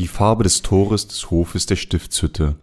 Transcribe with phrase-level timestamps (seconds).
[0.00, 2.56] Die Farbe des Tores des Hofes der Stiftshütte.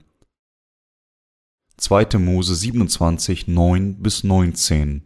[1.77, 2.17] 2.
[2.17, 5.03] Mose 27, 9 bis 19.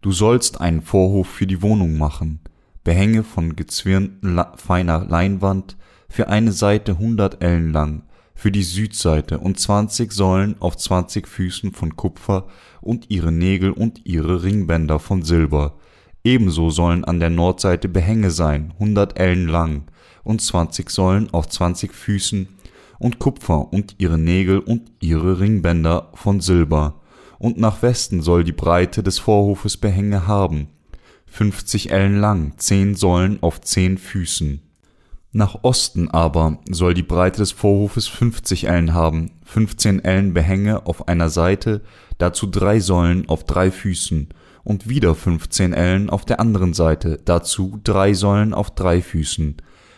[0.00, 2.40] Du sollst einen Vorhof für die Wohnung machen,
[2.82, 5.76] Behänge von gezwirnten feiner Leinwand,
[6.08, 8.02] für eine Seite hundert Ellen lang,
[8.34, 12.48] für die Südseite und zwanzig Säulen auf zwanzig Füßen von Kupfer
[12.80, 15.78] und ihre Nägel und ihre Ringbänder von Silber.
[16.24, 19.84] Ebenso sollen an der Nordseite Behänge sein, hundert Ellen lang,
[20.24, 22.48] und zwanzig Säulen auf zwanzig Füßen
[22.98, 27.00] und Kupfer und ihre Nägel und ihre Ringbänder von Silber.
[27.38, 30.68] Und nach Westen soll die Breite des Vorhofes Behänge haben,
[31.26, 34.60] fünfzig Ellen lang, zehn Säulen auf zehn Füßen.
[35.32, 41.08] Nach Osten aber soll die Breite des Vorhofes fünfzig Ellen haben, fünfzehn Ellen Behänge auf
[41.08, 41.82] einer Seite,
[42.18, 44.28] dazu drei Säulen auf drei Füßen,
[44.62, 49.56] und wieder fünfzehn Ellen auf der anderen Seite, dazu drei Säulen auf drei Füßen.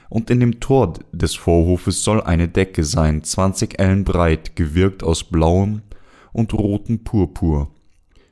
[0.09, 5.25] Und in dem Tor des Vorhofes soll eine Decke sein, zwanzig Ellen breit, gewirkt aus
[5.25, 5.83] blauem
[6.33, 7.71] und rotem Purpur,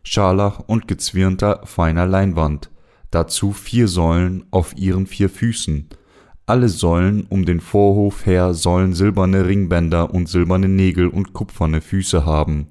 [0.03, 2.71] Scharlach und gezwirnter feiner Leinwand,
[3.11, 5.89] dazu vier Säulen auf ihren vier Füßen.
[6.47, 12.27] Alle Säulen um den Vorhof her sollen silberne Ringbänder und silberne Nägel und kupferne Füße
[12.27, 12.67] haben.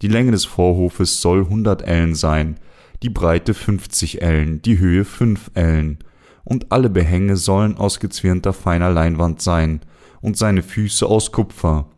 [0.00, 2.56] Die Länge des Vorhofes soll hundert Ellen sein,
[3.02, 5.98] die Breite fünfzig Ellen, die Höhe fünf Ellen.
[6.46, 9.80] Und alle Behänge sollen aus gezwirnter feiner Leinwand sein,
[10.22, 11.88] und seine Füße aus Kupfer.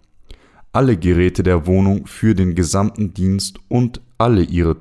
[0.72, 4.76] Alle Geräte der Wohnung für den gesamten Dienst und alle ihre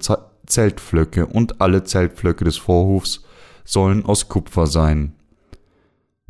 [0.45, 3.23] Zeltflöcke und alle Zeltflöcke des Vorhofs
[3.63, 5.13] sollen aus Kupfer sein.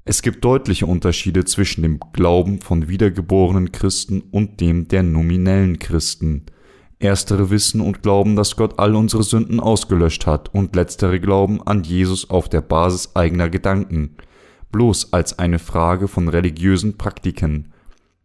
[0.05, 6.45] Es gibt deutliche Unterschiede zwischen dem Glauben von wiedergeborenen Christen und dem der nominellen Christen.
[6.99, 11.83] Erstere wissen und glauben, dass Gott all unsere Sünden ausgelöscht hat, und letztere glauben an
[11.83, 14.15] Jesus auf der Basis eigener Gedanken,
[14.71, 17.73] bloß als eine Frage von religiösen Praktiken.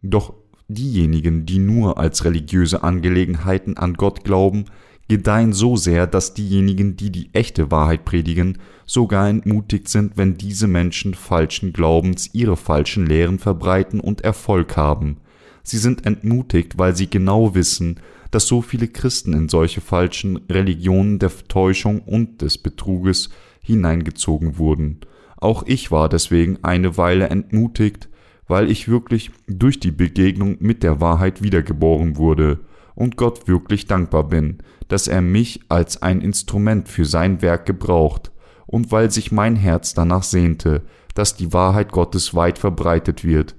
[0.01, 0.33] Doch
[0.67, 4.65] diejenigen, die nur als religiöse Angelegenheiten an Gott glauben,
[5.07, 10.67] gedeihen so sehr, dass diejenigen, die die echte Wahrheit predigen, sogar entmutigt sind, wenn diese
[10.67, 15.17] Menschen falschen Glaubens ihre falschen Lehren verbreiten und Erfolg haben.
[15.61, 17.99] Sie sind entmutigt, weil sie genau wissen,
[18.33, 23.29] dass so viele Christen in solche falschen Religionen der Täuschung und des Betruges
[23.61, 25.01] hineingezogen wurden.
[25.37, 28.09] Auch ich war deswegen eine Weile entmutigt,
[28.47, 32.61] weil ich wirklich durch die Begegnung mit der Wahrheit wiedergeboren wurde
[32.95, 34.57] und Gott wirklich dankbar bin,
[34.87, 38.31] dass er mich als ein Instrument für sein Werk gebraucht
[38.65, 40.81] und weil sich mein Herz danach sehnte,
[41.13, 43.55] dass die Wahrheit Gottes weit verbreitet wird.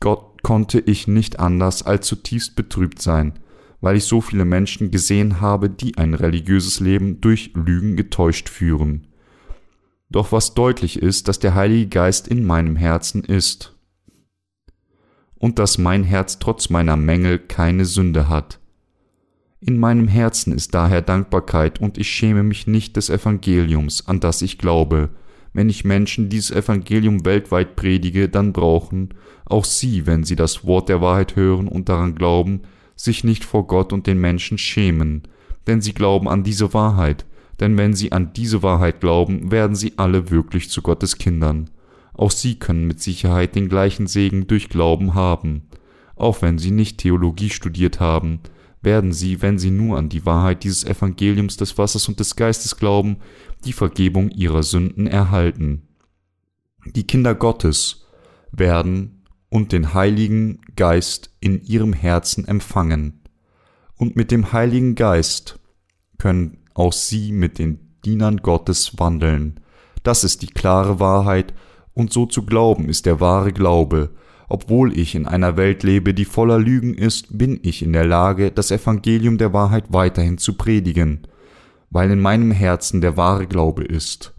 [0.00, 3.32] Gott konnte ich nicht anders als zutiefst betrübt sein,
[3.82, 9.08] weil ich so viele Menschen gesehen habe, die ein religiöses Leben durch Lügen getäuscht führen.
[10.08, 13.76] Doch was deutlich ist, dass der Heilige Geist in meinem Herzen ist
[15.34, 18.60] und dass mein Herz trotz meiner Mängel keine Sünde hat.
[19.58, 24.42] In meinem Herzen ist daher Dankbarkeit und ich schäme mich nicht des Evangeliums, an das
[24.42, 25.10] ich glaube.
[25.52, 30.88] Wenn ich Menschen dieses Evangelium weltweit predige, dann brauchen auch sie, wenn sie das Wort
[30.88, 32.62] der Wahrheit hören und daran glauben,
[32.96, 35.22] sich nicht vor Gott und den Menschen schämen,
[35.66, 37.26] denn sie glauben an diese Wahrheit,
[37.60, 41.70] denn wenn sie an diese Wahrheit glauben, werden sie alle wirklich zu Gottes Kindern.
[42.14, 45.62] Auch sie können mit Sicherheit den gleichen Segen durch Glauben haben,
[46.16, 48.40] auch wenn sie nicht Theologie studiert haben,
[48.82, 52.76] werden sie, wenn sie nur an die Wahrheit dieses Evangeliums des Wassers und des Geistes
[52.76, 53.18] glauben,
[53.64, 55.82] die Vergebung ihrer Sünden erhalten.
[56.84, 58.06] Die Kinder Gottes
[58.50, 59.21] werden
[59.52, 63.20] und den Heiligen Geist in ihrem Herzen empfangen.
[63.98, 65.58] Und mit dem Heiligen Geist
[66.16, 69.60] können auch sie mit den Dienern Gottes wandeln.
[70.04, 71.52] Das ist die klare Wahrheit,
[71.92, 74.14] und so zu glauben ist der wahre Glaube,
[74.48, 78.52] obwohl ich in einer Welt lebe, die voller Lügen ist, bin ich in der Lage,
[78.52, 81.26] das Evangelium der Wahrheit weiterhin zu predigen,
[81.90, 84.32] weil in meinem Herzen der wahre Glaube ist.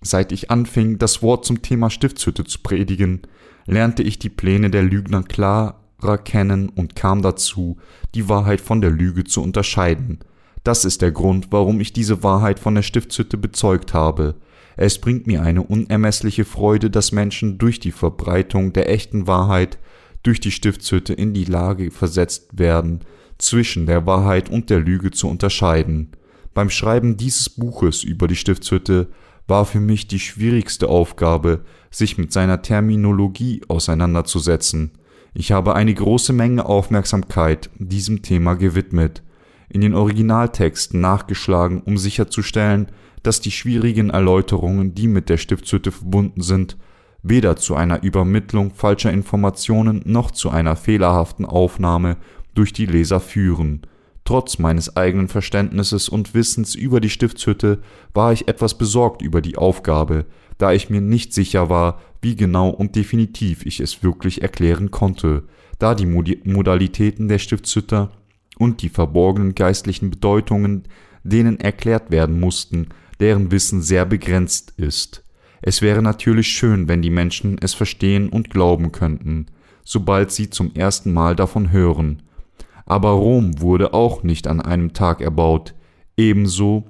[0.00, 3.22] Seit ich anfing, das Wort zum Thema Stiftshütte zu predigen,
[3.66, 7.76] lernte ich die Pläne der Lügner klarer kennen und kam dazu,
[8.14, 10.20] die Wahrheit von der Lüge zu unterscheiden.
[10.64, 14.34] Das ist der Grund, warum ich diese Wahrheit von der Stiftshütte bezeugt habe.
[14.76, 19.78] Es bringt mir eine unermessliche Freude, dass Menschen durch die Verbreitung der echten Wahrheit
[20.22, 23.00] durch die Stiftshütte in die Lage versetzt werden,
[23.38, 26.12] zwischen der Wahrheit und der Lüge zu unterscheiden.
[26.52, 29.08] Beim Schreiben dieses Buches über die Stiftshütte
[29.46, 31.64] war für mich die schwierigste Aufgabe,
[31.96, 34.90] sich mit seiner Terminologie auseinanderzusetzen.
[35.32, 39.22] Ich habe eine große Menge Aufmerksamkeit diesem Thema gewidmet,
[39.70, 42.88] in den Originaltexten nachgeschlagen, um sicherzustellen,
[43.22, 46.76] dass die schwierigen Erläuterungen, die mit der Stiftshütte verbunden sind,
[47.22, 52.18] weder zu einer Übermittlung falscher Informationen noch zu einer fehlerhaften Aufnahme
[52.54, 53.82] durch die Leser führen.
[54.24, 57.80] Trotz meines eigenen Verständnisses und Wissens über die Stiftshütte
[58.12, 60.26] war ich etwas besorgt über die Aufgabe,
[60.58, 65.44] da ich mir nicht sicher war, wie genau und definitiv ich es wirklich erklären konnte,
[65.78, 68.10] da die Modalitäten der Stiftshütter
[68.58, 70.84] und die verborgenen geistlichen Bedeutungen,
[71.22, 72.88] denen erklärt werden mussten,
[73.20, 75.22] deren Wissen sehr begrenzt ist.
[75.62, 79.46] Es wäre natürlich schön, wenn die Menschen es verstehen und glauben könnten,
[79.84, 82.22] sobald sie zum ersten Mal davon hören.
[82.84, 85.74] Aber Rom wurde auch nicht an einem Tag erbaut,
[86.16, 86.86] ebenso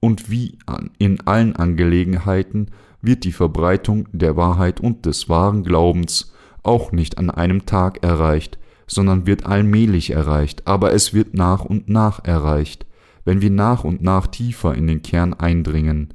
[0.00, 0.58] und wie
[0.98, 2.70] in allen Angelegenheiten
[3.02, 6.32] wird die Verbreitung der Wahrheit und des wahren Glaubens
[6.62, 11.88] auch nicht an einem Tag erreicht, sondern wird allmählich erreicht, aber es wird nach und
[11.88, 12.86] nach erreicht,
[13.24, 16.14] wenn wir nach und nach tiefer in den Kern eindringen.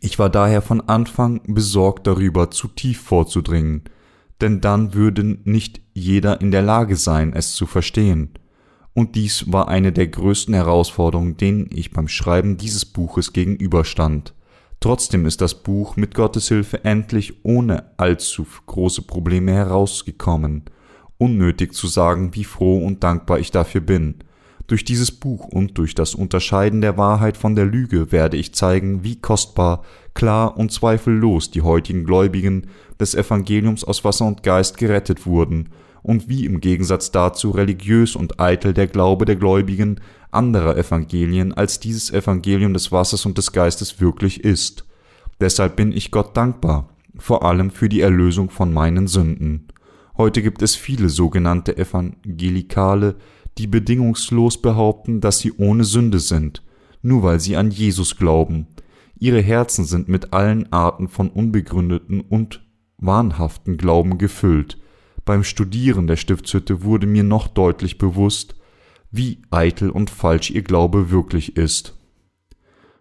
[0.00, 3.84] Ich war daher von Anfang besorgt darüber, zu tief vorzudringen,
[4.40, 8.30] denn dann würde nicht jeder in der Lage sein, es zu verstehen.
[8.94, 14.34] Und dies war eine der größten Herausforderungen, denen ich beim Schreiben dieses Buches gegenüberstand.
[14.82, 20.64] Trotzdem ist das Buch mit Gottes Hilfe endlich ohne allzu große Probleme herausgekommen.
[21.18, 24.16] Unnötig zu sagen, wie froh und dankbar ich dafür bin.
[24.66, 29.04] Durch dieses Buch und durch das Unterscheiden der Wahrheit von der Lüge werde ich zeigen,
[29.04, 29.84] wie kostbar,
[30.14, 32.66] klar und zweifellos die heutigen Gläubigen
[32.98, 35.68] des Evangeliums aus Wasser und Geist gerettet wurden
[36.02, 40.00] und wie im Gegensatz dazu religiös und eitel der Glaube der Gläubigen
[40.30, 44.86] anderer Evangelien als dieses Evangelium des Wassers und des Geistes wirklich ist.
[45.40, 46.88] Deshalb bin ich Gott dankbar,
[47.18, 49.68] vor allem für die Erlösung von meinen Sünden.
[50.16, 53.16] Heute gibt es viele sogenannte Evangelikale,
[53.58, 56.62] die bedingungslos behaupten, dass sie ohne Sünde sind,
[57.02, 58.66] nur weil sie an Jesus glauben.
[59.18, 62.64] Ihre Herzen sind mit allen Arten von unbegründeten und
[62.98, 64.78] wahnhaften Glauben gefüllt.
[65.24, 68.56] Beim Studieren der Stiftshütte wurde mir noch deutlich bewusst,
[69.10, 71.94] wie eitel und falsch ihr Glaube wirklich ist.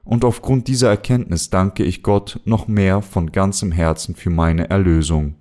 [0.03, 5.35] Und aufgrund dieser Erkenntnis danke ich Gott noch mehr von ganzem Herzen für meine Erlösung.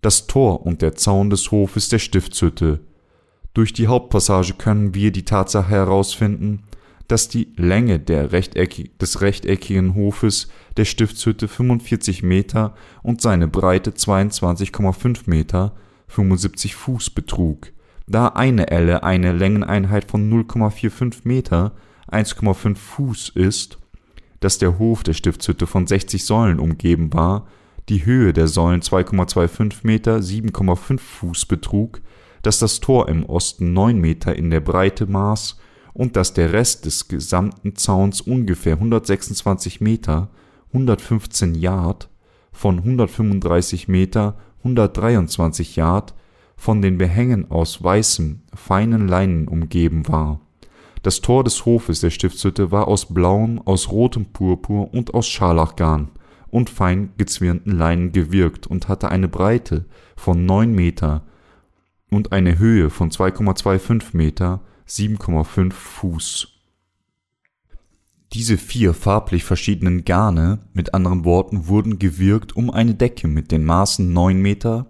[0.00, 2.80] Das Tor und der Zaun des Hofes der Stiftshütte.
[3.54, 6.64] Durch die Hauptpassage können wir die Tatsache herausfinden,
[7.08, 15.22] dass die Länge Rechteck des rechteckigen Hofes der Stiftshütte 45 Meter und seine Breite 22,5
[15.26, 15.74] Meter,
[16.08, 17.72] 75 Fuß betrug.
[18.06, 21.72] Da eine Elle eine Längeneinheit von 0,45 Meter,
[22.10, 23.78] 1,5 Fuß ist,
[24.40, 27.46] dass der Hof der Stiftshütte von 60 Säulen umgeben war,
[27.88, 32.02] die Höhe der Säulen 2,25 Meter, 7,5 Fuß betrug,
[32.42, 35.58] dass das Tor im Osten 9 Meter in der Breite maß
[35.98, 40.30] und dass der Rest des gesamten Zauns ungefähr 126 Meter,
[40.68, 42.08] 115 Yard,
[42.52, 46.14] von 135 Meter, 123 Yard
[46.56, 50.40] von den Behängen aus weißem, feinen Leinen umgeben war.
[51.02, 56.12] Das Tor des Hofes der Stiftshütte war aus blauem, aus rotem Purpur und aus Scharlachgarn
[56.48, 59.84] und fein gezwirnten Leinen gewirkt und hatte eine Breite
[60.14, 61.24] von neun Meter
[62.08, 66.48] und eine Höhe von 2,25 Meter, 7,5 Fuß.
[68.32, 73.64] Diese vier farblich verschiedenen Garne, mit anderen Worten, wurden gewirkt, um eine Decke mit den
[73.64, 74.86] Maßen 9 Meter,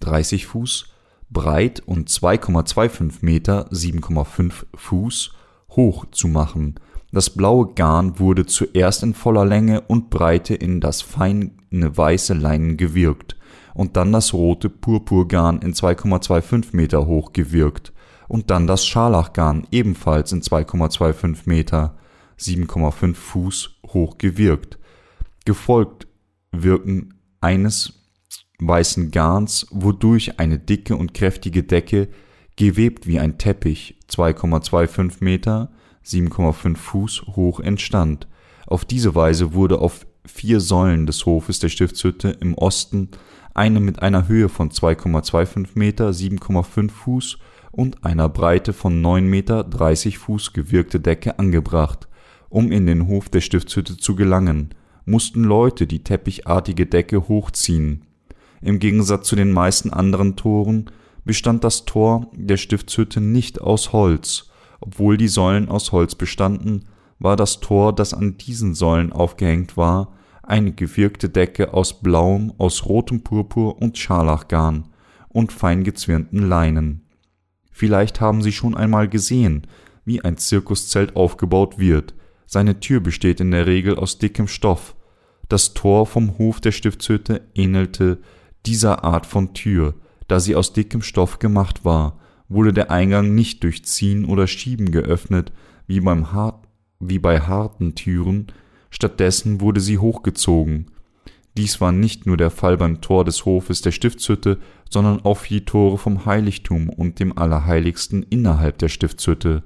[0.00, 0.92] 30 Fuß
[1.30, 5.32] breit und 2,25 Meter (7,5 Fuß)
[5.70, 6.76] hoch zu machen.
[7.10, 12.76] Das blaue Garn wurde zuerst in voller Länge und Breite in das feine weiße Leinen
[12.76, 13.36] gewirkt
[13.74, 17.92] und dann das rote Purpurgarn in 2,25 Meter hoch gewirkt
[18.28, 21.96] und dann das Scharlachgarn ebenfalls in 2,25 Meter
[22.38, 24.78] (7,5 Fuß) hoch gewirkt.
[25.44, 26.06] Gefolgt
[26.52, 27.94] wirken eines
[28.58, 32.08] weißen Garns, wodurch eine dicke und kräftige Decke,
[32.56, 35.72] gewebt wie ein Teppich, 2,25 Meter
[36.04, 38.28] (7,5 Fuß) hoch entstand.
[38.66, 43.10] Auf diese Weise wurde auf vier Säulen des Hofes der Stiftshütte im Osten
[43.54, 47.38] eine mit einer Höhe von 2,25 Meter (7,5 Fuß)
[47.72, 52.08] und einer Breite von 9 Meter (30 Fuß) gewirkte Decke angebracht.
[52.48, 54.70] Um in den Hof der Stiftshütte zu gelangen,
[55.04, 58.04] mussten Leute die teppichartige Decke hochziehen
[58.62, 60.86] im Gegensatz zu den meisten anderen Toren
[61.24, 64.50] bestand das Tor der Stiftshütte nicht aus Holz,
[64.80, 66.84] obwohl die Säulen aus Holz bestanden,
[67.18, 70.12] war das Tor, das an diesen Säulen aufgehängt war,
[70.44, 74.88] eine gewirkte Decke aus blauem, aus rotem Purpur und Scharlachgarn
[75.28, 77.02] und fein gezwirnten Leinen.
[77.72, 79.66] Vielleicht haben Sie schon einmal gesehen,
[80.04, 82.14] wie ein Zirkuszelt aufgebaut wird.
[82.46, 84.94] Seine Tür besteht in der Regel aus dickem Stoff,
[85.48, 88.18] Das Tor vom Hof der Stiftshütte ähnelte
[88.64, 89.94] dieser Art von Tür,
[90.28, 94.92] da sie aus dickem Stoff gemacht war, wurde der Eingang nicht durch Ziehen oder Schieben
[94.92, 95.52] geöffnet,
[95.86, 96.66] wie, beim hart,
[97.00, 98.46] wie bei harten Türen,
[98.90, 100.91] stattdessen wurde sie hochgezogen.
[101.56, 105.54] Dies war nicht nur der Fall beim Tor des Hofes der Stiftshütte, sondern auch für
[105.54, 109.62] die Tore vom Heiligtum und dem Allerheiligsten innerhalb der Stiftshütte.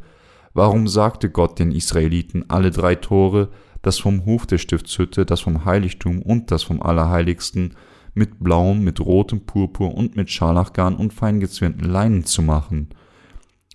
[0.52, 3.50] Warum sagte Gott den Israeliten alle drei Tore,
[3.82, 7.74] das vom Hof der Stiftshütte, das vom Heiligtum und das vom Allerheiligsten,
[8.14, 12.88] mit blauem, mit rotem Purpur und mit Scharlachgarn und feingezwirnten Leinen zu machen?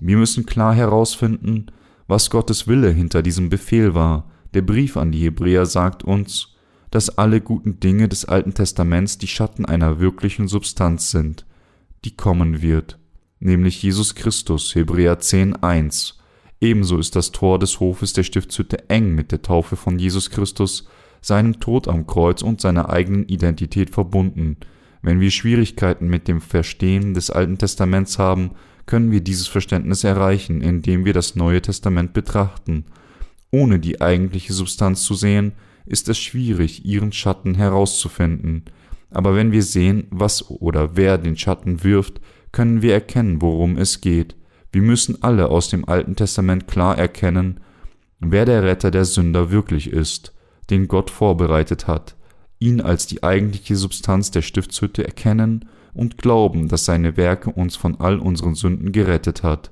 [0.02, 1.68] Wir müssen klar herausfinden,
[2.08, 4.30] was Gottes Wille hinter diesem Befehl war.
[4.54, 6.51] Der Brief an die Hebräer sagt uns,
[6.92, 11.46] dass alle guten Dinge des Alten Testaments die Schatten einer wirklichen Substanz sind,
[12.06, 13.00] die kommen wird,
[13.40, 16.16] nämlich Jesus Christus, Hebräer 10.1.
[16.60, 20.88] Ebenso ist das Tor des Hofes der Stiftshütte eng mit der Taufe von Jesus Christus,
[21.22, 24.58] seinem Tod am Kreuz und seiner eigenen Identität verbunden.
[25.02, 28.52] Wenn wir Schwierigkeiten mit dem Verstehen des Alten Testaments haben,
[28.86, 32.86] können wir dieses Verständnis erreichen, indem wir das Neue Testament betrachten.
[33.52, 35.54] Ohne die eigentliche Substanz zu sehen,
[35.86, 38.66] ist es schwierig, ihren Schatten herauszufinden.
[39.10, 42.22] Aber wenn wir sehen, was oder wer den Schatten wirft,
[42.52, 44.36] können wir erkennen, worum es geht.
[44.72, 47.60] Wir müssen alle aus dem Alten Testament klar erkennen,
[48.20, 50.34] wer der Retter der Sünder wirklich ist,
[50.70, 52.16] den Gott vorbereitet hat,
[52.60, 58.00] ihn als die eigentliche Substanz der Stiftshütte erkennen und glauben, dass seine Werke uns von
[58.00, 59.72] all unseren Sünden gerettet hat.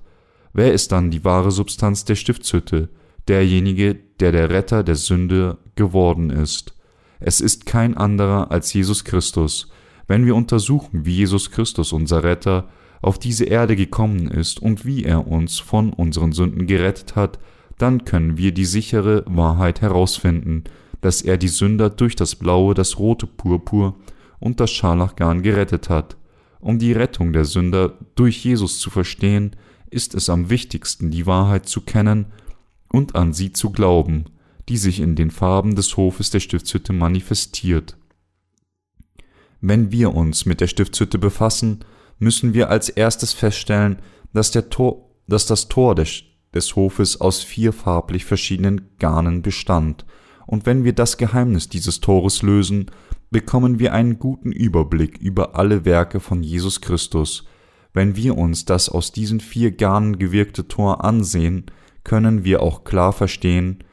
[0.52, 2.90] Wer ist dann die wahre Substanz der Stiftshütte?
[3.28, 6.76] Derjenige, der der Retter der Sünde geworden ist.
[7.20, 9.72] Es ist kein anderer als Jesus Christus.
[10.08, 12.68] Wenn wir untersuchen, wie Jesus Christus, unser Retter,
[13.02, 17.40] auf diese Erde gekommen ist und wie er uns von unseren Sünden gerettet hat,
[17.78, 20.66] dann können wir die sichere Wahrheit herausfinden,
[21.00, 23.96] dass er die Sünder durch das blaue, das rote Purpur
[24.40, 26.18] und das Scharlachgarn gerettet hat.
[26.60, 29.56] Um die Rettung der Sünder durch Jesus zu verstehen,
[29.90, 32.26] ist es am wichtigsten, die Wahrheit zu kennen
[32.92, 34.26] und an sie zu glauben,
[34.70, 37.98] die sich in den Farben des Hofes der Stiftshütte manifestiert.
[39.62, 41.84] Wenn wir uns mit der Stiftshütte befassen,
[42.20, 43.98] müssen wir als erstes feststellen,
[44.32, 46.24] dass, Tor, dass das Tor des,
[46.54, 50.06] des Hofes aus vier farblich verschiedenen Garnen bestand,
[50.46, 52.90] und wenn wir das Geheimnis dieses Tores lösen,
[53.30, 57.46] bekommen wir einen guten Überblick über alle Werke von Jesus Christus.
[57.94, 61.68] Wenn wir uns das aus diesen vier Garnen gewirkte Tor ansehen,
[62.04, 63.84] können wir auch klar verstehen,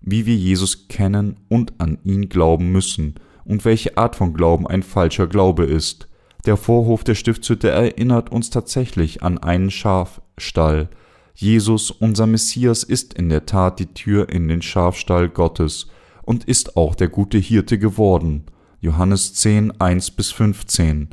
[0.00, 4.82] wie wir Jesus kennen und an ihn glauben müssen und welche Art von Glauben ein
[4.82, 6.08] falscher Glaube ist.
[6.46, 10.88] Der Vorhof der Stiftshütte erinnert uns tatsächlich an einen Schafstall.
[11.34, 15.88] Jesus, unser Messias, ist in der Tat die Tür in den Schafstall Gottes
[16.22, 18.44] und ist auch der gute Hirte geworden.
[18.80, 21.08] Johannes 10, 1 bis 15.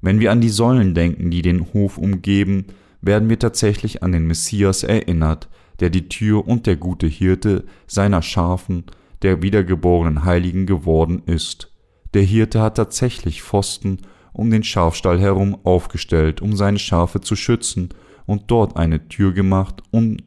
[0.00, 2.66] Wenn wir an die Säulen denken, die den Hof umgeben,
[3.00, 5.48] werden wir tatsächlich an den Messias erinnert,
[5.80, 8.84] der die Tür und der gute Hirte seiner Schafen,
[9.22, 11.72] der wiedergeborenen Heiligen geworden ist.
[12.14, 13.98] Der Hirte hat tatsächlich Pfosten
[14.32, 17.88] um den Schafstall herum aufgestellt, um seine Schafe zu schützen,
[18.26, 20.22] und dort eine Tür gemacht, und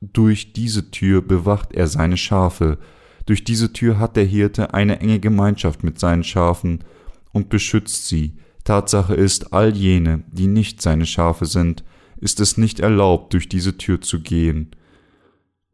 [0.00, 2.78] durch diese Tür bewacht er seine Schafe.
[3.24, 6.84] Durch diese Tür hat der Hirte eine enge Gemeinschaft mit seinen Schafen
[7.32, 8.36] und beschützt sie.
[8.64, 11.84] Tatsache ist, all jene, die nicht seine Schafe sind,
[12.20, 14.70] ist es nicht erlaubt, durch diese Tür zu gehen.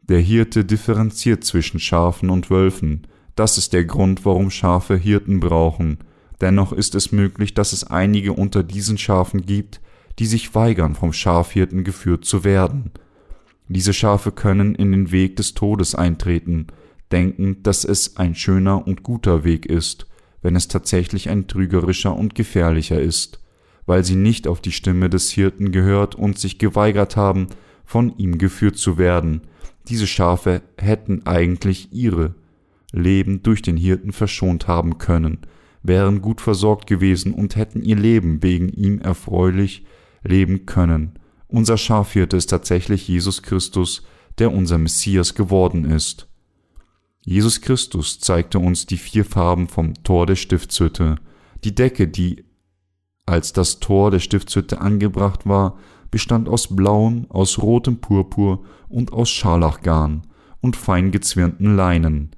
[0.02, 3.06] Der Hirte differenziert zwischen Schafen und Wölfen.
[3.34, 5.98] Das ist der Grund, warum Schafe Hirten brauchen.
[6.40, 9.80] Dennoch ist es möglich, dass es einige unter diesen Schafen gibt,
[10.18, 12.92] die sich weigern, vom Schafhirten geführt zu werden.
[13.68, 16.68] Diese Schafe können in den Weg des Todes eintreten,
[17.10, 20.06] denkend, dass es ein schöner und guter Weg ist,
[20.40, 23.40] wenn es tatsächlich ein trügerischer und gefährlicher ist,
[23.86, 27.46] weil sie nicht auf die Stimme des Hirten gehört und sich geweigert haben,
[27.84, 29.42] von ihm geführt zu werden.
[29.88, 32.34] Diese Schafe hätten eigentlich ihre
[32.92, 35.38] Leben durch den Hirten verschont haben können,
[35.82, 39.84] wären gut versorgt gewesen und hätten ihr Leben wegen ihm erfreulich
[40.24, 41.18] leben können.
[41.46, 44.02] Unser Schafhirte ist tatsächlich Jesus Christus,
[44.38, 46.28] der unser Messias geworden ist.
[47.24, 51.16] Jesus Christus zeigte uns die vier Farben vom Tor der Stiftshütte.
[51.64, 52.44] Die Decke, die
[53.26, 55.78] als das Tor der Stiftshütte angebracht war,
[56.10, 60.22] bestand aus blauem, aus rotem Purpur und aus Scharlachgarn
[60.60, 62.30] und fein gezwirnten Leinen.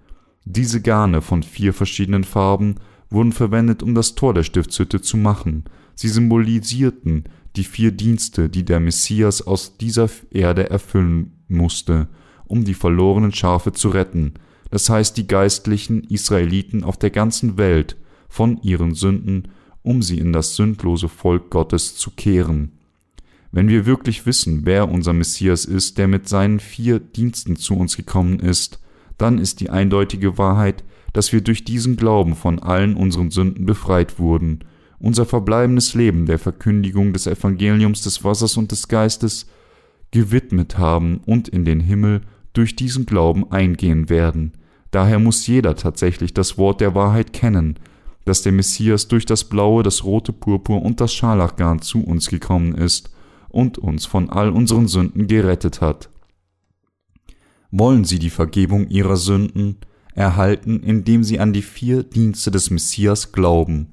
[0.44, 2.76] Diese Garne von vier verschiedenen Farben
[3.10, 5.64] wurden verwendet, um das Tor der Stiftshütte zu machen.
[5.94, 7.24] Sie symbolisierten
[7.56, 12.08] die vier Dienste, die der Messias aus dieser Erde erfüllen musste,
[12.46, 14.34] um die verlorenen Schafe zu retten.
[14.70, 17.96] das heißt die geistlichen Israeliten auf der ganzen Welt,
[18.28, 19.48] von ihren Sünden,
[19.88, 22.72] um sie in das sündlose Volk Gottes zu kehren.
[23.52, 27.96] Wenn wir wirklich wissen, wer unser Messias ist, der mit seinen vier Diensten zu uns
[27.96, 28.80] gekommen ist,
[29.16, 34.18] dann ist die eindeutige Wahrheit, dass wir durch diesen Glauben von allen unseren Sünden befreit
[34.18, 34.60] wurden,
[34.98, 39.46] unser verbleibendes Leben der Verkündigung des Evangeliums des Wassers und des Geistes
[40.10, 42.20] gewidmet haben und in den Himmel
[42.52, 44.52] durch diesen Glauben eingehen werden.
[44.90, 47.78] Daher muss jeder tatsächlich das Wort der Wahrheit kennen,
[48.28, 52.74] dass der Messias durch das blaue, das rote Purpur und das Scharlachgarn zu uns gekommen
[52.74, 53.10] ist
[53.48, 56.10] und uns von all unseren Sünden gerettet hat.
[57.70, 59.78] Wollen Sie die Vergebung Ihrer Sünden
[60.14, 63.88] erhalten, indem Sie an die vier Dienste des Messias glauben,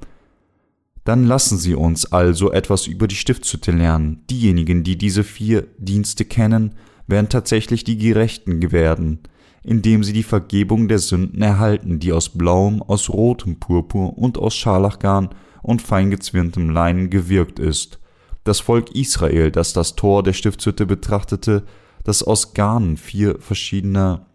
[1.06, 4.24] dann lassen Sie uns also etwas über die Stiftshütte lernen.
[4.30, 6.76] Diejenigen, die diese vier Dienste kennen,
[7.08, 9.20] werden tatsächlich die Gerechten werden,
[9.66, 14.56] indem sie die Vergebung der Sünden erhalten, die aus blauem, aus rotem Purpur und aus
[14.56, 15.30] Scharlachgarn
[15.64, 18.00] und feingezwirntem Leinen gewirkt ist.
[18.44, 21.64] Das Volk Israel, das das Tor der Stiftshütte betrachtete,
[22.04, 24.28] das aus Garnen vier verschiedener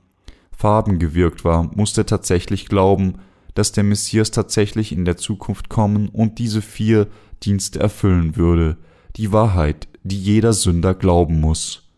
[0.50, 3.14] Farben gewirkt war, musste tatsächlich glauben,
[3.54, 7.06] dass der Messias tatsächlich in der Zukunft kommen und diese vier
[7.42, 8.76] Dienste erfüllen würde,
[9.16, 11.89] die Wahrheit, die jeder Sünder glauben muss.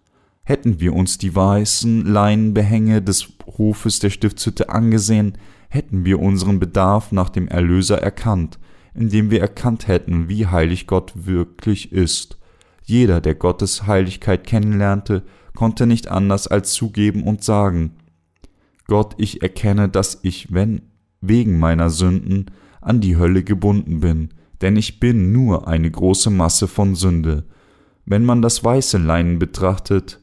[0.44, 7.12] Hätten wir uns die weißen Leinenbehänge des Hofes der Stiftshütte angesehen, hätten wir unseren Bedarf
[7.12, 8.58] nach dem Erlöser erkannt,
[8.94, 12.38] indem wir erkannt hätten, wie heilig Gott wirklich ist.
[12.84, 15.22] Jeder, der Gottes Heiligkeit kennenlernte,
[15.54, 17.92] konnte nicht anders als zugeben und sagen,
[18.86, 20.82] Gott, ich erkenne, dass ich, wenn
[21.20, 22.46] wegen meiner Sünden
[22.80, 24.30] an die Hölle gebunden bin,
[24.60, 27.44] denn ich bin nur eine große Masse von Sünde.
[28.04, 30.21] Wenn man das weiße Leinen betrachtet,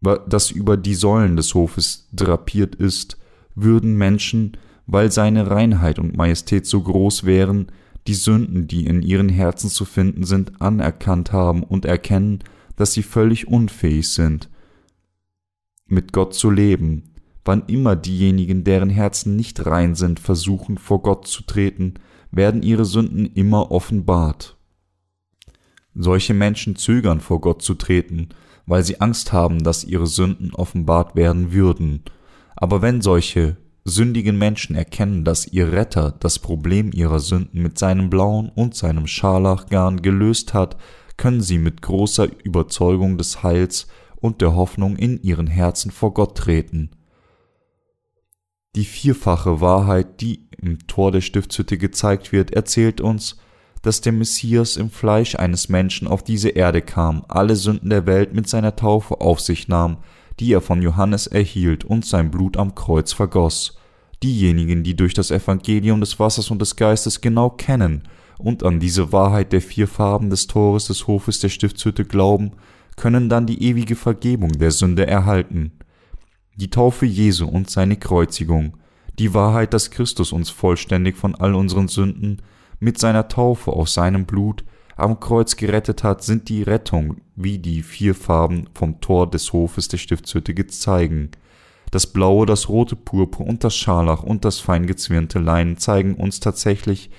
[0.00, 3.18] das über die Säulen des Hofes drapiert ist,
[3.54, 7.70] würden Menschen, weil seine Reinheit und Majestät so groß wären,
[8.06, 12.40] die Sünden, die in ihren Herzen zu finden sind, anerkannt haben und erkennen,
[12.76, 14.48] dass sie völlig unfähig sind,
[15.86, 17.14] mit Gott zu leben.
[17.44, 21.94] Wann immer diejenigen, deren Herzen nicht rein sind, versuchen, vor Gott zu treten,
[22.30, 24.56] werden ihre Sünden immer offenbart.
[25.94, 28.28] Solche Menschen zögern vor Gott zu treten,
[28.70, 32.04] weil sie Angst haben, dass ihre Sünden offenbart werden würden.
[32.54, 38.10] Aber wenn solche sündigen Menschen erkennen, dass ihr Retter das Problem ihrer Sünden mit seinem
[38.10, 40.76] blauen und seinem Scharlachgarn gelöst hat,
[41.16, 46.38] können sie mit großer Überzeugung des Heils und der Hoffnung in ihren Herzen vor Gott
[46.38, 46.90] treten.
[48.76, 53.36] Die vierfache Wahrheit, die im Tor der Stiftshütte gezeigt wird, erzählt uns,
[53.82, 58.34] dass der Messias im Fleisch eines Menschen auf diese Erde kam, alle Sünden der Welt
[58.34, 59.98] mit seiner Taufe auf sich nahm,
[60.38, 63.76] die er von Johannes erhielt und sein Blut am Kreuz vergoss.
[64.22, 68.02] Diejenigen, die durch das Evangelium des Wassers und des Geistes genau kennen
[68.38, 72.52] und an diese Wahrheit der vier Farben des Tores des Hofes der Stiftshütte glauben,
[72.96, 75.72] können dann die ewige Vergebung der Sünde erhalten.
[76.56, 78.76] Die Taufe Jesu und seine Kreuzigung,
[79.18, 82.42] die Wahrheit, dass Christus uns vollständig von all unseren Sünden
[82.80, 84.64] mit seiner Taufe aus seinem Blut
[84.96, 89.88] am Kreuz gerettet hat, sind die Rettung, wie die vier Farben vom Tor des Hofes
[89.88, 91.30] der Stiftshütte zeigen.
[91.90, 97.10] Das blaue, das rote Purpur und das Scharlach und das feingezwirnte Leinen zeigen uns tatsächlich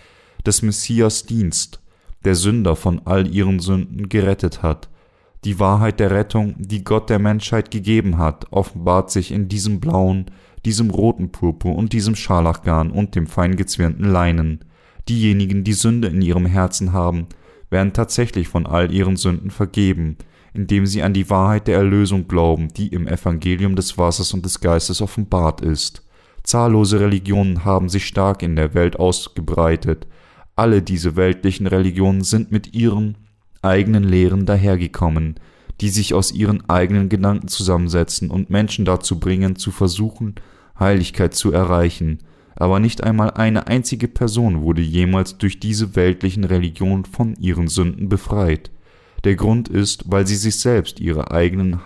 [0.45, 1.81] des Messias Dienst,
[2.23, 4.89] der Sünder von all ihren Sünden gerettet hat.
[5.43, 10.27] Die Wahrheit der Rettung, die Gott der Menschheit gegeben hat, offenbart sich in diesem blauen,
[10.65, 14.63] diesem roten Purpur und diesem Scharlachgarn und dem feingezwirnten Leinen.
[15.09, 17.27] Diejenigen, die Sünde in ihrem Herzen haben,
[17.69, 20.17] werden tatsächlich von all ihren Sünden vergeben,
[20.53, 24.59] indem sie an die Wahrheit der Erlösung glauben, die im Evangelium des Wassers und des
[24.59, 26.03] Geistes offenbart ist.
[26.43, 30.07] Zahllose Religionen haben sich stark in der Welt ausgebreitet.
[30.55, 33.17] Alle diese weltlichen Religionen sind mit ihren
[33.61, 35.35] eigenen Lehren dahergekommen,
[35.79, 40.35] die sich aus ihren eigenen Gedanken zusammensetzen und Menschen dazu bringen, zu versuchen,
[40.79, 42.19] Heiligkeit zu erreichen,
[42.61, 48.07] aber nicht einmal eine einzige Person wurde jemals durch diese weltlichen Religionen von ihren Sünden
[48.07, 48.69] befreit.
[49.23, 51.79] Der Grund ist, weil sie sich selbst ihre eigenen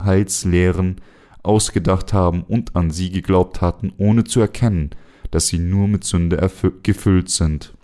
[0.00, 1.00] Heilslehren
[1.42, 4.90] ausgedacht haben und an sie geglaubt hatten, ohne zu erkennen,
[5.32, 6.48] dass sie nur mit Sünde
[6.84, 7.74] gefüllt sind.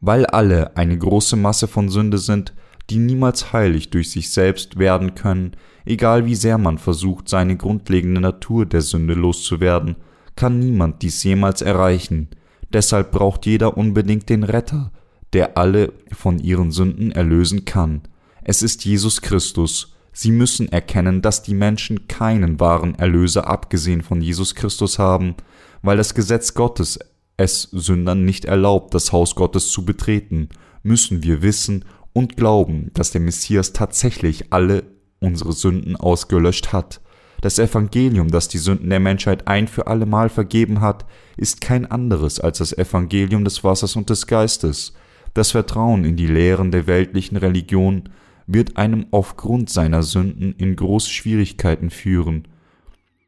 [0.00, 2.54] Weil alle eine große Masse von Sünde sind,
[2.90, 8.20] die niemals heilig durch sich selbst werden können, egal wie sehr man versucht, seine grundlegende
[8.20, 9.96] Natur der Sünde loszuwerden,
[10.36, 12.28] kann niemand dies jemals erreichen,
[12.72, 14.92] deshalb braucht jeder unbedingt den Retter,
[15.32, 18.02] der alle von ihren Sünden erlösen kann.
[18.44, 24.20] Es ist Jesus Christus, Sie müssen erkennen, dass die Menschen keinen wahren Erlöser abgesehen von
[24.20, 25.36] Jesus Christus haben,
[25.80, 26.98] weil das Gesetz Gottes
[27.38, 30.50] es Sündern nicht erlaubt, das Haus Gottes zu betreten,
[30.82, 34.84] müssen wir wissen und glauben, dass der Messias tatsächlich alle
[35.18, 37.00] unsere Sünden ausgelöscht hat.
[37.42, 41.04] Das Evangelium, das die Sünden der Menschheit ein für allemal vergeben hat,
[41.36, 44.94] ist kein anderes als das Evangelium des Wassers und des Geistes.
[45.34, 48.10] Das Vertrauen in die Lehren der weltlichen Religion
[48.46, 52.46] wird einem aufgrund seiner Sünden in große Schwierigkeiten führen.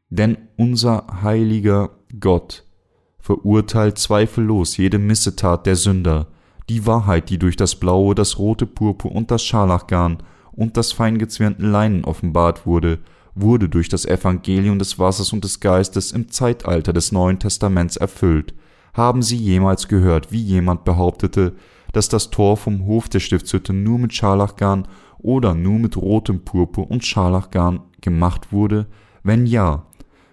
[0.09, 2.63] Denn unser heiliger Gott
[3.19, 6.27] verurteilt zweifellos jede Missetat der Sünder,
[6.69, 10.23] die Wahrheit, die durch das blaue, das rote Purpur und das Scharlachgarn
[10.53, 12.99] und das feingezwirnten Leinen offenbart wurde,
[13.35, 18.53] wurde durch das Evangelium des Wassers und des Geistes im Zeitalter des Neuen Testaments erfüllt.
[18.93, 21.53] Haben Sie jemals gehört, wie jemand behauptete,
[21.91, 26.89] dass das Tor vom Hof der Stiftshütte nur mit Scharlachgarn oder nur mit rotem Purpur
[26.89, 28.87] und Scharlachgarn gemacht wurde?
[29.21, 29.85] Wenn ja,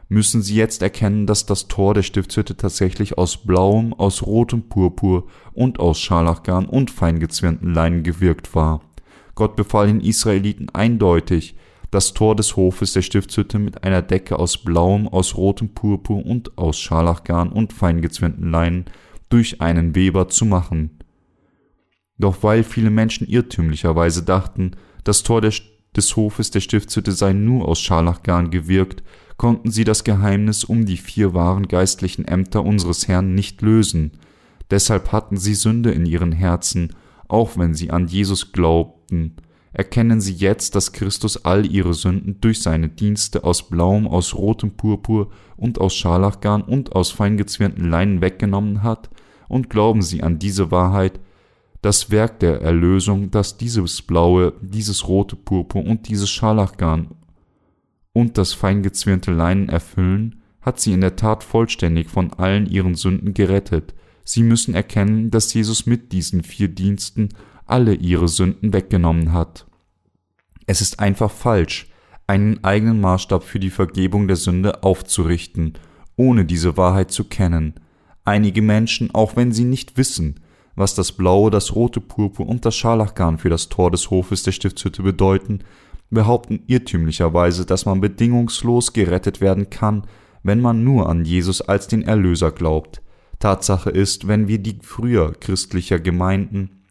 [0.09, 5.25] müssen Sie jetzt erkennen, dass das Tor der Stiftshütte tatsächlich aus blauem, aus rotem Purpur
[5.55, 8.81] und aus Scharlachgarn und feingezwirnten Leinen gewirkt war.
[9.35, 11.57] Gott befahl den Israeliten eindeutig,
[11.92, 16.57] das Tor des Hofes der Stiftshütte mit einer Decke aus blauem, aus rotem Purpur und
[16.57, 18.87] aus Scharlachgarn und feingezwirnten Leinen
[19.28, 20.98] durch einen Weber zu machen.
[22.18, 24.72] Doch weil viele Menschen irrtümlicherweise dachten,
[25.05, 29.02] das Tor des Hofes der Stiftshütte sei nur aus Scharlachgarn gewirkt,
[29.37, 34.12] konnten sie das Geheimnis um die vier wahren geistlichen Ämter unseres Herrn nicht lösen.
[34.70, 36.94] Deshalb hatten sie Sünde in ihren Herzen,
[37.28, 39.37] auch wenn sie an Jesus glaubten
[39.72, 44.72] erkennen sie jetzt, dass Christus all ihre Sünden durch seine Dienste aus blauem, aus rotem
[44.72, 49.11] Purpur und aus Scharlachgarn und aus feingezwirnten Leinen weggenommen hat,
[49.48, 51.20] und glauben sie an diese Wahrheit,
[51.82, 57.08] das Werk der Erlösung, das dieses blaue, dieses rote Purpur und dieses Scharlachgarn
[58.14, 63.35] und das feingezwirnte Leinen erfüllen, hat sie in der Tat vollständig von allen ihren Sünden
[63.35, 63.94] gerettet.
[64.24, 67.30] Sie müssen erkennen, dass Jesus mit diesen vier Diensten
[67.72, 69.66] alle ihre Sünden weggenommen hat.
[70.66, 71.90] Es ist einfach falsch,
[72.26, 75.72] einen eigenen Maßstab für die Vergebung der Sünde aufzurichten,
[76.14, 77.72] ohne diese Wahrheit zu kennen.
[78.26, 80.40] Einige Menschen, auch wenn sie nicht wissen,
[80.76, 84.52] was das blaue, das rote Purpur und das Scharlachgarn für das Tor des Hofes der
[84.52, 85.61] Stiftshütte bedeuten,
[86.11, 90.06] behaupten irrtümlicherweise, dass man bedingungslos gerettet werden kann,
[90.42, 93.00] wenn man nur an Jesus als den Erlöser glaubt.
[93.38, 96.82] Tatsache ist, wenn wir die früher christlicher Gemeinden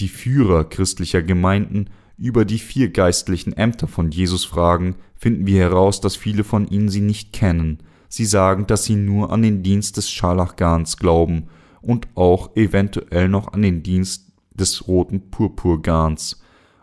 [0.00, 6.00] die Führer christlicher Gemeinden über die vier geistlichen Ämter von Jesus fragen, finden wir heraus,
[6.00, 7.78] dass viele von ihnen sie nicht kennen.
[8.08, 11.48] Sie sagen, dass sie nur an den Dienst des Scharlachgarns glauben
[11.80, 16.42] und auch eventuell noch an den Dienst des roten Purpurgarns.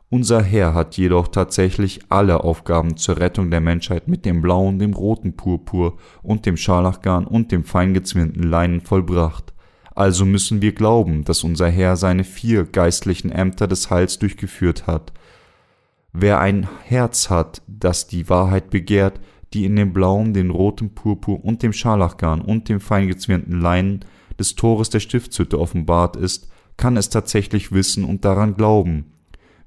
[0.09, 4.93] Unser Herr hat jedoch tatsächlich alle Aufgaben zur Rettung der Menschheit mit dem blauen, dem
[4.93, 9.53] roten Purpur und dem Scharlachgarn und dem feingezwirnten Leinen vollbracht.
[9.99, 15.12] Also müssen wir glauben, dass unser Herr seine vier geistlichen Ämter des Heils durchgeführt hat.
[16.13, 19.19] Wer ein Herz hat, das die Wahrheit begehrt,
[19.53, 24.05] die in dem blauen, dem roten Purpur und dem Scharlachgarn und dem feingezwirnten Leinen
[24.39, 29.12] des Tores der Stiftshütte offenbart ist, kann es tatsächlich wissen und daran glauben.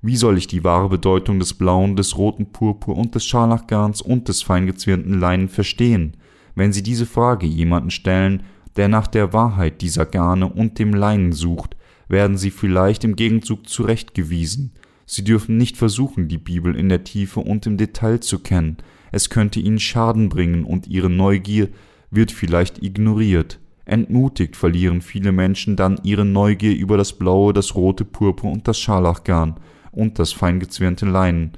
[0.00, 4.28] Wie soll ich die wahre Bedeutung des blauen, des roten Purpur und des Scharlachgarns und
[4.28, 6.16] des feingezwirnten Leinen verstehen?
[6.54, 8.44] Wenn Sie diese Frage jemanden stellen,
[8.76, 11.76] der nach der Wahrheit dieser Garne und dem Leinen sucht,
[12.08, 14.72] werden sie vielleicht im Gegenzug zurechtgewiesen.
[15.06, 18.78] Sie dürfen nicht versuchen, die Bibel in der Tiefe und im Detail zu kennen,
[19.12, 21.68] es könnte ihnen Schaden bringen und ihre Neugier
[22.10, 23.60] wird vielleicht ignoriert.
[23.84, 28.78] Entmutigt verlieren viele Menschen dann ihre Neugier über das blaue, das rote Purpur und das
[28.78, 29.56] Scharlachgarn
[29.90, 31.52] und das feingezwirnte Leinen,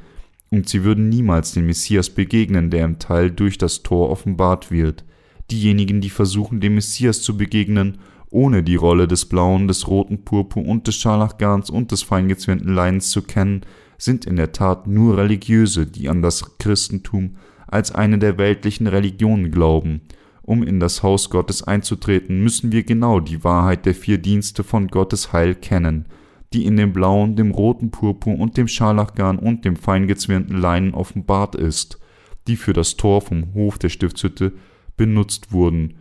[0.50, 5.04] und sie würden niemals dem Messias begegnen, der im Teil durch das Tor offenbart wird.
[5.50, 7.98] Diejenigen, die versuchen, dem Messias zu begegnen,
[8.30, 13.10] ohne die Rolle des blauen, des roten Purpur und des Scharlachgarns und des feingezwirnten Leins
[13.10, 13.62] zu kennen,
[13.98, 19.50] sind in der Tat nur Religiöse, die an das Christentum als eine der weltlichen Religionen
[19.50, 20.00] glauben.
[20.42, 24.88] Um in das Haus Gottes einzutreten, müssen wir genau die Wahrheit der vier Dienste von
[24.88, 26.06] Gottes Heil kennen,
[26.52, 31.54] die in dem blauen, dem roten Purpur und dem Scharlachgarn und dem feingezwirnten Leinen offenbart
[31.54, 31.98] ist,
[32.46, 34.52] die für das Tor vom Hof der Stiftshütte
[34.96, 35.98] benutzt wurden.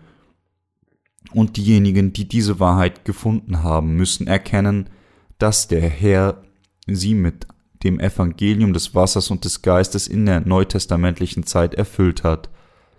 [1.33, 4.89] Und diejenigen, die diese Wahrheit gefunden haben, müssen erkennen,
[5.37, 6.43] dass der Herr
[6.87, 7.47] sie mit
[7.83, 12.49] dem Evangelium des Wassers und des Geistes in der neutestamentlichen Zeit erfüllt hat.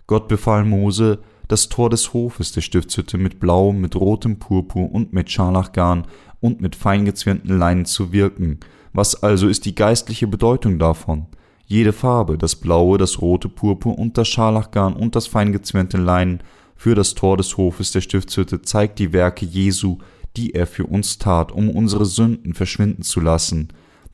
[0.07, 5.13] Gott befahl Mose, das Tor des Hofes der Stiftshütte mit blauem, mit rotem Purpur und
[5.13, 6.05] mit Scharlachgarn
[6.39, 8.59] und mit feingezwirnten Leinen zu wirken.
[8.93, 11.27] Was also ist die geistliche Bedeutung davon?
[11.67, 16.41] Jede Farbe, das blaue, das rote Purpur und das Scharlachgarn und das feingezwirnte Leinen
[16.75, 19.97] für das Tor des Hofes der Stiftshütte zeigt die Werke Jesu,
[20.35, 23.69] die er für uns tat, um unsere Sünden verschwinden zu lassen.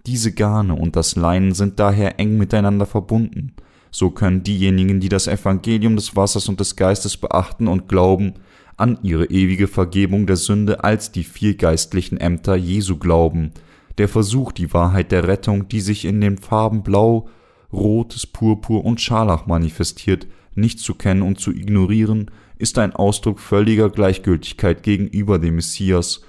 [0.05, 3.53] Diese Garne und das Leinen sind daher eng miteinander verbunden.
[3.91, 8.35] So können diejenigen, die das Evangelium des Wassers und des Geistes beachten und glauben,
[8.77, 13.51] an ihre ewige Vergebung der Sünde als die vier geistlichen Ämter Jesu glauben.
[13.97, 17.27] Der Versuch, die Wahrheit der Rettung, die sich in den Farben Blau,
[17.73, 23.89] Rotes, Purpur und Scharlach manifestiert, nicht zu kennen und zu ignorieren, ist ein Ausdruck völliger
[23.89, 26.21] Gleichgültigkeit gegenüber dem Messias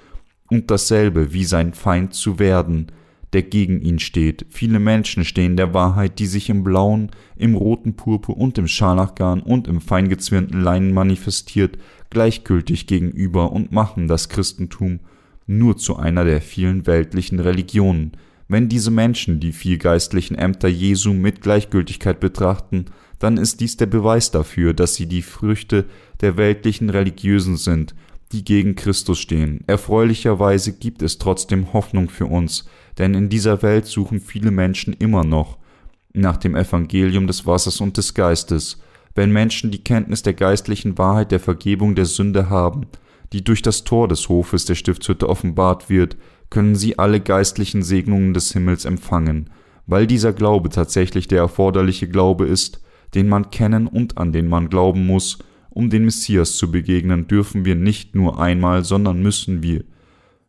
[0.49, 2.91] und dasselbe wie sein Feind zu werden,
[3.33, 4.45] der gegen ihn steht.
[4.49, 9.41] Viele Menschen stehen der Wahrheit, die sich im blauen, im roten Purpur und im Scharlachgarn
[9.41, 11.77] und im feingezwirnten Leinen manifestiert,
[12.09, 14.99] gleichgültig gegenüber und machen das Christentum
[15.47, 18.13] nur zu einer der vielen weltlichen Religionen.
[18.47, 22.85] Wenn diese Menschen die vier geistlichen Ämter Jesu mit Gleichgültigkeit betrachten,
[23.19, 25.85] dann ist dies der Beweis dafür, dass sie die Früchte
[26.21, 27.95] der weltlichen Religiösen sind,
[28.33, 29.63] die gegen Christus stehen.
[29.67, 32.65] Erfreulicherweise gibt es trotzdem Hoffnung für uns,
[32.97, 35.57] denn in dieser Welt suchen viele Menschen immer noch
[36.13, 38.79] nach dem Evangelium des Wassers und des Geistes.
[39.15, 42.87] Wenn Menschen die Kenntnis der geistlichen Wahrheit der Vergebung der Sünde haben,
[43.31, 46.17] die durch das Tor des Hofes der Stiftshütte offenbart wird,
[46.53, 49.49] können sie alle geistlichen Segnungen des Himmels empfangen,
[49.87, 52.79] weil dieser Glaube tatsächlich der erforderliche Glaube ist,
[53.15, 55.39] den man kennen und an den man glauben muss,
[55.71, 59.83] um den Messias zu begegnen, dürfen wir nicht nur einmal, sondern müssen wir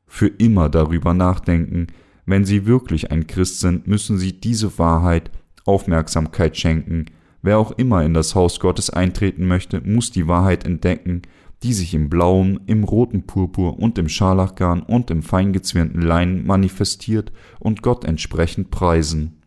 [0.07, 1.87] für immer darüber nachdenken.
[2.27, 5.31] Wenn Sie wirklich ein Christ sind, müssen Sie diese Wahrheit
[5.64, 7.07] Aufmerksamkeit schenken.
[7.40, 11.23] Wer auch immer in das Haus Gottes eintreten möchte, muss die Wahrheit entdecken,
[11.64, 17.33] die sich im blauen, im roten Purpur und im Scharlachgarn und im feingezwirnten Lein manifestiert
[17.59, 19.40] und Gott entsprechend preisen.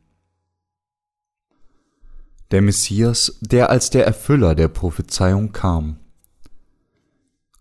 [2.49, 5.97] Der Messias, der als der Erfüller der Prophezeiung kam.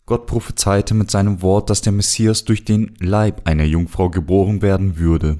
[0.07, 4.97] Gott prophezeite mit seinem Wort, dass der Messias durch den Leib einer Jungfrau geboren werden
[4.97, 5.39] würde.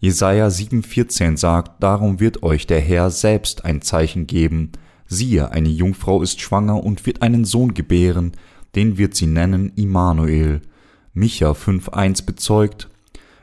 [0.00, 4.72] Jesaja 7,14 sagt, darum wird euch der Herr selbst ein Zeichen geben,
[5.12, 8.30] Siehe, eine Jungfrau ist schwanger und wird einen Sohn gebären,
[8.76, 10.62] den wird sie nennen Immanuel.
[11.14, 12.88] Micha 5,1 bezeugt,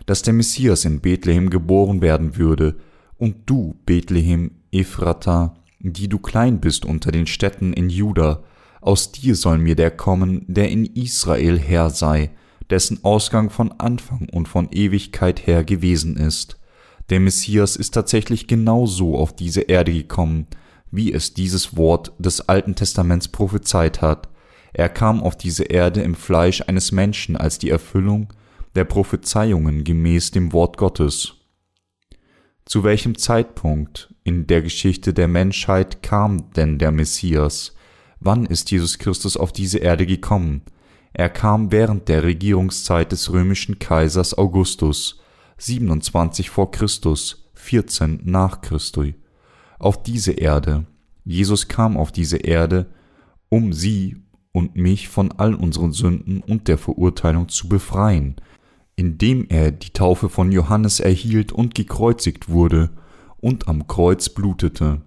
[0.06, 2.78] dass der Messias in Bethlehem geboren werden würde,
[3.18, 8.44] und du, Bethlehem Ephrata, die du klein bist unter den Städten in Juda,
[8.80, 12.30] aus dir soll mir der kommen, der in Israel Herr sei,
[12.70, 16.58] dessen Ausgang von Anfang und von Ewigkeit her gewesen ist.
[17.10, 20.48] Der Messias ist tatsächlich genau so auf diese Erde gekommen,
[20.92, 24.30] wie es dieses Wort des Alten Testaments prophezeit hat.
[24.74, 28.34] Er kam auf diese Erde im Fleisch eines Menschen als die Erfüllung
[28.76, 31.34] der Prophezeiungen gemäß dem Wort Gottes.
[32.66, 37.74] Zu welchem Zeitpunkt in der Geschichte der Menschheit kam denn der Messias?
[38.20, 40.64] Wann ist Jesus Christus auf diese Erde gekommen?
[41.14, 45.22] Er kam während der Regierungszeit des römischen Kaisers Augustus,
[45.58, 49.14] 27 vor Christus, 14 nach Christus
[49.80, 50.86] auf diese Erde.
[51.24, 52.88] Jesus kam auf diese Erde,
[53.50, 54.18] um sie
[54.52, 58.36] und mich von all unseren Sünden und der Verurteilung zu befreien,
[58.96, 62.90] indem er die Taufe von Johannes erhielt und gekreuzigt wurde
[63.40, 65.02] und am Kreuz blutete.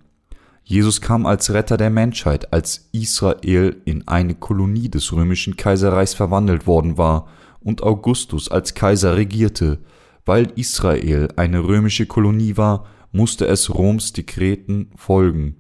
[0.62, 6.68] Jesus kam als Retter der Menschheit, als Israel in eine Kolonie des römischen Kaiserreichs verwandelt
[6.68, 7.26] worden war
[7.58, 9.80] und Augustus als Kaiser regierte,
[10.24, 15.56] weil Israel eine römische Kolonie war musste es Roms Dekreten folgen.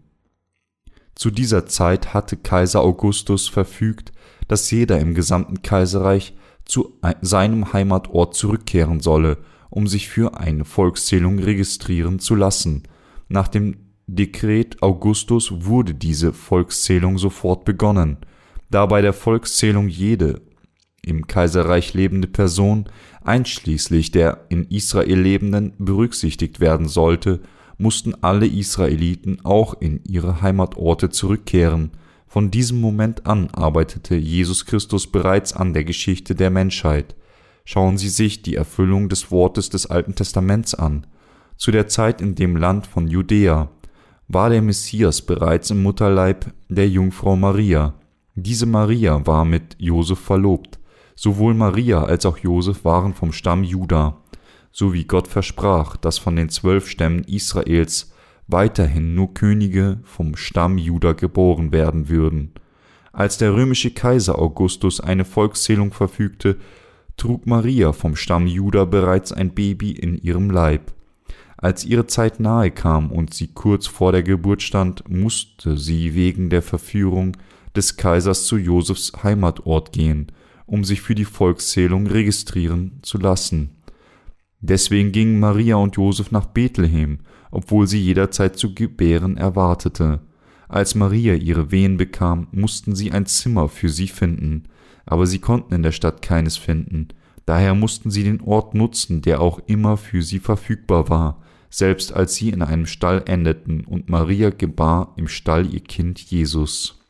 [1.14, 4.12] Zu dieser Zeit hatte Kaiser Augustus verfügt,
[4.48, 6.34] dass jeder im gesamten Kaiserreich
[6.64, 9.38] zu seinem Heimatort zurückkehren solle,
[9.70, 12.84] um sich für eine Volkszählung registrieren zu lassen.
[13.28, 18.18] Nach dem Dekret Augustus wurde diese Volkszählung sofort begonnen.
[18.70, 20.42] Da bei der Volkszählung jede
[21.02, 22.88] im Kaiserreich lebende Person,
[23.22, 27.40] einschließlich der in Israel lebenden, berücksichtigt werden sollte,
[27.78, 31.92] mussten alle Israeliten auch in ihre Heimatorte zurückkehren.
[32.26, 37.16] Von diesem Moment an arbeitete Jesus Christus bereits an der Geschichte der Menschheit.
[37.64, 41.06] Schauen Sie sich die Erfüllung des Wortes des Alten Testaments an.
[41.56, 43.70] Zu der Zeit in dem Land von Judäa
[44.28, 47.94] war der Messias bereits im Mutterleib der Jungfrau Maria.
[48.34, 50.79] Diese Maria war mit Josef verlobt.
[51.22, 54.16] Sowohl Maria als auch Josef waren vom Stamm Juda,
[54.72, 58.14] so wie Gott versprach, dass von den zwölf Stämmen Israels
[58.46, 62.52] weiterhin nur Könige vom Stamm Juda geboren werden würden.
[63.12, 66.56] Als der römische Kaiser Augustus eine Volkszählung verfügte,
[67.18, 70.90] trug Maria vom Stamm Juda bereits ein Baby in ihrem Leib.
[71.58, 76.48] Als ihre Zeit nahe kam und sie kurz vor der Geburt stand, musste sie wegen
[76.48, 77.36] der Verführung
[77.76, 80.32] des Kaisers zu Josefs Heimatort gehen,
[80.70, 83.70] um sich für die Volkszählung registrieren zu lassen.
[84.60, 87.18] Deswegen gingen Maria und Josef nach Bethlehem,
[87.50, 90.20] obwohl sie jederzeit zu gebären erwartete.
[90.68, 94.68] Als Maria ihre Wehen bekam, mussten sie ein Zimmer für sie finden,
[95.06, 97.08] aber sie konnten in der Stadt keines finden.
[97.46, 102.36] Daher mussten sie den Ort nutzen, der auch immer für sie verfügbar war, selbst als
[102.36, 107.00] sie in einem Stall endeten und Maria gebar im Stall ihr Kind Jesus.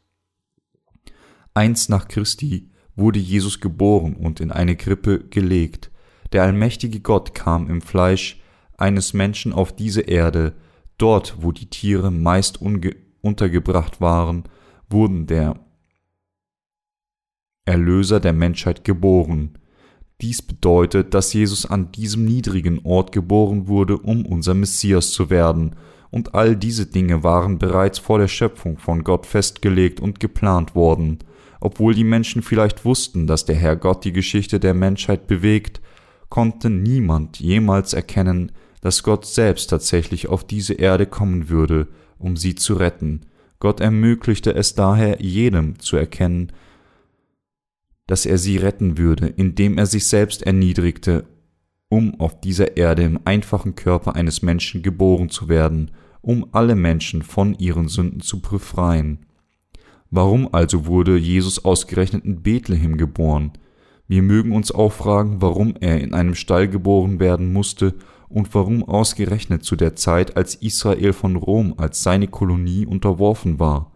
[1.52, 2.69] Eins nach Christi
[3.00, 5.90] wurde Jesus geboren und in eine Krippe gelegt.
[6.32, 8.40] Der allmächtige Gott kam im Fleisch
[8.76, 10.54] eines Menschen auf diese Erde,
[10.96, 14.44] dort, wo die Tiere meist untergebracht waren,
[14.88, 15.58] wurden der
[17.64, 19.58] Erlöser der Menschheit geboren.
[20.20, 25.76] Dies bedeutet, dass Jesus an diesem niedrigen Ort geboren wurde, um unser Messias zu werden,
[26.10, 31.20] und all diese Dinge waren bereits vor der Schöpfung von Gott festgelegt und geplant worden.
[31.60, 35.80] Obwohl die Menschen vielleicht wussten, dass der Herr Gott die Geschichte der Menschheit bewegt,
[36.30, 42.54] konnte niemand jemals erkennen, dass Gott selbst tatsächlich auf diese Erde kommen würde, um sie
[42.54, 43.26] zu retten.
[43.58, 46.52] Gott ermöglichte es daher jedem zu erkennen,
[48.06, 51.26] dass er sie retten würde, indem er sich selbst erniedrigte,
[51.90, 55.90] um auf dieser Erde im einfachen Körper eines Menschen geboren zu werden,
[56.22, 59.26] um alle Menschen von ihren Sünden zu befreien.
[60.10, 63.52] Warum also wurde Jesus ausgerechnet in Bethlehem geboren?
[64.08, 67.94] Wir mögen uns auch fragen, warum er in einem Stall geboren werden musste
[68.28, 73.92] und warum ausgerechnet zu der Zeit, als Israel von Rom als seine Kolonie unterworfen war.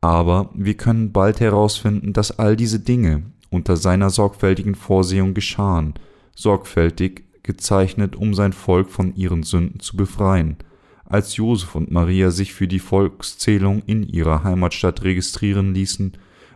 [0.00, 5.94] Aber wir können bald herausfinden, dass all diese Dinge unter seiner sorgfältigen Vorsehung geschahen,
[6.34, 10.56] sorgfältig gezeichnet, um sein Volk von ihren Sünden zu befreien.
[11.04, 16.12] Als Josef und Maria sich für die Volkszählung in ihrer Heimatstadt registrieren ließen,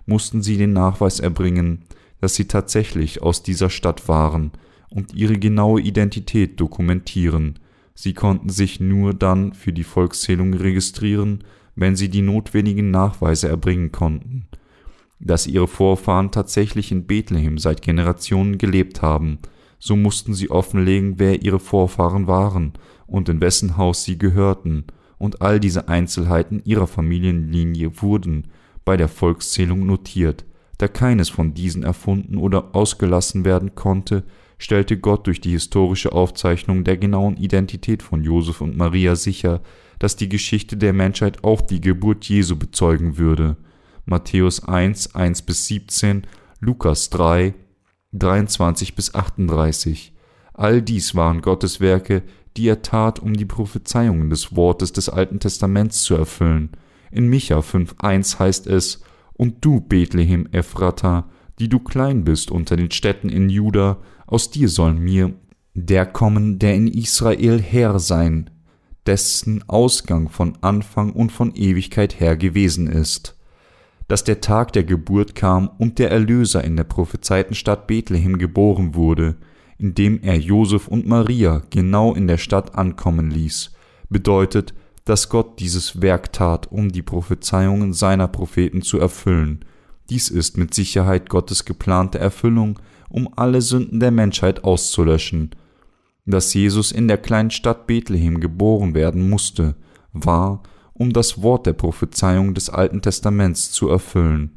[0.07, 1.85] mussten sie den Nachweis erbringen,
[2.21, 4.53] dass sie tatsächlich aus dieser Stadt waren
[4.89, 7.59] und ihre genaue Identität dokumentieren.
[7.95, 11.45] Sie konnten sich nur dann für die Volkszählung registrieren,
[11.77, 14.47] wenn sie die notwendigen Nachweise erbringen konnten,
[15.21, 19.39] dass ihre Vorfahren tatsächlich in Bethlehem seit Generationen gelebt haben,
[19.79, 22.73] so mussten sie offenlegen, wer ihre Vorfahren waren
[23.09, 24.85] und in wessen Haus sie gehörten,
[25.19, 28.47] und all diese Einzelheiten ihrer Familienlinie wurden
[28.85, 30.45] bei der Volkszählung notiert.
[30.79, 34.23] Da keines von diesen erfunden oder ausgelassen werden konnte,
[34.59, 39.61] stellte Gott durch die historische Aufzeichnung der genauen Identität von Josef und Maria sicher,
[39.99, 43.57] dass die Geschichte der Menschheit auch die Geburt Jesu bezeugen würde.
[44.05, 46.23] Matthäus 1, 1 bis 17,
[46.61, 47.55] Lukas 3,
[48.13, 50.15] 23 bis 38.
[50.55, 52.23] All dies waren Gottes Werke,
[52.59, 56.71] die er tat, um die Prophezeiungen des Wortes des Alten Testaments zu erfüllen.
[57.13, 61.29] In Micha 5,1 heißt es, Und du, Bethlehem Ephrata,
[61.61, 65.35] die du klein bist unter den Städten in Juda, aus dir soll mir
[65.75, 68.51] der kommen, der in Israel Herr sein,
[69.07, 73.39] dessen Ausgang von Anfang und von Ewigkeit her gewesen ist,
[74.09, 78.97] dass der Tag der Geburt kam und der Erlöser in der prophezeiten Stadt Bethlehem geboren
[78.97, 79.37] wurde,
[79.79, 83.73] indem er Josef und Maria genau in der Stadt ankommen ließ,
[84.09, 89.65] bedeutet, dass Gott dieses Werk tat, um die Prophezeiungen seiner Propheten zu erfüllen.
[90.11, 95.51] Dies ist mit Sicherheit Gottes geplante Erfüllung, um alle Sünden der Menschheit auszulöschen,
[96.27, 99.77] dass Jesus in der kleinen Stadt Bethlehem geboren werden musste,
[100.13, 100.63] war,
[100.93, 104.51] um das Wort der Prophezeiung des Alten Testaments zu erfüllen.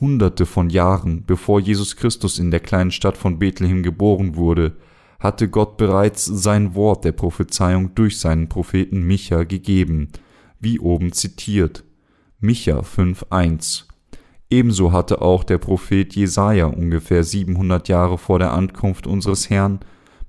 [0.00, 4.76] Hunderte von Jahren bevor Jesus Christus in der kleinen Stadt von Bethlehem geboren wurde,
[5.18, 10.08] hatte Gott bereits sein Wort der Prophezeiung durch seinen Propheten Micha gegeben,
[10.60, 11.84] wie oben zitiert.
[12.40, 13.84] Micha 5,1.
[14.50, 19.80] Ebenso hatte auch der Prophet Jesaja ungefähr 700 Jahre vor der Ankunft unseres Herrn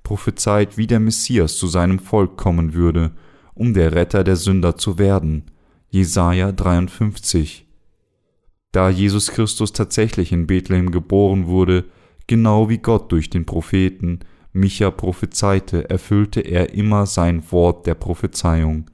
[0.02, 3.12] prophezeit, wie der Messias zu seinem Volk kommen würde,
[3.54, 5.44] um der Retter der Sünder zu werden.
[5.88, 7.66] Jesaja 53.
[8.72, 11.86] Da Jesus Christus tatsächlich in Bethlehem geboren wurde,
[12.26, 14.20] genau wie Gott durch den Propheten
[14.52, 18.90] Micha prophezeite, erfüllte er immer sein Wort der Prophezeiung.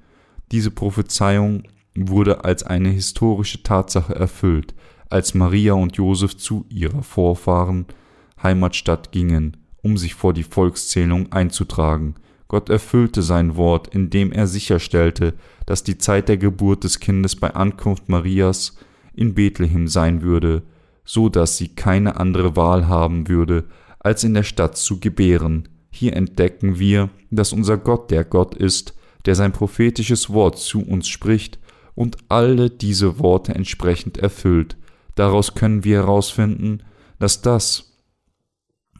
[0.52, 1.64] Diese Prophezeiung
[1.94, 4.74] wurde als eine historische Tatsache erfüllt,
[5.08, 7.86] als Maria und Josef zu ihrer Vorfahren
[8.42, 9.56] Heimatstadt gingen
[9.86, 12.16] um sich vor die Volkszählung einzutragen.
[12.48, 17.54] Gott erfüllte sein Wort, indem er sicherstellte, dass die Zeit der Geburt des Kindes bei
[17.54, 18.76] Ankunft Marias
[19.16, 20.62] in Bethlehem sein würde,
[21.04, 23.64] so dass sie keine andere Wahl haben würde,
[23.98, 25.68] als in der Stadt zu gebären.
[25.90, 28.94] Hier entdecken wir, dass unser Gott der Gott ist,
[29.24, 31.58] der sein prophetisches Wort zu uns spricht
[31.94, 34.76] und alle diese Worte entsprechend erfüllt.
[35.14, 36.82] Daraus können wir herausfinden,
[37.18, 37.98] dass das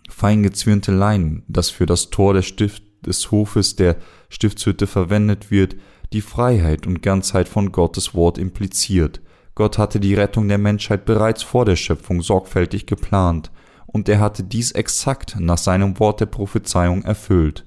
[0.09, 3.97] feingezwirnte Leinen, das für das Tor des, Stift, des Hofes der
[4.29, 5.77] Stiftshütte verwendet wird,
[6.13, 9.21] die Freiheit und Ganzheit von Gottes Wort impliziert.
[9.57, 13.51] Gott hatte die Rettung der Menschheit bereits vor der Schöpfung sorgfältig geplant,
[13.87, 17.65] und er hatte dies exakt nach seinem Wort der Prophezeiung erfüllt.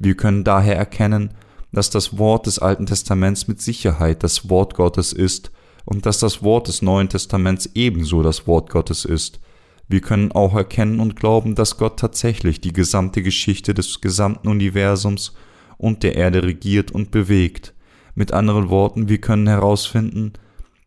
[0.00, 1.34] Wir können daher erkennen,
[1.70, 5.52] dass das Wort des Alten Testaments mit Sicherheit das Wort Gottes ist
[5.84, 9.38] und dass das Wort des Neuen Testaments ebenso das Wort Gottes ist.
[9.86, 15.34] Wir können auch erkennen und glauben, dass Gott tatsächlich die gesamte Geschichte des gesamten Universums
[15.76, 17.74] und der Erde regiert und bewegt.
[18.16, 20.32] Mit anderen Worten, wir können herausfinden,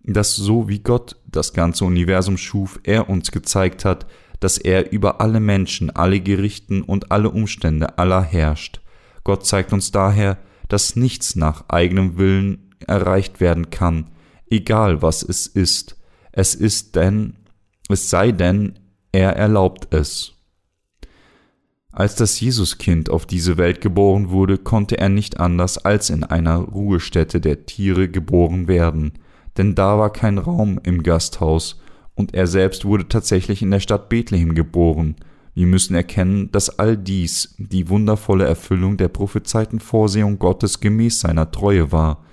[0.03, 4.07] dass so wie Gott das ganze Universum schuf, er uns gezeigt hat,
[4.39, 8.81] dass er über alle Menschen, alle Gerichten und alle Umstände aller herrscht.
[9.23, 10.37] Gott zeigt uns daher,
[10.67, 14.07] dass nichts nach eigenem Willen erreicht werden kann,
[14.49, 15.97] egal was es ist.
[16.31, 17.35] Es ist denn,
[17.89, 18.79] es sei denn,
[19.11, 20.33] er erlaubt es.
[21.91, 26.55] Als das Jesuskind auf diese Welt geboren wurde, konnte er nicht anders als in einer
[26.55, 29.13] Ruhestätte der Tiere geboren werden,
[29.57, 31.79] denn da war kein Raum im Gasthaus,
[32.15, 35.15] und er selbst wurde tatsächlich in der Stadt Bethlehem geboren.
[35.53, 41.51] Wir müssen erkennen, dass all dies die wundervolle Erfüllung der prophezeiten Vorsehung Gottes gemäß seiner
[41.51, 42.23] Treue war.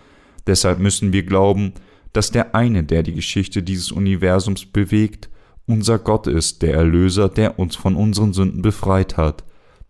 [0.46, 1.72] Deshalb müssen wir glauben,
[2.12, 5.28] dass der eine, der die Geschichte dieses Universums bewegt,
[5.66, 9.44] unser Gott ist, der Erlöser, der uns von unseren Sünden befreit hat.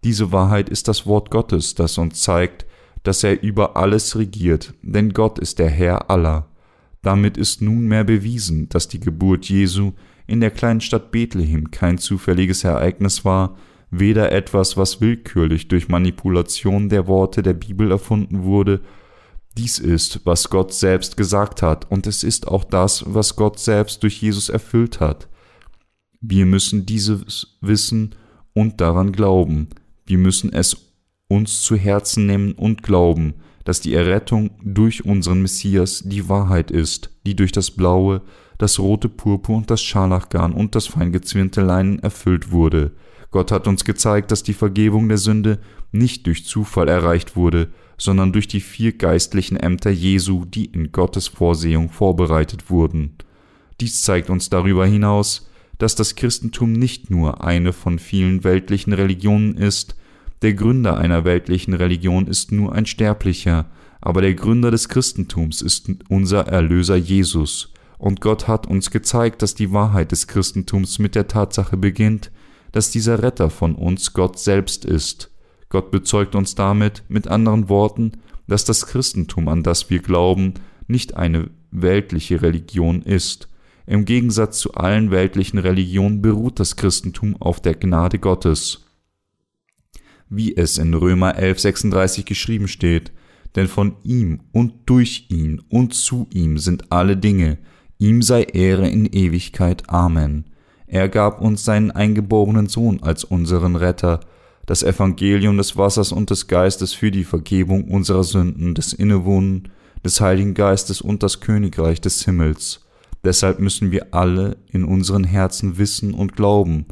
[0.05, 2.67] Diese Wahrheit ist das Wort Gottes, das uns zeigt,
[3.03, 6.49] dass er über alles regiert, denn Gott ist der Herr aller.
[7.09, 9.93] Damit ist nunmehr bewiesen, dass die Geburt Jesu
[10.27, 13.57] in der kleinen Stadt Bethlehem kein zufälliges Ereignis war,
[13.91, 18.83] weder etwas, was willkürlich durch Manipulation der Worte der Bibel erfunden wurde,
[19.57, 24.03] dies ist, was Gott selbst gesagt hat, und es ist auch das, was Gott selbst
[24.03, 25.31] durch Jesus erfüllt hat.
[26.21, 28.17] Wir müssen dieses wissen
[28.53, 29.69] und daran glauben.
[30.05, 30.77] Wir müssen es
[31.27, 33.33] uns zu Herzen nehmen und glauben,
[33.69, 38.23] dass die Errettung durch unseren Messias die Wahrheit ist, die durch das blaue,
[38.57, 42.93] das rote Purpur und das Scharlachgarn und das feingezwirnte Leinen erfüllt wurde.
[43.31, 45.59] Gott hat uns gezeigt, dass die Vergebung der Sünde
[45.93, 51.29] nicht durch Zufall erreicht wurde, sondern durch die vier geistlichen Ämter Jesu, die in Gottes
[51.29, 53.17] Vorsehung vorbereitet wurden.
[53.83, 59.59] Dies zeigt uns darüber hinaus, dass das Christentum nicht nur eine von vielen weltlichen Religionen
[59.59, 59.95] ist,
[60.43, 63.67] der Gründer einer weltlichen Religion ist nur ein Sterblicher,
[64.01, 69.57] aber der Gründer des Christentums ist unser Erlöser Jesus, und Gott hat uns gezeigt, dass
[69.57, 72.31] die Wahrheit des Christentums mit der Tatsache beginnt,
[72.71, 75.33] dass dieser Retter von uns Gott selbst ist.
[75.69, 78.13] Gott bezeugt uns damit, mit anderen Worten,
[78.47, 80.55] dass das Christentum, an das wir glauben,
[80.87, 83.49] nicht eine weltliche Religion ist.
[83.87, 88.88] Im Gegensatz zu allen weltlichen Religionen beruht das Christentum auf der Gnade Gottes
[90.31, 93.13] wie es in Römer 11,36 geschrieben steht,
[93.57, 97.59] denn von ihm und durch ihn und zu ihm sind alle Dinge,
[97.99, 99.89] ihm sei Ehre in Ewigkeit.
[99.89, 100.45] Amen.
[100.87, 104.21] Er gab uns seinen eingeborenen Sohn als unseren Retter,
[104.67, 109.69] das Evangelium des Wassers und des Geistes für die Vergebung unserer Sünden, des Innewohnen,
[110.05, 112.87] des Heiligen Geistes und das Königreich des Himmels.
[113.25, 116.87] Deshalb müssen wir alle in unseren Herzen wissen und glauben,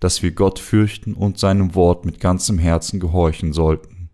[0.00, 4.10] dass wir Gott fürchten und seinem Wort mit ganzem Herzen gehorchen sollten.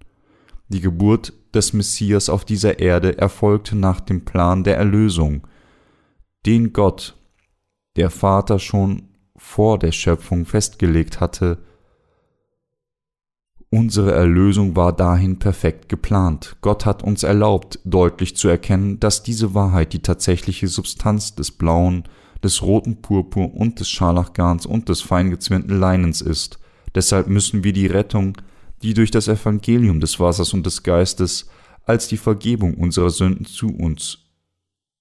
[0.68, 5.47] Die Geburt des Messias auf dieser Erde erfolgte nach dem Plan der Erlösung,
[6.45, 7.16] den Gott,
[7.97, 11.59] der Vater schon vor der Schöpfung festgelegt hatte.
[13.70, 16.57] Unsere Erlösung war dahin perfekt geplant.
[16.62, 22.05] Gott hat uns erlaubt, deutlich zu erkennen, dass diese Wahrheit die tatsächliche Substanz des blauen,
[22.43, 26.59] des roten Purpur und des Scharlachgarns und des feingezwirnten Leinens ist.
[26.95, 28.37] Deshalb müssen wir die Rettung,
[28.82, 31.49] die durch das Evangelium des Wassers und des Geistes
[31.84, 34.18] als die Vergebung unserer Sünden zu uns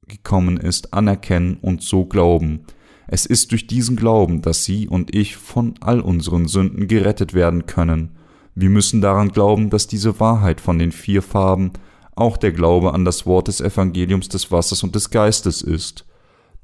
[0.08, 2.62] gekommen ist, anerkennen und so glauben.
[3.08, 7.66] Es ist durch diesen Glauben, dass Sie und ich von all unseren Sünden gerettet werden
[7.66, 8.12] können.
[8.56, 11.72] Wir müssen daran glauben, dass diese Wahrheit von den vier Farben
[12.16, 16.05] auch der Glaube an das Wort des Evangeliums des Wassers und des Geistes ist.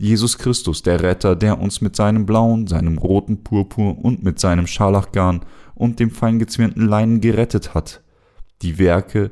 [0.01, 4.65] Jesus Christus, der Retter, der uns mit seinem blauen, seinem roten Purpur und mit seinem
[4.65, 5.41] Scharlachgarn
[5.75, 8.01] und dem feingezwirnten Leinen gerettet hat.
[8.63, 9.29] Die Werke,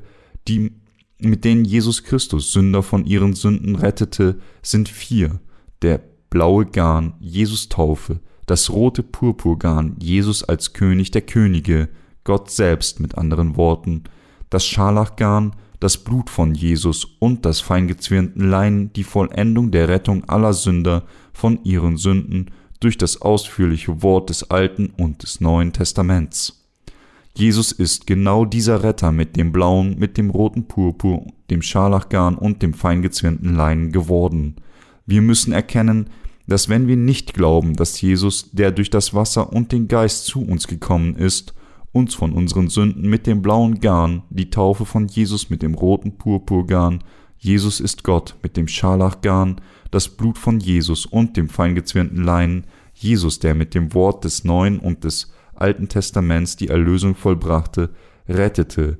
[0.47, 0.73] die,
[1.17, 5.39] mit denen Jesus Christus Sünder von ihren Sünden rettete, sind vier.
[5.81, 11.89] Der blaue Garn, Jesus Taufe, das rote Purpurgarn, Jesus als König der Könige,
[12.23, 14.03] Gott selbst mit anderen Worten.
[14.51, 20.53] Das Scharlachgarn, das Blut von Jesus und das feingezwirnten Leinen die Vollendung der Rettung aller
[20.53, 26.65] Sünder von ihren Sünden durch das ausführliche Wort des Alten und des Neuen Testaments.
[27.35, 32.61] Jesus ist genau dieser Retter mit dem blauen, mit dem roten Purpur, dem Scharlachgarn und
[32.61, 34.55] dem feingezwirnten Leinen geworden.
[35.05, 36.09] Wir müssen erkennen,
[36.47, 40.41] dass wenn wir nicht glauben, dass Jesus, der durch das Wasser und den Geist zu
[40.41, 41.53] uns gekommen ist,
[41.91, 46.17] uns von unseren Sünden mit dem blauen Garn, die Taufe von Jesus mit dem roten
[46.17, 47.03] Purpurgarn,
[47.37, 49.61] Jesus ist Gott mit dem Scharlachgarn,
[49.91, 54.77] das Blut von Jesus und dem feingezwirnten Leinen, Jesus, der mit dem Wort des Neuen
[54.79, 57.91] und des Alten Testaments die Erlösung vollbrachte,
[58.27, 58.99] rettete,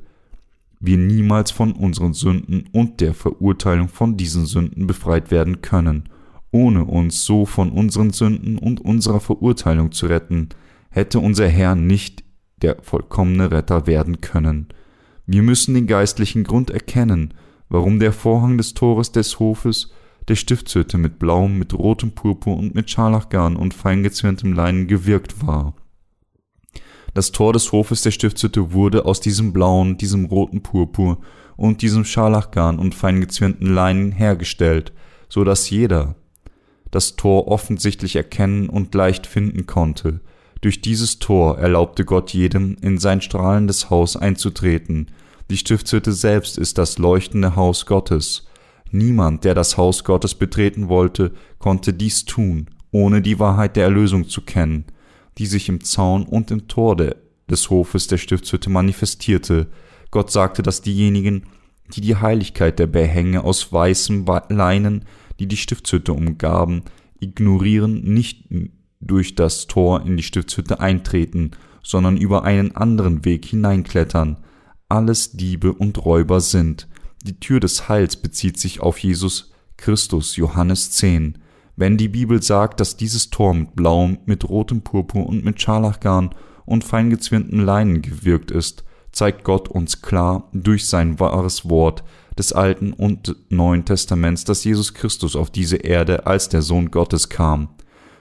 [0.80, 6.08] wir niemals von unseren Sünden und der Verurteilung von diesen Sünden befreit werden können.
[6.52, 10.50] Ohne uns so von unseren Sünden und unserer Verurteilung zu retten,
[10.90, 12.24] hätte unser Herr nicht
[12.62, 14.68] der vollkommene Retter werden können.
[15.26, 17.34] Wir müssen den geistlichen Grund erkennen,
[17.70, 19.92] warum der Vorhang des Tores des Hofes
[20.28, 25.74] der Stiftshütte mit blauem, mit rotem Purpur und mit Scharlachgarn und feingezwirntem Leinen gewirkt war.
[27.14, 31.20] Das Tor des Hofes der Stiftshütte wurde aus diesem blauen, diesem roten Purpur
[31.58, 34.94] und diesem Scharlachgarn und feingezwirnten Leinen hergestellt,
[35.28, 36.16] so dass jeder
[36.92, 40.22] das Tor offensichtlich erkennen und leicht finden konnte,
[40.62, 45.08] durch dieses Tor erlaubte Gott jedem, in sein strahlendes Haus einzutreten.
[45.50, 48.46] Die Stiftshütte selbst ist das leuchtende Haus Gottes.
[48.92, 54.28] Niemand, der das Haus Gottes betreten wollte, konnte dies tun, ohne die Wahrheit der Erlösung
[54.28, 54.86] zu kennen,
[55.38, 59.68] die sich im Zaun und im Tor des Hofes der Stiftshütte manifestierte.
[60.12, 61.44] Gott sagte, dass diejenigen,
[61.94, 65.06] die die Heiligkeit der Behänge aus weißem Leinen,
[65.40, 66.84] die die Stiftshütte umgaben,
[67.20, 68.46] ignorieren, nicht
[69.00, 74.38] durch das Tor in die Stiftshütte eintreten, sondern über einen anderen Weg hineinklettern.
[74.90, 76.88] Alles Diebe und Räuber sind.
[77.24, 81.38] Die Tür des Heils bezieht sich auf Jesus Christus, Johannes 10.
[81.76, 86.36] Wenn die Bibel sagt, dass dieses Tor mit blauem, mit rotem Purpur und mit Scharlachgarn
[86.66, 92.04] und feingezwirnten Leinen gewirkt ist, zeigt Gott uns klar durch sein wahres Wort
[92.38, 97.30] des Alten und Neuen Testaments, dass Jesus Christus auf diese Erde als der Sohn Gottes
[97.30, 97.70] kam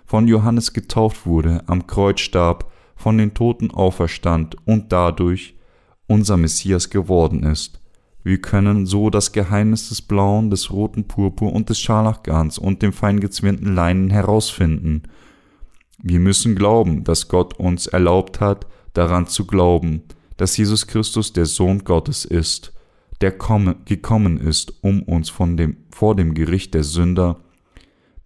[0.08, 5.54] von Johannes getauft wurde, am Kreuz starb, von den Toten auferstand und dadurch
[6.06, 7.82] unser Messias geworden ist.
[8.24, 12.94] Wir können so das Geheimnis des blauen, des roten Purpur und des Scharlachgarns und dem
[12.94, 15.02] feingezwirnten Leinen herausfinden.
[16.02, 20.04] Wir müssen glauben, dass Gott uns erlaubt hat, daran zu glauben,
[20.38, 22.72] dass Jesus Christus der Sohn Gottes ist,
[23.20, 27.40] der komme, gekommen ist, um uns von dem, vor dem Gericht der Sünder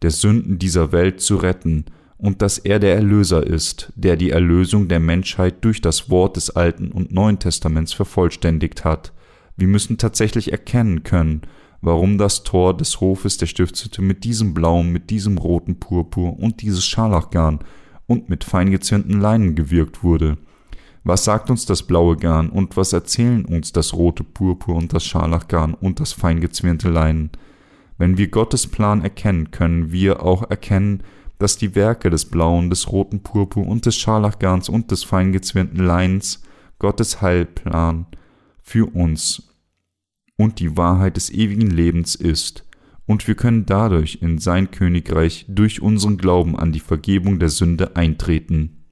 [0.03, 1.87] der Sünden dieser Welt zu retten
[2.19, 6.51] und dass er der Erlöser ist, der die Erlösung der Menschheit durch das Wort des
[6.51, 9.13] Alten und Neuen Testaments vervollständigt hat.
[9.57, 11.43] Wir müssen tatsächlich erkennen können,
[11.81, 16.63] warum das Tor des Hofes der Stiftshütte mit diesem blauen, mit diesem roten Purpur und
[16.63, 17.59] dieses Scharlachgarn
[18.07, 20.39] und mit feingezwirnten Leinen gewirkt wurde.
[21.05, 25.05] Was sagt uns das blaue Garn und was erzählen uns das rote Purpur und das
[25.05, 27.31] Scharlachgarn und das feingezwirnte Leinen?
[27.99, 31.03] Wenn wir Gottes Plan erkennen, können wir auch erkennen,
[31.39, 36.43] dass die Werke des blauen, des roten Purpur und des Scharlachgarns und des feingezwirnten Leins
[36.79, 38.07] Gottes Heilplan
[38.63, 39.55] für uns
[40.37, 42.65] und die Wahrheit des ewigen Lebens ist,
[43.07, 47.97] und wir können dadurch in sein Königreich durch unseren Glauben an die Vergebung der Sünde
[47.97, 48.85] eintreten.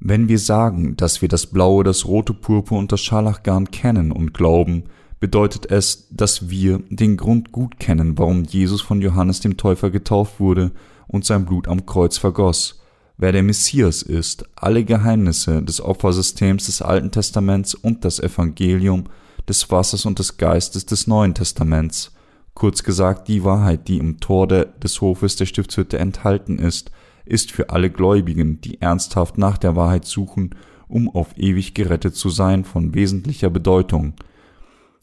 [0.00, 4.34] Wenn wir sagen, dass wir das blaue, das rote Purpur und das Scharlachgarn kennen und
[4.34, 4.84] glauben,
[5.20, 10.40] bedeutet es, dass wir den Grund gut kennen, warum Jesus von Johannes dem Täufer getauft
[10.40, 10.72] wurde
[11.06, 12.80] und sein Blut am Kreuz vergoss,
[13.16, 19.04] wer der Messias ist, alle Geheimnisse des Opfersystems des Alten Testaments und das Evangelium
[19.48, 22.12] des Wassers und des Geistes des Neuen Testaments,
[22.52, 26.90] kurz gesagt die Wahrheit, die im Tor der, des Hofes der Stiftshütte enthalten ist,
[27.24, 30.54] ist für alle Gläubigen, die ernsthaft nach der Wahrheit suchen,
[30.88, 34.12] um auf ewig gerettet zu sein, von wesentlicher Bedeutung–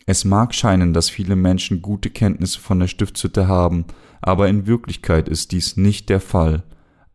[0.05, 3.85] es mag scheinen, dass viele Menschen gute Kenntnisse von der Stiftshütte haben,
[4.21, 6.63] aber in Wirklichkeit ist dies nicht der Fall.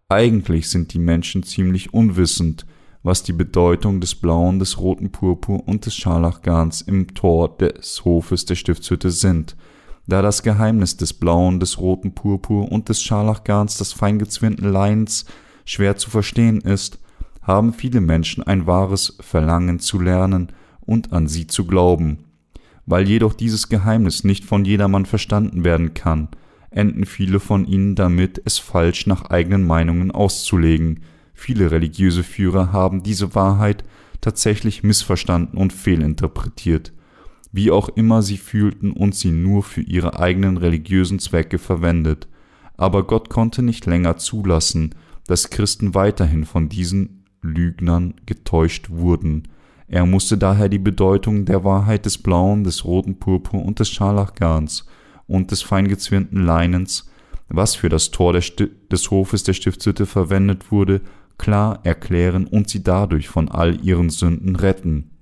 [0.09, 2.65] Eigentlich sind die Menschen ziemlich unwissend,
[3.03, 8.47] was die Bedeutung des blauen, des roten Purpur und des Scharlachgarns im Tor des Hofes
[8.47, 9.57] der Stiftshütte sind,
[10.07, 15.27] da das Geheimnis des blauen, des roten Purpur und des Scharlachgarns des feingezwirnten Leins
[15.67, 16.99] schwer zu verstehen ist,
[17.43, 22.28] haben viele Menschen ein wahres Verlangen zu lernen und an sie zu glauben.
[22.91, 26.29] Weil jedoch dieses Geheimnis nicht von jedermann verstanden werden kann,
[26.71, 31.01] enden viele von ihnen damit, es falsch nach eigenen Meinungen auszulegen.
[31.35, 33.85] Viele religiöse Führer haben diese Wahrheit
[34.23, 36.95] tatsächlich missverstanden und fehlinterpretiert,
[37.53, 42.27] wie auch immer sie fühlten und sie nur für ihre eigenen religiösen Zwecke verwendet.
[42.79, 44.95] Aber Gott konnte nicht länger zulassen,
[45.27, 49.43] dass Christen weiterhin von diesen Lügnern getäuscht wurden.
[49.89, 54.87] Er musste daher die Bedeutung der Wahrheit des blauen, des roten Purpur und des Scharlachgarns
[55.27, 57.11] und des feingezwirnten Leinens,
[57.49, 61.01] was für das Tor des Hofes der Stiftshütte verwendet wurde,
[61.39, 65.19] klar erklären und sie dadurch von all ihren Sünden retten.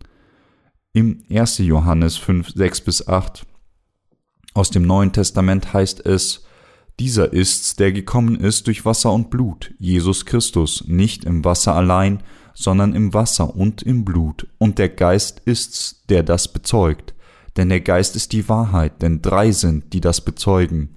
[0.93, 1.59] Im 1.
[1.59, 3.47] Johannes 5, 6 bis 8
[4.55, 6.45] aus dem Neuen Testament heißt es,
[6.99, 12.23] dieser ist's, der gekommen ist durch Wasser und Blut, Jesus Christus, nicht im Wasser allein,
[12.57, 17.15] sondern im Wasser und im Blut, und der Geist ist's, der das bezeugt,
[17.57, 20.97] denn der Geist ist die Wahrheit, denn drei sind, die das bezeugen,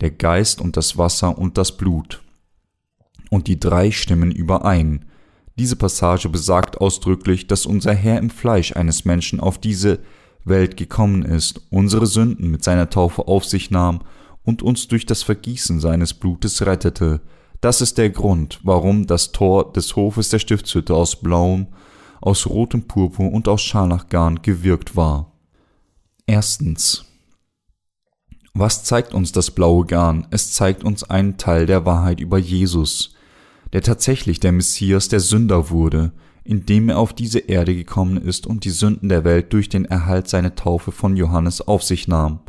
[0.00, 2.22] der Geist und das Wasser und das Blut
[3.30, 5.04] und die drei stimmen überein.
[5.58, 10.00] Diese Passage besagt ausdrücklich, dass unser Herr im Fleisch eines Menschen auf diese
[10.44, 14.00] Welt gekommen ist, unsere Sünden mit seiner Taufe auf sich nahm
[14.44, 17.20] und uns durch das Vergießen seines Blutes rettete.
[17.60, 21.68] Das ist der Grund, warum das Tor des Hofes der Stiftshütte aus blauem,
[22.20, 25.32] aus rotem Purpur und aus Scharlachgarn gewirkt war.
[26.26, 27.04] Erstens.
[28.54, 30.26] Was zeigt uns das blaue Garn?
[30.30, 33.14] Es zeigt uns einen Teil der Wahrheit über Jesus
[33.72, 36.12] der tatsächlich der Messias der Sünder wurde,
[36.44, 40.28] indem er auf diese Erde gekommen ist und die Sünden der Welt durch den Erhalt
[40.28, 42.40] seiner Taufe von Johannes auf sich nahm.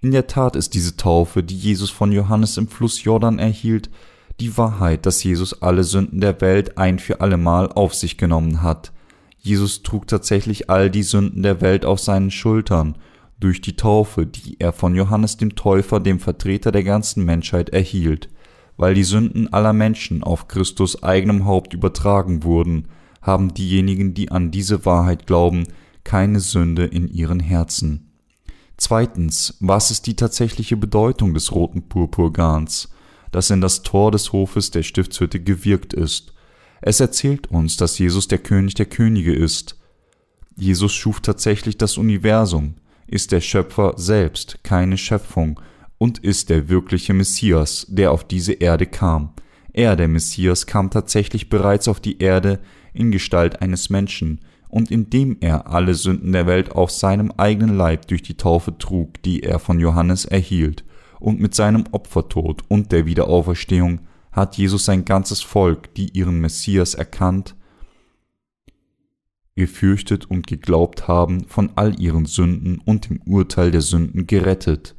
[0.00, 3.90] In der Tat ist diese Taufe, die Jesus von Johannes im Fluss Jordan erhielt,
[4.40, 8.92] die Wahrheit, dass Jesus alle Sünden der Welt ein für allemal auf sich genommen hat.
[9.38, 12.96] Jesus trug tatsächlich all die Sünden der Welt auf seinen Schultern,
[13.38, 18.28] durch die Taufe, die er von Johannes dem Täufer, dem Vertreter der ganzen Menschheit, erhielt
[18.80, 22.88] weil die Sünden aller Menschen auf Christus eigenem Haupt übertragen wurden,
[23.20, 25.64] haben diejenigen, die an diese Wahrheit glauben,
[26.02, 28.10] keine Sünde in ihren Herzen.
[28.78, 32.88] Zweitens, was ist die tatsächliche Bedeutung des roten Purpurgarns,
[33.30, 36.32] das in das Tor des Hofes der Stiftshütte gewirkt ist?
[36.82, 39.76] Es erzählt uns, dass Jesus der König der Könige ist.
[40.56, 42.74] Jesus schuf tatsächlich das Universum,
[43.06, 45.60] ist der Schöpfer selbst, keine Schöpfung,
[45.98, 49.34] und ist der wirkliche Messias, der auf diese Erde kam.
[49.72, 52.60] Er, der Messias, kam tatsächlich bereits auf die Erde
[52.94, 58.06] in Gestalt eines Menschen, und indem er alle Sünden der Welt auf seinem eigenen Leib
[58.06, 60.84] durch die Taufe trug, die er von Johannes erhielt,
[61.20, 64.00] und mit seinem Opfertod und der Wiederauferstehung
[64.32, 67.54] hat Jesus sein ganzes Volk, die ihren Messias erkannt,
[69.56, 74.94] gefürchtet und geglaubt haben, von all ihren Sünden und dem Urteil der Sünden gerettet.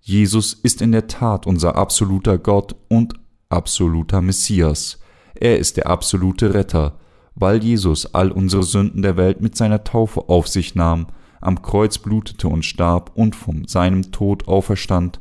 [0.00, 3.14] Jesus ist in der Tat unser absoluter Gott und
[3.48, 4.98] absoluter Messias.
[5.34, 6.98] Er ist der absolute Retter,
[7.34, 11.06] weil Jesus all unsere Sünden der Welt mit seiner Taufe auf sich nahm,
[11.40, 15.20] am Kreuz blutete und starb und von seinem Tod auferstand,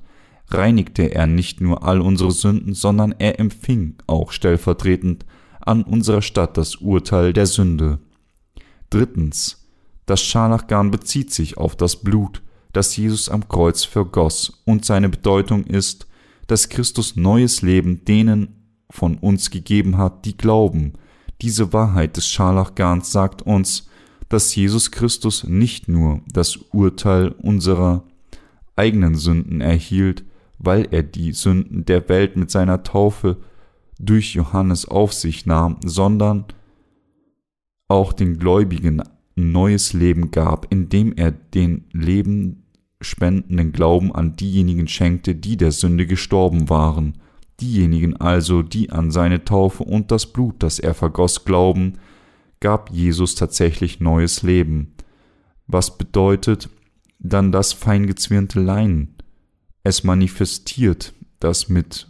[0.53, 5.25] reinigte er nicht nur all unsere Sünden, sondern er empfing auch stellvertretend
[5.61, 7.99] an unserer Stadt das Urteil der Sünde.
[8.89, 9.57] Drittens.
[10.05, 12.41] Das Scharlachgarn bezieht sich auf das Blut,
[12.73, 16.07] das Jesus am Kreuz vergoss, und seine Bedeutung ist,
[16.47, 20.93] dass Christus neues Leben denen von uns gegeben hat, die glauben.
[21.41, 23.87] Diese Wahrheit des Scharlachgarns sagt uns,
[24.27, 28.03] dass Jesus Christus nicht nur das Urteil unserer
[28.75, 30.25] eigenen Sünden erhielt,
[30.63, 33.37] weil er die Sünden der Welt mit seiner Taufe
[33.99, 36.45] durch Johannes auf sich nahm, sondern
[37.87, 39.01] auch den Gläubigen
[39.35, 42.63] neues Leben gab, indem er den Leben
[43.01, 47.17] spendenden Glauben an diejenigen schenkte, die der Sünde gestorben waren.
[47.59, 51.93] Diejenigen also, die an seine Taufe und das Blut, das er vergoss, glauben,
[52.59, 54.93] gab Jesus tatsächlich neues Leben.
[55.67, 56.69] Was bedeutet
[57.19, 59.15] dann das feingezwirnte Leinen?
[59.83, 62.07] Es manifestiert, dass mit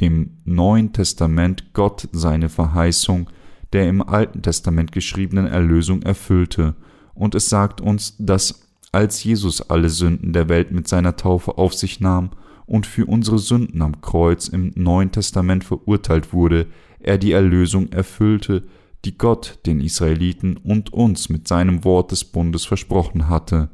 [0.00, 3.28] dem Neuen Testament Gott seine Verheißung
[3.72, 6.76] der im Alten Testament geschriebenen Erlösung erfüllte,
[7.12, 11.74] und es sagt uns, dass als Jesus alle Sünden der Welt mit seiner Taufe auf
[11.74, 12.30] sich nahm
[12.66, 16.68] und für unsere Sünden am Kreuz im Neuen Testament verurteilt wurde,
[17.00, 18.64] er die Erlösung erfüllte,
[19.04, 23.70] die Gott den Israeliten und uns mit seinem Wort des Bundes versprochen hatte.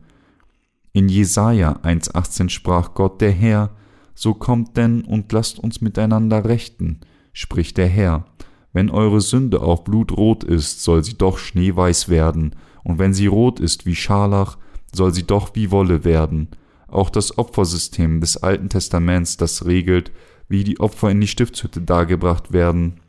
[0.93, 3.71] In Jesaja 1,18 sprach Gott der Herr,
[4.15, 7.01] so kommt denn und lasst uns miteinander rechten,
[7.33, 8.27] spricht der Herr.
[8.73, 13.61] Wenn eure Sünde auch blutrot ist, soll sie doch schneeweiß werden, und wenn sie rot
[13.61, 14.59] ist wie Scharlach,
[14.93, 16.49] soll sie doch wie Wolle werden.
[16.89, 20.11] Auch das Opfersystem des Alten Testaments, das regelt,
[20.49, 23.01] wie die Opfer in die Stiftshütte dargebracht werden,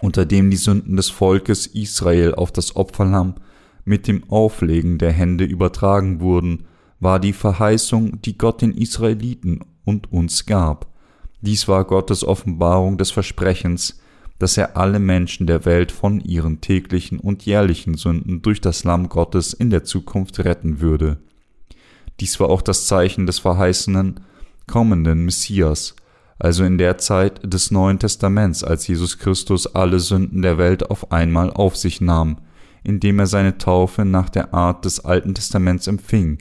[0.00, 3.34] unter dem die Sünden des Volkes Israel auf das Opferlamm
[3.84, 6.66] mit dem Auflegen der Hände übertragen wurden,
[7.00, 10.86] war die Verheißung, die Gott den Israeliten und uns gab.
[11.40, 14.00] Dies war Gottes Offenbarung des Versprechens,
[14.38, 19.08] dass er alle Menschen der Welt von ihren täglichen und jährlichen Sünden durch das Lamm
[19.08, 21.18] Gottes in der Zukunft retten würde.
[22.20, 24.20] Dies war auch das Zeichen des verheißenen,
[24.66, 25.94] kommenden Messias,
[26.38, 31.12] also in der Zeit des Neuen Testaments, als Jesus Christus alle Sünden der Welt auf
[31.12, 32.38] einmal auf sich nahm,
[32.82, 36.38] indem er seine Taufe nach der Art des Alten Testaments empfing,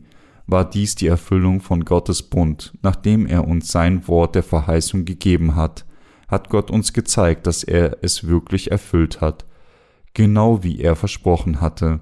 [0.48, 5.56] war dies die Erfüllung von Gottes Bund, nachdem er uns sein Wort der Verheißung gegeben
[5.56, 5.86] hat,
[6.28, 9.46] hat Gott uns gezeigt, dass er es wirklich erfüllt hat,
[10.14, 12.00] genau wie er versprochen hatte.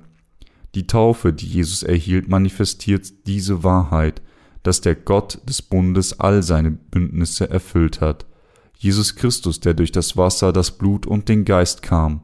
[0.76, 4.22] Die Taufe, die Jesus erhielt, manifestiert diese Wahrheit,
[4.64, 8.26] dass der Gott des Bundes all seine Bündnisse erfüllt hat.
[8.78, 12.22] Jesus Christus, der durch das Wasser, das Blut und den Geist kam.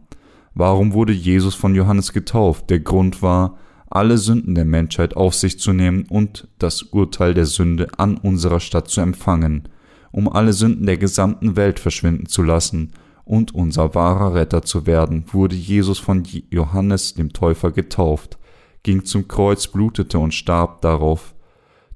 [0.54, 2.70] Warum wurde Jesus von Johannes getauft?
[2.70, 3.58] Der Grund war,
[3.90, 8.60] alle Sünden der Menschheit auf sich zu nehmen und das Urteil der Sünde an unserer
[8.60, 9.68] Stadt zu empfangen
[10.12, 12.92] um alle Sünden der gesamten Welt verschwinden zu lassen
[13.26, 18.38] und unser wahrer Retter zu werden, wurde Jesus von Johannes dem Täufer getauft,
[18.84, 21.36] ging zum Kreuz, blutete und starb darauf.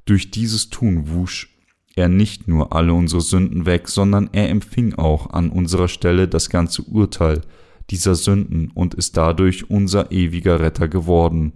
[0.05, 1.49] Durch dieses Tun wusch
[1.95, 6.49] er nicht nur alle unsere Sünden weg, sondern er empfing auch an unserer Stelle das
[6.49, 7.41] ganze Urteil
[7.89, 11.53] dieser Sünden und ist dadurch unser ewiger Retter geworden.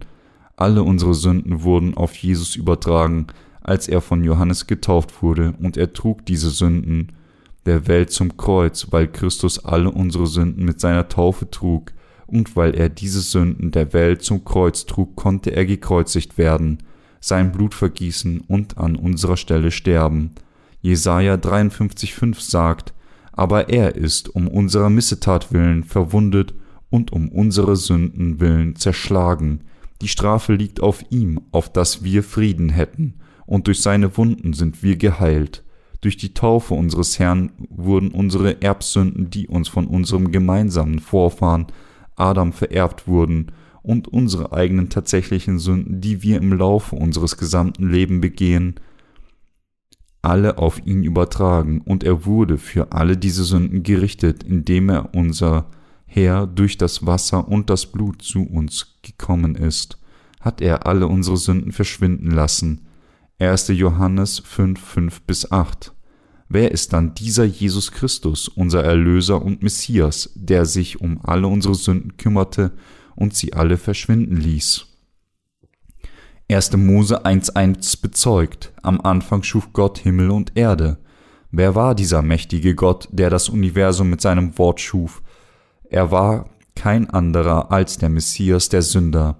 [0.58, 3.28] Alle unsere Sünden wurden auf Jesus übertragen,
[3.60, 7.12] als er von Johannes getauft wurde, und er trug diese Sünden
[7.64, 11.92] der Welt zum Kreuz, weil Christus alle unsere Sünden mit seiner Taufe trug,
[12.26, 16.78] und weil er diese Sünden der Welt zum Kreuz trug, konnte er gekreuzigt werden,
[17.20, 20.32] sein Blut vergießen und an unserer Stelle sterben.
[20.80, 22.94] Jesaja 53,5 sagt,
[23.30, 26.52] aber er ist um unserer Missetat willen verwundet
[26.90, 29.60] und um unsere Sünden willen zerschlagen.
[30.00, 33.14] Die Strafe liegt auf ihm, auf dass wir Frieden hätten
[33.46, 35.64] und durch seine Wunden sind wir geheilt.
[36.00, 41.66] Durch die Taufe unseres Herrn wurden unsere Erbsünden, die uns von unserem gemeinsamen Vorfahren
[42.14, 48.20] Adam vererbt wurden, und unsere eigenen tatsächlichen Sünden, die wir im Laufe unseres gesamten Lebens
[48.20, 48.74] begehen,
[50.20, 55.70] alle auf ihn übertragen, und er wurde für alle diese Sünden gerichtet, indem er unser
[56.10, 59.98] Herr durch das Wasser und das Blut zu uns gekommen ist,
[60.40, 62.86] hat er alle unsere Sünden verschwinden lassen,
[63.38, 63.68] 1.
[63.68, 65.92] Johannes 5, 5 bis 8.
[66.48, 71.74] Wer ist dann dieser Jesus Christus, unser Erlöser und Messias, der sich um alle unsere
[71.74, 72.72] Sünden kümmerte
[73.14, 74.86] und sie alle verschwinden ließ?
[76.50, 76.76] 1.
[76.78, 80.96] Mose 1.1 bezeugt, am Anfang schuf Gott Himmel und Erde.
[81.50, 85.22] Wer war dieser mächtige Gott, der das Universum mit seinem Wort schuf?
[85.90, 89.36] Er war kein anderer als der Messias der Sünder,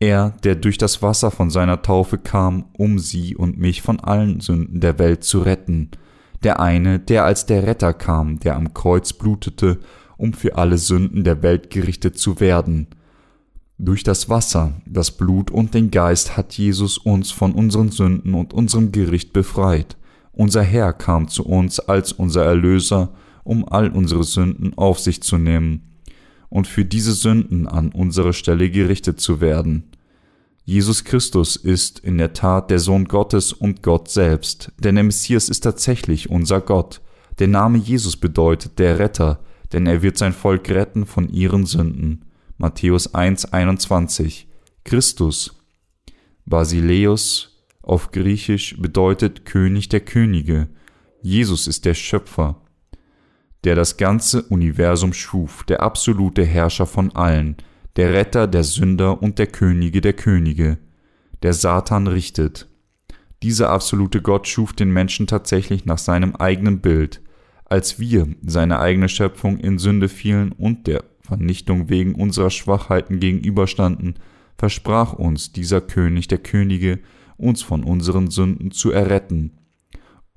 [0.00, 4.40] er, der durch das Wasser von seiner Taufe kam, um sie und mich von allen
[4.40, 5.90] Sünden der Welt zu retten,
[6.44, 9.80] der eine, der als der Retter kam, der am Kreuz blutete,
[10.16, 12.86] um für alle Sünden der Welt gerichtet zu werden.
[13.76, 18.52] Durch das Wasser, das Blut und den Geist hat Jesus uns von unseren Sünden und
[18.52, 19.96] unserem Gericht befreit.
[20.32, 23.10] Unser Herr kam zu uns als unser Erlöser,
[23.48, 26.02] um all unsere Sünden auf sich zu nehmen
[26.50, 29.90] und für diese Sünden an unsere Stelle gerichtet zu werden.
[30.64, 35.48] Jesus Christus ist in der Tat der Sohn Gottes und Gott selbst, denn der Messias
[35.48, 37.00] ist tatsächlich unser Gott.
[37.38, 39.40] Der Name Jesus bedeutet der Retter,
[39.72, 42.26] denn er wird sein Volk retten von ihren Sünden.
[42.58, 44.44] Matthäus 1,21
[44.84, 45.54] Christus
[46.44, 50.68] Basileus auf Griechisch bedeutet König der Könige.
[51.22, 52.60] Jesus ist der Schöpfer
[53.64, 57.56] der das ganze Universum schuf, der absolute Herrscher von allen,
[57.96, 60.78] der Retter der Sünder und der Könige der Könige,
[61.42, 62.68] der Satan richtet.
[63.42, 67.20] Dieser absolute Gott schuf den Menschen tatsächlich nach seinem eigenen Bild.
[67.64, 74.14] Als wir, seine eigene Schöpfung, in Sünde fielen und der Vernichtung wegen unserer Schwachheiten gegenüberstanden,
[74.56, 77.00] versprach uns dieser König der Könige,
[77.36, 79.57] uns von unseren Sünden zu erretten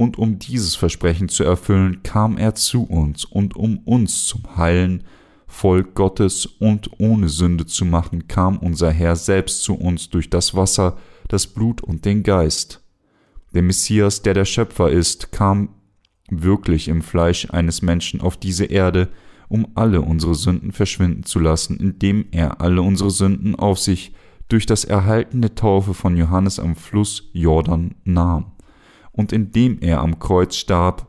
[0.02, 5.04] und um dieses Versprechen zu erfüllen, kam er zu uns und um uns zum Heilen,
[5.46, 10.56] Volk Gottes und ohne Sünde zu machen, kam unser Herr selbst zu uns durch das
[10.56, 10.98] Wasser,
[11.28, 12.82] das Blut und den Geist.
[13.54, 15.70] Der Messias, der der Schöpfer ist, kam
[16.32, 19.10] wirklich im Fleisch eines Menschen auf diese Erde,
[19.50, 24.14] um alle unsere Sünden verschwinden zu lassen, indem er alle unsere Sünden auf sich
[24.48, 28.54] durch das Erhalten der Taufe von Johannes am Fluss Jordan nahm
[29.12, 31.08] und indem er am Kreuz starb,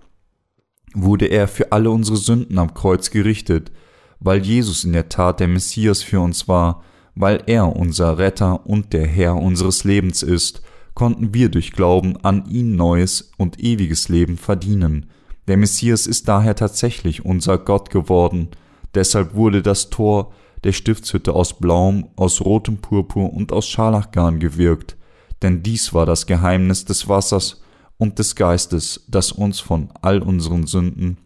[0.94, 3.72] wurde er für alle unsere Sünden am Kreuz gerichtet,
[4.20, 6.82] weil Jesus in der Tat der Messias für uns war,
[7.14, 10.62] weil er unser Retter und der Herr unseres Lebens ist,
[10.94, 15.07] konnten wir durch Glauben an ihn neues und ewiges Leben verdienen.
[15.48, 18.48] Der Messias ist daher tatsächlich unser Gott geworden,
[18.94, 20.32] deshalb wurde das Tor
[20.64, 24.96] der Stiftshütte aus blauem, aus rotem Purpur und aus Scharlachgarn gewirkt,
[25.42, 27.62] denn dies war das Geheimnis des Wassers
[28.03, 31.18] und des Geistes, das uns von all unseren Sünden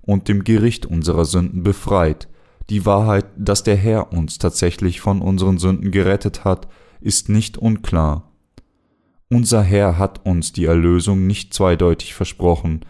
[0.00, 2.28] und dem Gericht unserer Sünden befreit.
[2.70, 6.66] Die Wahrheit, dass der Herr uns tatsächlich von unseren Sünden gerettet hat,
[7.02, 8.32] ist nicht unklar.
[9.28, 12.86] Unser Herr hat uns die Erlösung nicht zweideutig versprochen,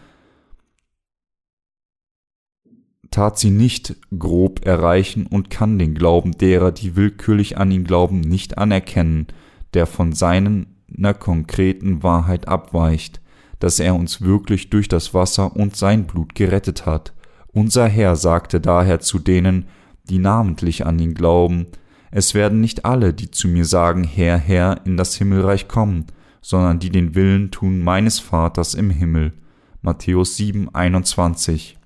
[3.11, 8.21] tat sie nicht grob erreichen und kann den Glauben derer, die willkürlich an ihn glauben,
[8.21, 9.27] nicht anerkennen,
[9.73, 13.19] der von seiner konkreten Wahrheit abweicht,
[13.59, 17.13] dass er uns wirklich durch das Wasser und sein Blut gerettet hat.
[17.47, 19.65] Unser Herr sagte daher zu denen,
[20.09, 21.67] die namentlich an ihn glauben,
[22.11, 26.05] es werden nicht alle, die zu mir sagen, Herr, Herr, in das Himmelreich kommen,
[26.41, 29.33] sondern die den Willen tun meines Vaters im Himmel.
[29.81, 31.77] Matthäus 7, 21.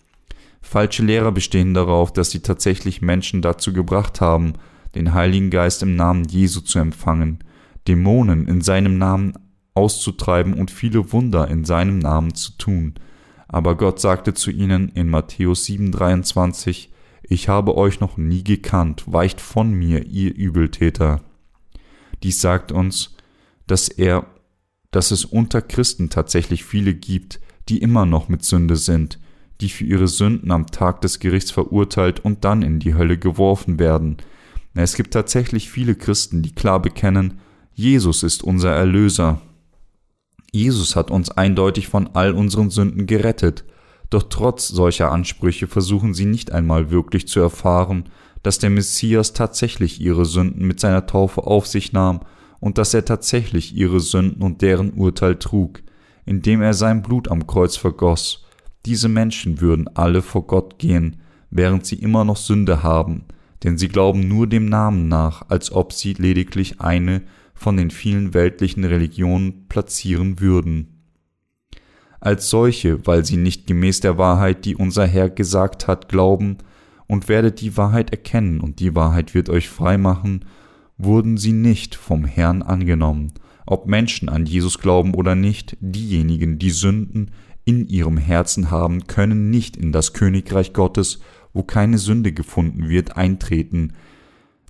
[0.62, 4.54] Falsche Lehrer bestehen darauf, dass sie tatsächlich Menschen dazu gebracht haben,
[4.96, 7.40] den Heiligen Geist im Namen Jesu zu empfangen,
[7.88, 9.34] Dämonen in seinem Namen
[9.74, 12.96] auszutreiben und viele Wunder in seinem Namen zu tun.
[13.48, 16.90] Aber Gott sagte zu ihnen in Matthäus 7,23:
[17.24, 21.22] Ich habe euch noch nie gekannt, weicht von mir, ihr Übeltäter.
[22.24, 23.16] Dies sagt uns,
[23.68, 24.26] dass er,
[24.92, 27.40] dass es unter Christen tatsächlich viele gibt,
[27.70, 29.20] die immer noch mit Sünde sind,
[29.62, 33.80] die für ihre Sünden am Tag des Gerichts verurteilt und dann in die Hölle geworfen
[33.80, 34.18] werden.
[34.74, 37.40] Es gibt tatsächlich viele Christen, die klar bekennen,
[37.74, 39.42] Jesus ist unser Erlöser.
[40.52, 43.66] Jesus hat uns eindeutig von all unseren Sünden gerettet,
[44.10, 48.06] doch trotz solcher Ansprüche versuchen sie nicht einmal wirklich zu erfahren,
[48.42, 52.22] dass der Messias tatsächlich ihre Sünden mit seiner Taufe auf sich nahm
[52.60, 55.82] und dass er tatsächlich ihre Sünden und deren Urteil trug,
[56.26, 58.46] indem er sein Blut am Kreuz vergoss.
[58.86, 61.18] Diese Menschen würden alle vor Gott gehen,
[61.52, 63.26] während sie immer noch Sünde haben,
[63.64, 67.22] denn sie glauben nur dem Namen nach, als ob sie lediglich eine
[67.60, 71.04] von den vielen weltlichen Religionen platzieren würden.
[72.22, 76.60] Als solche, weil sie nicht gemäß der Wahrheit, die unser Herr gesagt hat, glauben,
[77.06, 80.46] und werdet die Wahrheit erkennen, und die Wahrheit wird euch frei machen,
[80.98, 83.34] wurden sie nicht vom Herrn angenommen.
[83.66, 87.32] Ob Menschen an Jesus glauben oder nicht, diejenigen, die Sünden,
[87.66, 91.20] in ihrem Herzen haben, können nicht in das Königreich Gottes,
[91.52, 93.94] wo keine Sünde gefunden wird, eintreten,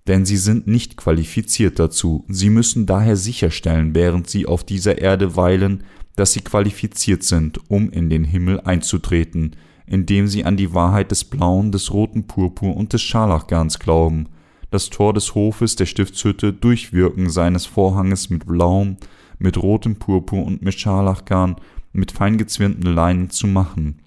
[0.09, 5.35] denn sie sind nicht qualifiziert dazu, sie müssen daher sicherstellen, während sie auf dieser Erde
[5.35, 5.83] weilen,
[6.15, 9.55] dass sie qualifiziert sind, um in den Himmel einzutreten,
[9.85, 14.27] indem sie an die Wahrheit des blauen, des roten Purpur und des Scharlachgarns glauben,
[14.71, 18.97] das Tor des Hofes der Stiftshütte durchwirken seines Vorhanges mit blauem,
[19.37, 21.55] mit rotem Purpur und mit Scharlachgarn
[21.93, 23.99] mit feingezwirnten Leinen zu machen,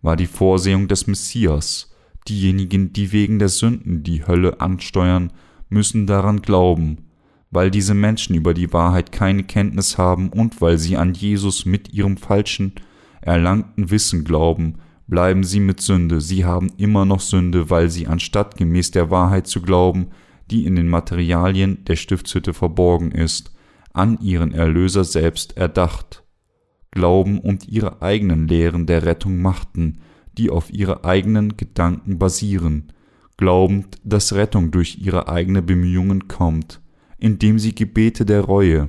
[0.00, 1.93] war die Vorsehung des Messias.
[2.28, 5.32] Diejenigen, die wegen der Sünden die Hölle ansteuern,
[5.68, 7.10] müssen daran glauben,
[7.50, 11.92] weil diese Menschen über die Wahrheit keine Kenntnis haben und weil sie an Jesus mit
[11.92, 12.72] ihrem falschen,
[13.20, 18.56] erlangten Wissen glauben, bleiben sie mit Sünde, sie haben immer noch Sünde, weil sie anstatt
[18.56, 20.08] gemäß der Wahrheit zu glauben,
[20.50, 23.54] die in den Materialien der Stiftshütte verborgen ist,
[23.92, 26.24] an ihren Erlöser selbst erdacht
[26.94, 29.98] glauben und ihre eigenen Lehren der Rettung machten,
[30.38, 32.92] die auf ihre eigenen Gedanken basieren,
[33.36, 36.80] glaubend, dass Rettung durch ihre eigene Bemühungen kommt,
[37.18, 38.88] indem sie Gebete der Reue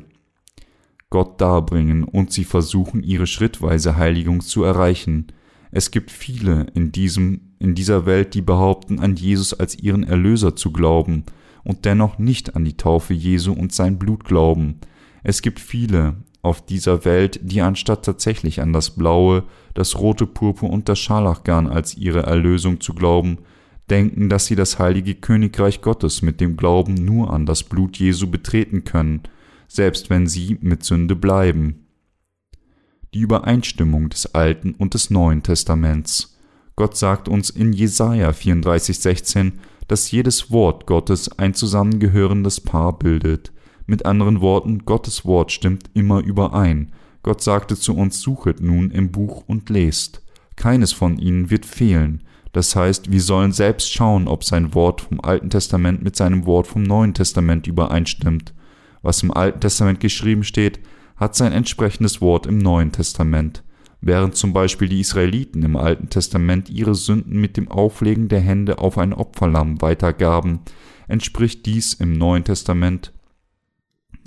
[1.10, 5.28] Gott darbringen und sie versuchen, ihre schrittweise Heiligung zu erreichen.
[5.72, 10.56] Es gibt viele in diesem, in dieser Welt, die behaupten, an Jesus als ihren Erlöser
[10.56, 11.24] zu glauben
[11.64, 14.80] und dennoch nicht an die Taufe Jesu und sein Blut glauben.
[15.24, 16.16] Es gibt viele,
[16.46, 19.44] auf dieser Welt, die anstatt tatsächlich an das blaue,
[19.74, 23.40] das rote Purpur und das Scharlachgarn als ihre Erlösung zu glauben,
[23.90, 28.30] denken, dass sie das heilige Königreich Gottes mit dem Glauben nur an das Blut Jesu
[28.30, 29.24] betreten können,
[29.68, 31.88] selbst wenn sie mit Sünde bleiben.
[33.14, 36.38] Die Übereinstimmung des Alten und des Neuen Testaments.
[36.76, 39.54] Gott sagt uns in Jesaja 34,16,
[39.88, 43.52] dass jedes Wort Gottes ein zusammengehörendes Paar bildet.
[43.86, 46.92] Mit anderen Worten, Gottes Wort stimmt immer überein.
[47.24, 50.22] Gott sagte zu uns, suchet nun im Buch und lest.
[50.56, 52.24] Keines von ihnen wird fehlen.
[52.54, 56.68] Das heißt, wir sollen selbst schauen, ob sein Wort vom Alten Testament mit seinem Wort
[56.68, 58.54] vom Neuen Testament übereinstimmt.
[59.02, 60.80] Was im Alten Testament geschrieben steht,
[61.18, 63.64] hat sein entsprechendes Wort im Neuen Testament.
[64.02, 68.78] Während zum Beispiel die Israeliten im Alten Testament ihre Sünden mit dem Auflegen der Hände
[68.78, 70.60] auf ein Opferlamm weitergaben,
[71.08, 73.12] entspricht dies im Neuen Testament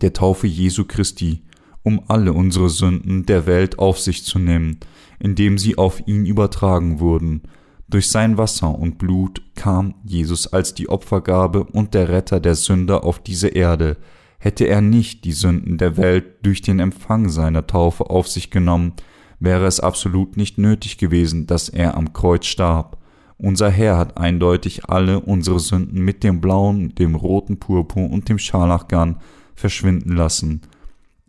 [0.03, 1.43] der Taufe Jesu Christi,
[1.83, 4.79] um alle unsere Sünden der Welt auf sich zu nehmen,
[5.19, 7.43] indem sie auf ihn übertragen wurden.
[7.89, 13.05] Durch sein Wasser und Blut kam Jesus als die Opfergabe und der Retter der Sünder
[13.05, 13.97] auf diese Erde.
[14.39, 18.93] Hätte er nicht die Sünden der Welt durch den Empfang seiner Taufe auf sich genommen,
[19.41, 22.99] wäre es absolut nicht nötig gewesen, dass er am Kreuz starb.
[23.39, 28.39] Unser Herr hat eindeutig alle unsere Sünden mit dem blauen, dem roten Purpur und dem
[28.39, 29.19] Scharlachgarn
[29.59, 30.63] verschwinden lassen.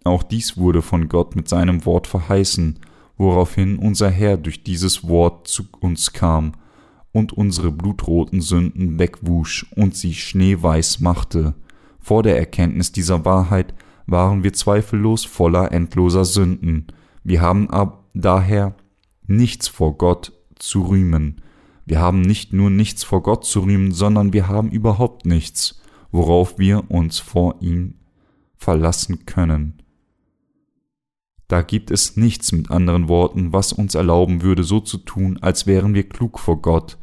[0.04, 2.80] Auch dies wurde von Gott mit seinem Wort verheißen,
[3.18, 6.54] woraufhin unser Herr durch dieses Wort zu uns kam
[7.12, 11.54] und unsere blutroten Sünden wegwusch und sie schneeweiß machte.
[12.00, 13.74] Vor der Erkenntnis dieser Wahrheit
[14.08, 16.88] waren wir zweifellos voller endloser Sünden.
[17.24, 18.76] Wir haben ab daher
[19.28, 21.42] nichts vor Gott zu rühmen.
[21.86, 26.58] Wir haben nicht nur nichts vor Gott zu rühmen, sondern wir haben überhaupt nichts, worauf
[26.58, 27.96] wir uns vor ihm
[28.60, 29.82] verlassen können.
[31.48, 35.66] Da gibt es nichts mit anderen Worten, was uns erlauben würde, so zu tun, als
[35.66, 37.00] wären wir klug vor Gott.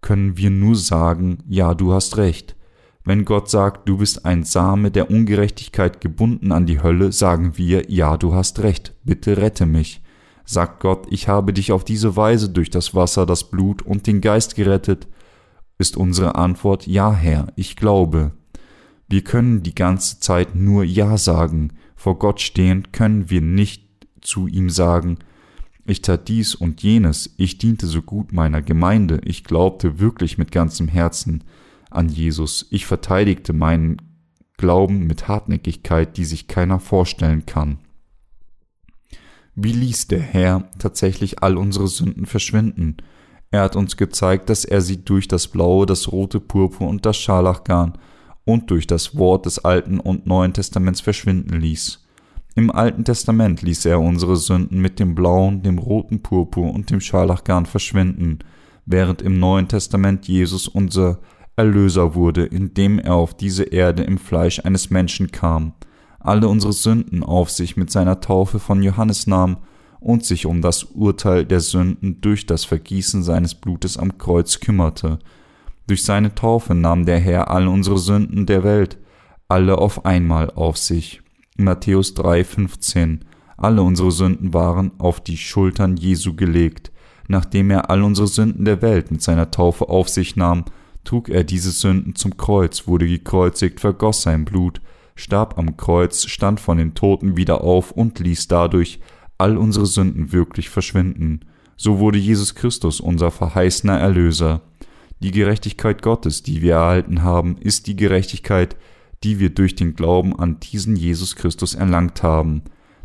[0.00, 2.56] Können wir nur sagen, ja, du hast recht.
[3.04, 7.88] Wenn Gott sagt, du bist ein Same der Ungerechtigkeit gebunden an die Hölle, sagen wir,
[7.88, 10.02] ja, du hast recht, bitte rette mich.
[10.44, 14.20] Sagt Gott, ich habe dich auf diese Weise durch das Wasser, das Blut und den
[14.20, 15.06] Geist gerettet,
[15.78, 18.32] ist unsere Antwort, ja, Herr, ich glaube.
[19.08, 23.84] Wir können die ganze Zeit nur Ja sagen, vor Gott stehen können wir nicht
[24.20, 25.18] zu ihm sagen,
[25.86, 30.50] ich tat dies und jenes, ich diente so gut meiner Gemeinde, ich glaubte wirklich mit
[30.50, 31.44] ganzem Herzen
[31.90, 34.02] an Jesus, ich verteidigte meinen
[34.56, 37.78] Glauben mit Hartnäckigkeit, die sich keiner vorstellen kann.
[39.54, 42.96] Wie ließ der Herr tatsächlich all unsere Sünden verschwinden?
[43.50, 47.16] Er hat uns gezeigt, dass er sie durch das blaue, das rote Purpur und das
[47.16, 47.96] Scharlachgarn
[48.46, 52.02] und durch das Wort des Alten und Neuen Testaments verschwinden ließ.
[52.54, 57.02] Im Alten Testament ließ er unsere Sünden mit dem blauen, dem roten Purpur und dem
[57.02, 58.38] Scharlachgarn verschwinden,
[58.86, 61.18] während im Neuen Testament Jesus unser
[61.56, 65.74] Erlöser wurde, indem er auf diese Erde im Fleisch eines Menschen kam,
[66.20, 69.58] alle unsere Sünden auf sich mit seiner Taufe von Johannes nahm
[70.00, 75.18] und sich um das Urteil der Sünden durch das Vergießen seines Blutes am Kreuz kümmerte,
[75.86, 78.98] durch seine Taufe nahm der Herr all unsere Sünden der Welt,
[79.48, 81.22] alle auf einmal auf sich.
[81.56, 83.20] Matthäus 3,15
[83.56, 86.90] Alle unsere Sünden waren auf die Schultern Jesu gelegt.
[87.28, 90.64] Nachdem er all unsere Sünden der Welt mit seiner Taufe auf sich nahm,
[91.04, 94.80] trug er diese Sünden zum Kreuz, wurde gekreuzigt, vergoss sein Blut,
[95.14, 99.00] starb am Kreuz, stand von den Toten wieder auf und ließ dadurch
[99.38, 101.40] all unsere Sünden wirklich verschwinden.
[101.76, 104.62] So wurde Jesus Christus unser verheißener Erlöser.
[105.20, 108.76] Die Gerechtigkeit Gottes, die wir erhalten haben, ist die Gerechtigkeit,
[109.24, 112.62] die wir durch den Glauben an diesen Jesus Christus erlangt haben,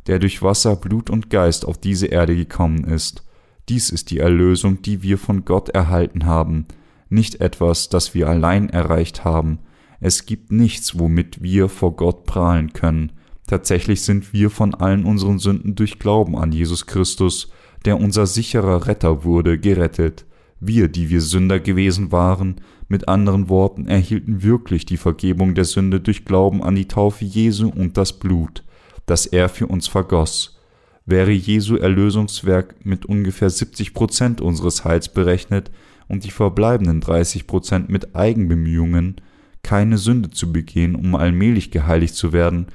[0.07, 3.23] der durch Wasser, Blut und Geist auf diese Erde gekommen ist.
[3.69, 6.65] Dies ist die Erlösung, die wir von Gott erhalten haben,
[7.09, 9.59] nicht etwas, das wir allein erreicht haben.
[9.99, 13.11] Es gibt nichts, womit wir vor Gott prahlen können.
[13.47, 17.51] Tatsächlich sind wir von allen unseren Sünden durch Glauben an Jesus Christus,
[17.85, 20.25] der unser sicherer Retter wurde, gerettet.
[20.63, 25.99] Wir, die wir Sünder gewesen waren, mit anderen Worten, erhielten wirklich die Vergebung der Sünde
[25.99, 28.63] durch Glauben an die Taufe Jesu und das Blut,
[29.07, 30.59] das er für uns vergoss.
[31.07, 35.71] Wäre Jesu Erlösungswerk mit ungefähr 70 Prozent unseres Heils berechnet
[36.07, 39.15] und die verbleibenden 30 Prozent mit Eigenbemühungen,
[39.63, 42.67] keine Sünde zu begehen, um allmählich geheiligt zu werden,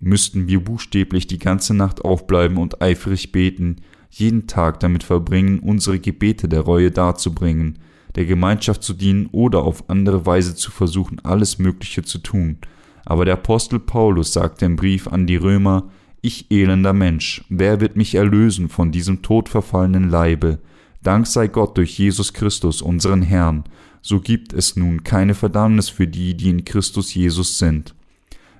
[0.00, 3.76] müssten wir buchstäblich die ganze Nacht aufbleiben und eifrig beten,
[4.18, 7.78] jeden Tag damit verbringen, unsere Gebete der Reue darzubringen,
[8.14, 12.58] der Gemeinschaft zu dienen oder auf andere Weise zu versuchen, alles Mögliche zu tun.
[13.04, 15.90] Aber der Apostel Paulus sagte im Brief an die Römer,
[16.20, 20.60] ich elender Mensch, wer wird mich erlösen von diesem todverfallenen Leibe?
[21.02, 23.64] Dank sei Gott durch Jesus Christus, unseren Herrn.
[24.00, 27.94] So gibt es nun keine Verdammnis für die, die in Christus Jesus sind.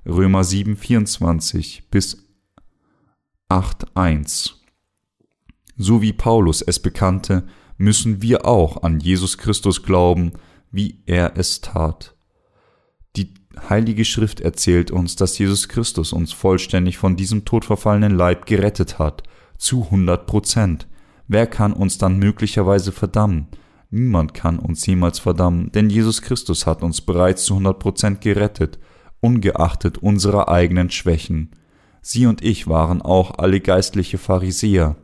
[0.05, 2.27] Römer 7, 24 bis
[3.49, 4.64] 8, 1
[5.77, 7.45] so wie Paulus es bekannte,
[7.77, 10.33] müssen wir auch an Jesus Christus glauben,
[10.70, 12.14] wie er es tat.
[13.16, 13.35] Die
[13.68, 19.22] Heilige Schrift erzählt uns, dass Jesus Christus uns vollständig von diesem todverfallenen Leib gerettet hat,
[19.57, 20.89] zu 100 Prozent.
[21.29, 23.49] Wer kann uns dann möglicherweise verdammen?
[23.91, 28.79] Niemand kann uns jemals verdammen, denn Jesus Christus hat uns bereits zu 100 Prozent gerettet,
[29.20, 31.53] ungeachtet unserer eigenen Schwächen.
[32.03, 34.97] Sie und ich waren auch alle geistliche Pharisäer,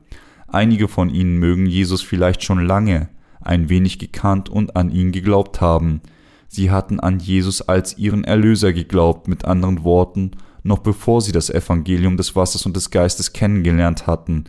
[0.53, 3.09] Einige von ihnen mögen Jesus vielleicht schon lange
[3.41, 6.03] ein wenig gekannt und an ihn geglaubt haben.
[6.49, 10.33] Sie hatten an Jesus als ihren Erlöser geglaubt, mit anderen Worten,
[10.63, 14.45] noch bevor sie das Evangelium des Wassers und des Geistes kennengelernt hatten.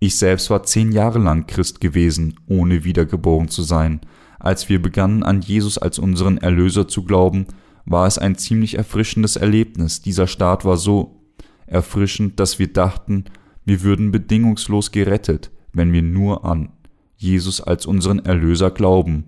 [0.00, 4.00] Ich selbst war zehn Jahre lang Christ gewesen, ohne wiedergeboren zu sein.
[4.38, 7.46] Als wir begannen, an Jesus als unseren Erlöser zu glauben,
[7.84, 10.02] war es ein ziemlich erfrischendes Erlebnis.
[10.02, 11.20] Dieser Start war so
[11.66, 13.26] erfrischend, dass wir dachten,
[13.64, 16.70] wir würden bedingungslos gerettet, wenn wir nur an
[17.16, 19.26] Jesus als unseren Erlöser glauben,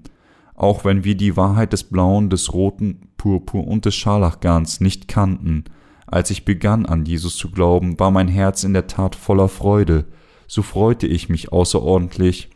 [0.54, 5.64] auch wenn wir die Wahrheit des Blauen, des Roten, Purpur und des Scharlachgarns nicht kannten.
[6.06, 10.06] Als ich begann an Jesus zu glauben, war mein Herz in der Tat voller Freude,
[10.46, 12.50] so freute ich mich außerordentlich,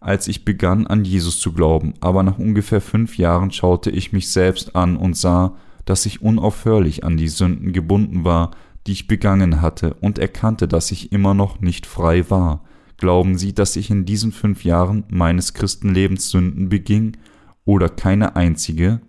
[0.00, 4.30] als ich begann an Jesus zu glauben, aber nach ungefähr fünf Jahren schaute ich mich
[4.30, 8.50] selbst an und sah, dass ich unaufhörlich an die Sünden gebunden war,
[8.86, 12.64] die ich begangen hatte, und erkannte, dass ich immer noch nicht frei war.
[12.98, 17.16] Glauben Sie, dass ich in diesen fünf Jahren meines Christenlebens Sünden beging
[17.64, 19.00] oder keine einzige?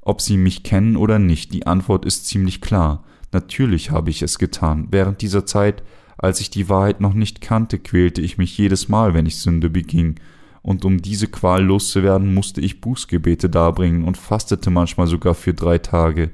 [0.00, 3.04] Ob Sie mich kennen oder nicht, die Antwort ist ziemlich klar.
[3.32, 4.88] Natürlich habe ich es getan.
[4.90, 5.82] Während dieser Zeit,
[6.18, 9.70] als ich die Wahrheit noch nicht kannte, quälte ich mich jedes Mal, wenn ich Sünde
[9.70, 10.16] beging,
[10.62, 15.78] und um diese Qual loszuwerden, musste ich Bußgebete darbringen und fastete manchmal sogar für drei
[15.78, 16.30] Tage.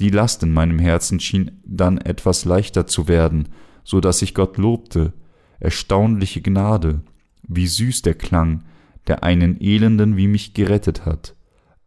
[0.00, 3.48] Die Last in meinem Herzen schien dann etwas leichter zu werden,
[3.84, 5.12] so dass ich Gott lobte.
[5.60, 7.02] Erstaunliche Gnade,
[7.46, 8.64] wie süß der Klang,
[9.06, 11.34] der einen Elenden wie mich gerettet hat.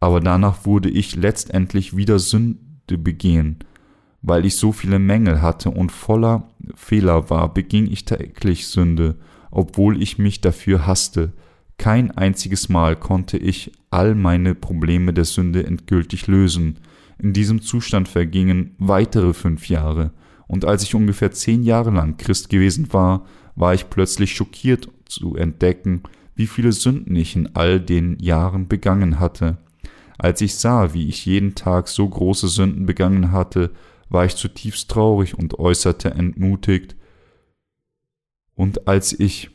[0.00, 3.58] Aber danach wurde ich letztendlich wieder Sünde begehen.
[4.22, 9.16] Weil ich so viele Mängel hatte und voller Fehler war, beging ich täglich Sünde,
[9.50, 11.32] obwohl ich mich dafür hasste.
[11.78, 16.78] Kein einziges Mal konnte ich all meine Probleme der Sünde endgültig lösen.
[17.18, 20.12] In diesem Zustand vergingen weitere fünf Jahre,
[20.46, 25.36] und als ich ungefähr zehn Jahre lang Christ gewesen war, war ich plötzlich schockiert zu
[25.36, 26.02] entdecken,
[26.34, 29.58] wie viele Sünden ich in all den Jahren begangen hatte.
[30.16, 33.72] Als ich sah, wie ich jeden Tag so große Sünden begangen hatte,
[34.08, 36.96] war ich zutiefst traurig und äußerte entmutigt.
[38.54, 39.50] Und als ich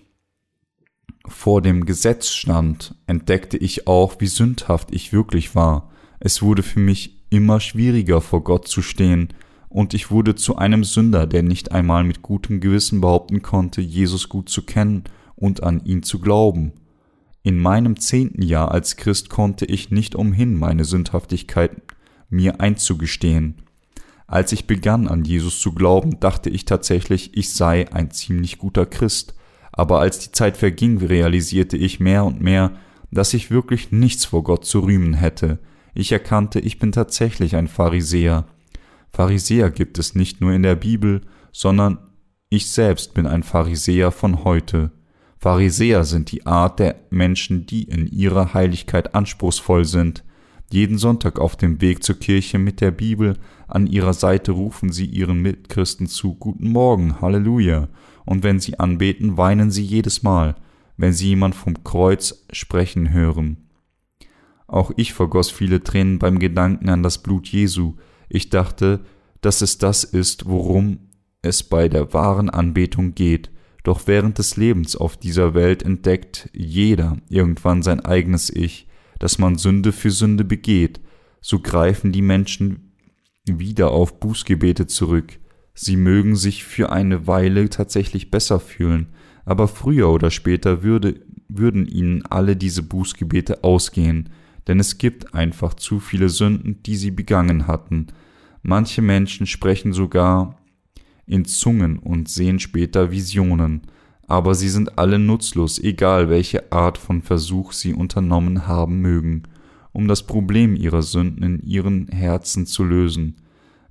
[1.26, 5.92] vor dem Gesetz stand, entdeckte ich auch, wie sündhaft ich wirklich war.
[6.20, 9.30] Es wurde für mich immer schwieriger vor Gott zu stehen,
[9.68, 14.30] und ich wurde zu einem Sünder, der nicht einmal mit gutem Gewissen behaupten konnte, Jesus
[14.30, 15.06] gut zu kennen
[15.36, 16.74] und an ihn zu glauben.
[17.42, 21.72] In meinem zehnten Jahr als Christ konnte ich nicht umhin, meine Sündhaftigkeit
[22.30, 23.64] mir einzugestehen.
[24.28, 28.86] Als ich begann an Jesus zu glauben, dachte ich tatsächlich, ich sei ein ziemlich guter
[28.86, 29.34] Christ,
[29.72, 32.74] aber als die Zeit verging, realisierte ich mehr und mehr,
[33.10, 35.58] dass ich wirklich nichts vor Gott zu rühmen hätte,
[35.94, 38.46] ich erkannte, ich bin tatsächlich ein Pharisäer.
[39.12, 41.22] Pharisäer gibt es nicht nur in der Bibel,
[41.52, 42.00] sondern
[42.50, 44.92] ich selbst bin ein Pharisäer von heute.
[45.38, 50.24] Pharisäer sind die Art der Menschen, die in ihrer Heiligkeit anspruchsvoll sind.
[50.72, 53.38] Jeden Sonntag auf dem Weg zur Kirche mit der Bibel
[53.68, 57.90] an ihrer Seite rufen sie ihren Mitchristen zu Guten Morgen, Halleluja,
[58.26, 60.56] und wenn sie anbeten, weinen sie jedes Mal,
[60.98, 63.58] wenn sie jemand vom Kreuz sprechen hören.
[64.68, 67.96] Auch ich vergoss viele Tränen beim Gedanken an das Blut Jesu.
[68.30, 69.02] Ich dachte,
[69.42, 71.00] dass es das ist, worum
[71.42, 73.52] es bei der wahren Anbetung geht.
[73.84, 78.88] Doch während des Lebens auf dieser Welt entdeckt jeder irgendwann sein eigenes Ich,
[79.20, 81.02] dass man Sünde für Sünde begeht.
[81.42, 82.94] So greifen die Menschen
[83.46, 85.40] wieder auf Bußgebete zurück.
[85.74, 89.08] Sie mögen sich für eine Weile tatsächlich besser fühlen,
[89.44, 91.20] aber früher oder später würde,
[91.50, 94.30] würden ihnen alle diese Bußgebete ausgehen,
[94.68, 98.08] denn es gibt einfach zu viele Sünden, die sie begangen hatten.
[98.62, 100.58] Manche Menschen sprechen sogar
[101.26, 103.82] in Zungen und sehen später Visionen,
[104.28, 109.44] aber sie sind alle nutzlos, egal welche Art von Versuch sie unternommen haben mögen,
[109.92, 113.36] um das Problem ihrer Sünden in ihren Herzen zu lösen.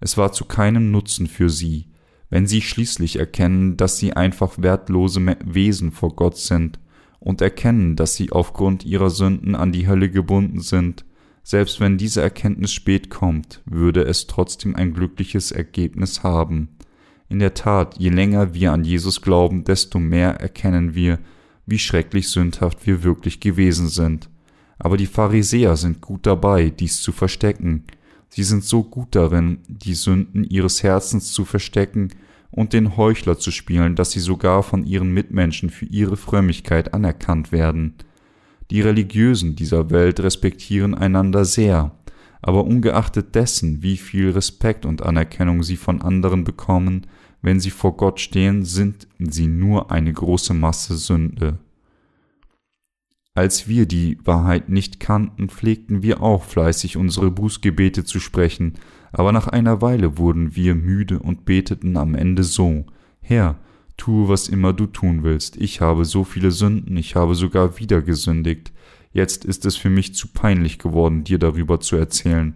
[0.00, 1.86] Es war zu keinem Nutzen für sie,
[2.30, 6.78] wenn sie schließlich erkennen, dass sie einfach wertlose Wesen vor Gott sind
[7.22, 11.04] und erkennen, dass sie aufgrund ihrer Sünden an die Hölle gebunden sind,
[11.44, 16.68] selbst wenn diese Erkenntnis spät kommt, würde es trotzdem ein glückliches Ergebnis haben.
[17.28, 21.18] In der Tat, je länger wir an Jesus glauben, desto mehr erkennen wir,
[21.64, 24.28] wie schrecklich sündhaft wir wirklich gewesen sind.
[24.78, 27.84] Aber die Pharisäer sind gut dabei, dies zu verstecken.
[28.28, 32.10] Sie sind so gut darin, die Sünden ihres Herzens zu verstecken
[32.52, 37.50] und den Heuchler zu spielen, dass sie sogar von ihren Mitmenschen für ihre Frömmigkeit anerkannt
[37.50, 37.94] werden.
[38.70, 41.92] Die Religiösen dieser Welt respektieren einander sehr,
[42.42, 47.06] aber ungeachtet dessen, wie viel Respekt und Anerkennung sie von anderen bekommen,
[47.40, 51.58] wenn sie vor Gott stehen, sind sie nur eine große Masse Sünde.
[53.34, 58.74] Als wir die Wahrheit nicht kannten, pflegten wir auch fleißig unsere Bußgebete zu sprechen,
[59.12, 62.86] aber nach einer Weile wurden wir müde und beteten am Ende so
[63.20, 63.56] Herr,
[63.96, 68.02] tue, was immer du tun willst, ich habe so viele Sünden, ich habe sogar wieder
[68.02, 68.72] gesündigt,
[69.12, 72.54] jetzt ist es für mich zu peinlich geworden, dir darüber zu erzählen,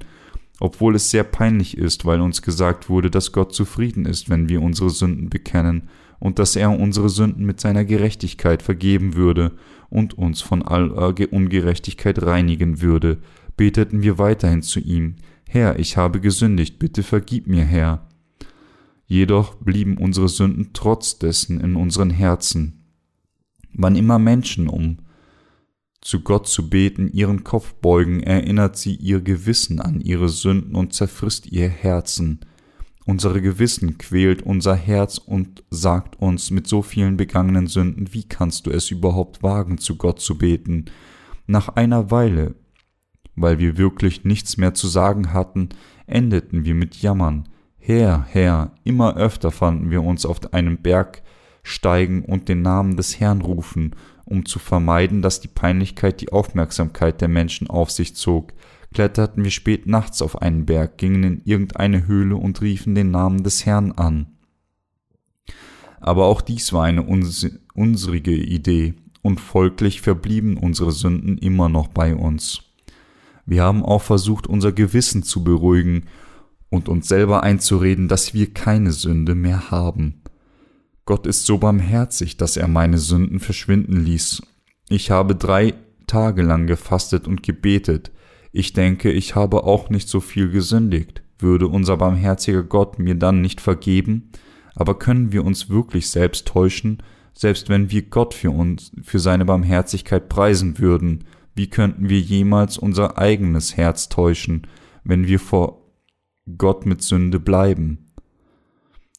[0.59, 4.63] obwohl es sehr peinlich ist, weil uns gesagt wurde, dass Gott zufrieden ist, wenn wir
[4.63, 5.83] unsere Sünden bekennen,
[6.19, 9.53] und dass er unsere Sünden mit seiner Gerechtigkeit vergeben würde
[9.91, 13.19] und uns von aller Ungerechtigkeit reinigen würde,
[13.57, 15.17] beteten wir weiterhin zu ihm,
[15.57, 18.07] Herr, ich habe gesündigt, bitte vergib mir, Herr.
[19.07, 22.85] Jedoch blieben unsere Sünden trotz dessen in unseren Herzen.
[23.73, 24.99] Wann immer Menschen, um
[26.03, 30.93] zu Gott zu beten, ihren Kopf beugen, erinnert sie ihr Gewissen an ihre Sünden und
[30.93, 32.41] zerfrisst ihr Herzen.
[33.07, 38.67] Unsere Gewissen quält unser Herz und sagt uns mit so vielen begangenen Sünden, wie kannst
[38.67, 40.85] du es überhaupt wagen, zu Gott zu beten?
[41.47, 42.57] Nach einer Weile,
[43.37, 45.69] weil wir wirklich nichts mehr zu sagen hatten,
[46.07, 47.49] endeten wir mit Jammern.
[47.79, 51.23] Herr, Herr, immer öfter fanden wir uns auf einem Berg
[51.63, 53.95] steigen und den Namen des Herrn rufen,
[54.25, 58.53] um zu vermeiden, dass die Peinlichkeit die Aufmerksamkeit der Menschen auf sich zog,
[58.93, 63.45] kletterten wir spät nachts auf einen Berg, gingen in irgendeine Höhle und riefen den Namen
[63.45, 64.27] des Herrn an.
[66.01, 68.95] Aber auch dies war eine uns unsrige Idee,
[69.27, 72.63] und folglich verblieben unsere Sünden immer noch bei uns.
[73.47, 76.07] Wir haben auch versucht, unser Gewissen zu beruhigen
[76.69, 80.23] und uns selber einzureden, dass wir keine Sünde mehr haben.
[81.05, 84.43] Gott ist so barmherzig, dass er meine Sünden verschwinden ließ.
[84.89, 85.75] Ich habe drei
[86.09, 88.11] Tage lang gefastet und gebetet,
[88.59, 91.23] ich denke, ich habe auch nicht so viel gesündigt.
[91.39, 94.31] Würde unser barmherziger Gott mir dann nicht vergeben?
[94.75, 97.03] Aber können wir uns wirklich selbst täuschen,
[97.35, 101.25] selbst wenn wir Gott für uns, für seine Barmherzigkeit preisen würden?
[101.57, 104.69] Wie könnten wir jemals unser eigenes Herz täuschen,
[105.03, 105.83] wenn wir vor
[106.57, 108.13] Gott mit Sünde bleiben?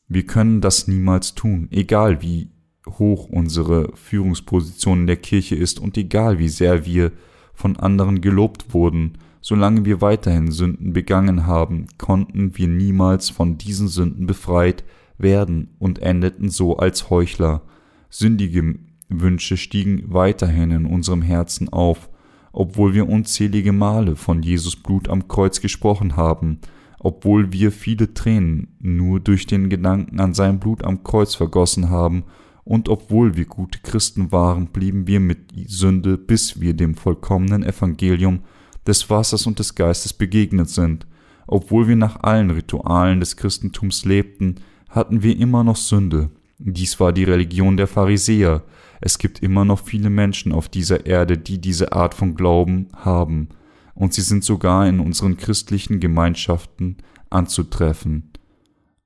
[0.08, 2.52] Wir können das niemals tun, egal wie
[2.88, 7.12] hoch unsere Führungsposition in der Kirche ist und egal wie sehr wir
[7.54, 13.88] von anderen gelobt wurden, Solange wir weiterhin Sünden begangen haben, konnten wir niemals von diesen
[13.88, 14.84] Sünden befreit
[15.18, 17.62] werden und endeten so als Heuchler.
[18.10, 18.78] Sündige
[19.08, 22.10] Wünsche stiegen weiterhin in unserem Herzen auf,
[22.52, 26.60] obwohl wir unzählige Male von Jesus Blut am Kreuz gesprochen haben,
[27.00, 32.24] obwohl wir viele Tränen nur durch den Gedanken an sein Blut am Kreuz vergossen haben,
[32.68, 38.42] und obwohl wir gute Christen waren, blieben wir mit Sünde, bis wir dem vollkommenen Evangelium
[38.86, 41.08] des Wassers und des Geistes begegnet sind.
[41.48, 44.56] Obwohl wir nach allen Ritualen des Christentums lebten,
[44.90, 46.30] hatten wir immer noch Sünde.
[46.58, 48.64] Dies war die Religion der Pharisäer.
[49.02, 53.50] Es gibt immer noch viele Menschen auf dieser Erde, die diese Art von Glauben haben,
[53.94, 56.98] und sie sind sogar in unseren christlichen Gemeinschaften
[57.30, 58.32] anzutreffen.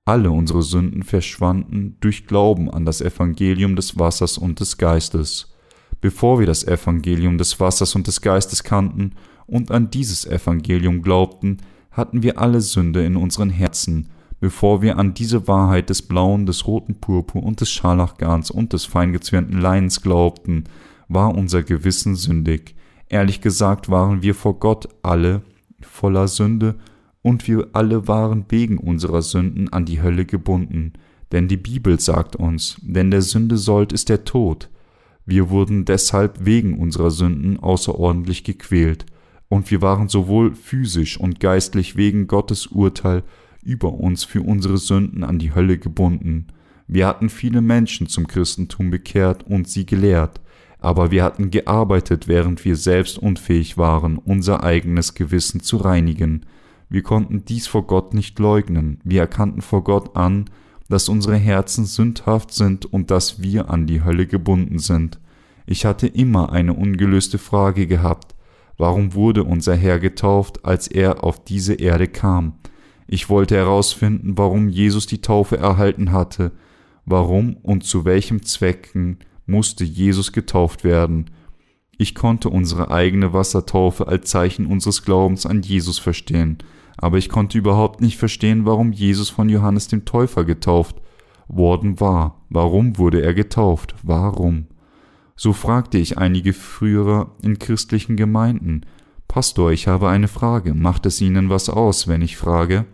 [0.04, 5.56] Alle unsere Sünden verschwanden durch Glauben an das Evangelium des Wassers und des Geistes.
[6.02, 9.14] Bevor wir das Evangelium des Wassers und des Geistes kannten,
[9.48, 11.58] und an dieses Evangelium glaubten,
[11.92, 14.10] hatten wir alle Sünde in unseren Herzen,
[14.42, 18.84] bevor wir an diese Wahrheit des blauen, des roten Purpur und des Scharlachgarns und des
[18.84, 20.66] feingezwirnten Leins glaubten,
[21.08, 22.76] war unser Gewissen sündig.
[23.08, 25.44] Ehrlich gesagt waren wir vor Gott alle
[25.80, 26.76] voller Sünde,
[27.24, 30.94] und wir alle waren wegen unserer Sünden an die Hölle gebunden.
[31.32, 34.70] Denn die Bibel sagt uns, denn der Sünde sollt ist der Tod.
[35.26, 39.06] Wir wurden deshalb wegen unserer Sünden außerordentlich gequält
[39.50, 43.24] und wir waren sowohl physisch und geistlich wegen Gottes Urteil
[43.64, 46.48] über uns für unsere Sünden an die Hölle gebunden.
[46.88, 50.42] Wir hatten viele Menschen zum Christentum bekehrt und sie gelehrt,
[50.80, 56.46] aber wir hatten gearbeitet, während wir selbst unfähig waren, unser eigenes Gewissen zu reinigen.
[56.90, 60.50] Wir konnten dies vor Gott nicht leugnen, wir erkannten vor Gott an,
[60.90, 65.20] dass unsere Herzen sündhaft sind und dass wir an die Hölle gebunden sind.
[65.66, 68.36] Ich hatte immer eine ungelöste Frage gehabt,
[68.82, 72.54] Warum wurde unser Herr getauft, als er auf diese Erde kam?
[73.14, 76.54] Ich wollte herausfinden, warum Jesus die Taufe erhalten hatte,
[77.06, 81.30] warum und zu welchem Zwecken musste Jesus getauft werden.
[81.98, 86.60] Ich konnte unsere eigene Wassertaufe als Zeichen unseres Glaubens an Jesus verstehen,
[86.96, 91.02] aber ich konnte überhaupt nicht verstehen, warum Jesus von Johannes dem Täufer getauft
[91.50, 92.46] worden war.
[92.50, 93.94] Warum wurde er getauft?
[94.04, 94.68] Warum?
[95.36, 98.86] So fragte ich einige Führer in christlichen Gemeinden,
[99.28, 102.86] Pastor, ich habe eine Frage, macht es Ihnen was aus, wenn ich frage?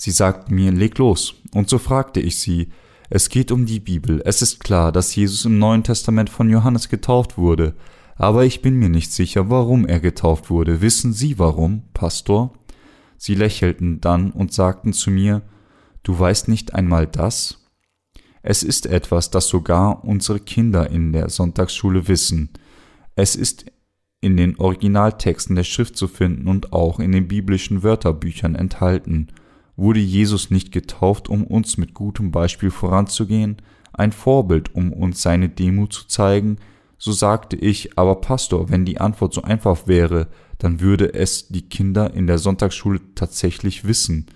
[0.00, 1.34] Sie sagten mir, leg los.
[1.52, 2.70] Und so fragte ich sie,
[3.10, 4.22] es geht um die Bibel.
[4.24, 7.74] Es ist klar, dass Jesus im Neuen Testament von Johannes getauft wurde.
[8.16, 10.80] Aber ich bin mir nicht sicher, warum er getauft wurde.
[10.80, 12.54] Wissen Sie warum, Pastor?
[13.18, 15.42] Sie lächelten dann und sagten zu mir,
[16.02, 17.68] Du weißt nicht einmal das?
[18.42, 22.48] Es ist etwas, das sogar unsere Kinder in der Sonntagsschule wissen.
[23.16, 23.66] Es ist
[24.22, 29.28] in den Originaltexten der Schrift zu finden und auch in den biblischen Wörterbüchern enthalten.
[29.80, 33.56] Wurde Jesus nicht getauft, um uns mit gutem Beispiel voranzugehen,
[33.94, 36.58] ein Vorbild, um uns seine Demut zu zeigen?
[36.98, 40.26] So sagte ich, aber Pastor, wenn die Antwort so einfach wäre,
[40.58, 44.26] dann würde es die Kinder in der Sonntagsschule tatsächlich wissen.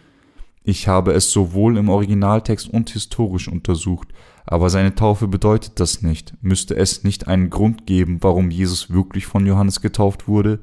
[0.62, 4.08] Ich habe es sowohl im Originaltext und historisch untersucht,
[4.46, 6.32] aber seine Taufe bedeutet das nicht.
[6.40, 10.60] Müsste es nicht einen Grund geben, warum Jesus wirklich von Johannes getauft wurde?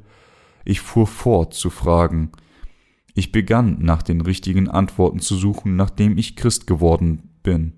[0.65, 2.31] Ich fuhr fort zu fragen.
[3.13, 7.73] Ich begann nach den richtigen Antworten zu suchen, nachdem ich Christ geworden bin.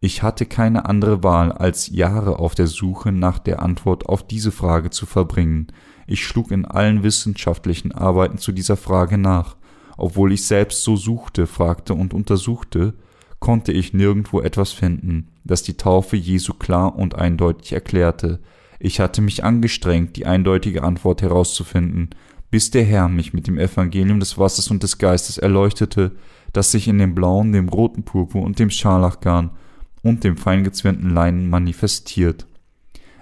[0.00, 4.52] Ich hatte keine andere Wahl, als Jahre auf der Suche nach der Antwort auf diese
[4.52, 5.68] Frage zu verbringen.
[6.06, 9.56] Ich schlug in allen wissenschaftlichen Arbeiten zu dieser Frage nach.
[9.96, 12.94] Obwohl ich selbst so suchte, fragte und untersuchte,
[13.40, 18.40] konnte ich nirgendwo etwas finden, das die Taufe Jesu klar und eindeutig erklärte.
[18.78, 22.10] Ich hatte mich angestrengt, die eindeutige Antwort herauszufinden,
[22.54, 26.12] bis der Herr mich mit dem Evangelium des Wassers und des Geistes erleuchtete,
[26.52, 29.50] das sich in dem blauen, dem roten Purpur und dem Scharlachgarn
[30.04, 32.46] und dem feingezwirnten Leinen manifestiert.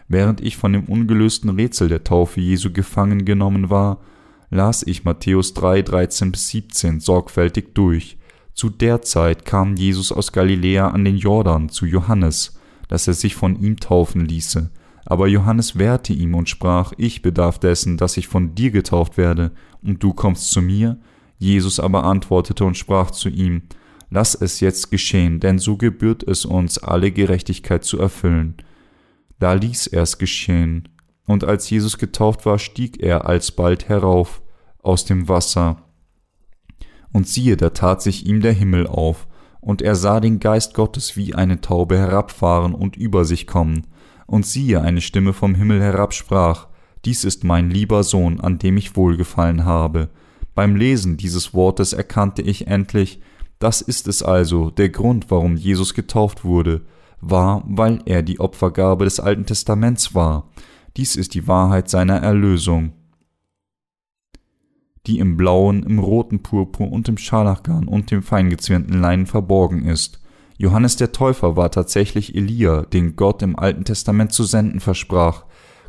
[0.06, 4.02] Während ich von dem ungelösten Rätsel der Taufe Jesu gefangen genommen war,
[4.50, 8.18] las ich Matthäus 3, 13 bis 17 sorgfältig durch.
[8.52, 13.34] Zu der Zeit kam Jesus aus Galiläa an den Jordan zu Johannes, dass er sich
[13.34, 14.70] von ihm taufen ließe.
[15.04, 19.52] Aber Johannes wehrte ihm und sprach, ich bedarf dessen, dass ich von dir getauft werde,
[19.82, 20.98] und du kommst zu mir?
[21.38, 23.62] Jesus aber antwortete und sprach zu ihm,
[24.10, 28.56] Lass es jetzt geschehen, denn so gebührt es uns, alle Gerechtigkeit zu erfüllen.
[29.38, 30.90] Da ließ er es geschehen,
[31.26, 34.42] und als Jesus getauft war, stieg er alsbald herauf
[34.82, 35.82] aus dem Wasser.
[37.12, 39.26] Und siehe, da tat sich ihm der Himmel auf,
[39.60, 43.86] und er sah den Geist Gottes wie eine Taube herabfahren und über sich kommen.
[44.26, 46.68] Und siehe, eine Stimme vom Himmel herab sprach,
[47.04, 50.08] Dies ist mein lieber Sohn, an dem ich wohlgefallen habe.
[50.54, 53.20] Beim Lesen dieses Wortes erkannte ich endlich,
[53.58, 56.82] das ist es also, der Grund, warum Jesus getauft wurde,
[57.20, 60.48] war, weil er die Opfergabe des Alten Testaments war.
[60.96, 62.92] Dies ist die Wahrheit seiner Erlösung
[65.06, 70.20] die im blauen, im roten Purpur und im Scharlachgarn und dem feingezwirnten Leinen verborgen ist.
[70.58, 75.44] Johannes der Täufer war tatsächlich Elia, den Gott im Alten Testament zu senden versprach.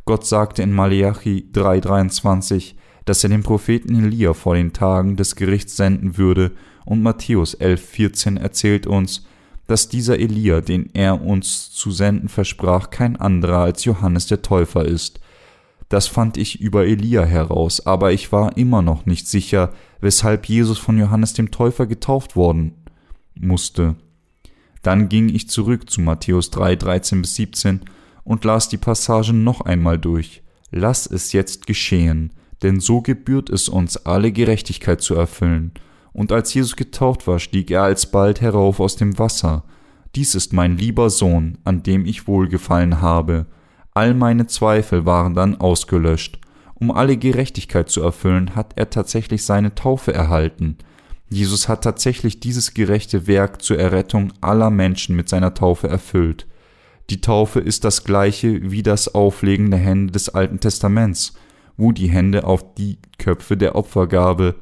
[0.05, 2.75] Gott sagte in Malachi 3,23,
[3.05, 6.51] dass er den Propheten Elia vor den Tagen des Gerichts senden würde,
[6.85, 9.25] und Matthäus 11,14 erzählt uns,
[9.67, 14.83] dass dieser Elia, den er uns zu senden versprach, kein anderer als Johannes der Täufer
[14.85, 15.21] ist.
[15.87, 19.71] Das fand ich über Elia heraus, aber ich war immer noch nicht sicher,
[20.01, 22.73] weshalb Jesus von Johannes dem Täufer getauft worden
[23.35, 23.95] musste.
[24.83, 27.81] Dann ging ich zurück zu Matthäus 3, 13 bis 17
[28.23, 30.43] und las die Passagen noch einmal durch.
[30.71, 35.71] Lass es jetzt geschehen, denn so gebührt es uns, alle Gerechtigkeit zu erfüllen.
[36.11, 39.63] Und als Jesus getauft war, stieg er alsbald herauf aus dem Wasser.
[40.15, 43.47] Dies ist mein lieber Sohn, an dem ich wohlgefallen habe.
[43.93, 46.39] All meine Zweifel waren dann ausgelöscht.
[46.75, 50.77] Um alle Gerechtigkeit zu erfüllen, hat er tatsächlich seine Taufe erhalten.
[51.33, 56.45] Jesus hat tatsächlich dieses gerechte Werk zur Errettung aller Menschen mit seiner Taufe erfüllt.
[57.09, 61.33] Die Taufe ist das gleiche wie das Auflegen der Hände des Alten Testaments,
[61.75, 64.55] wo die Hände auf die Köpfe der Opfergabe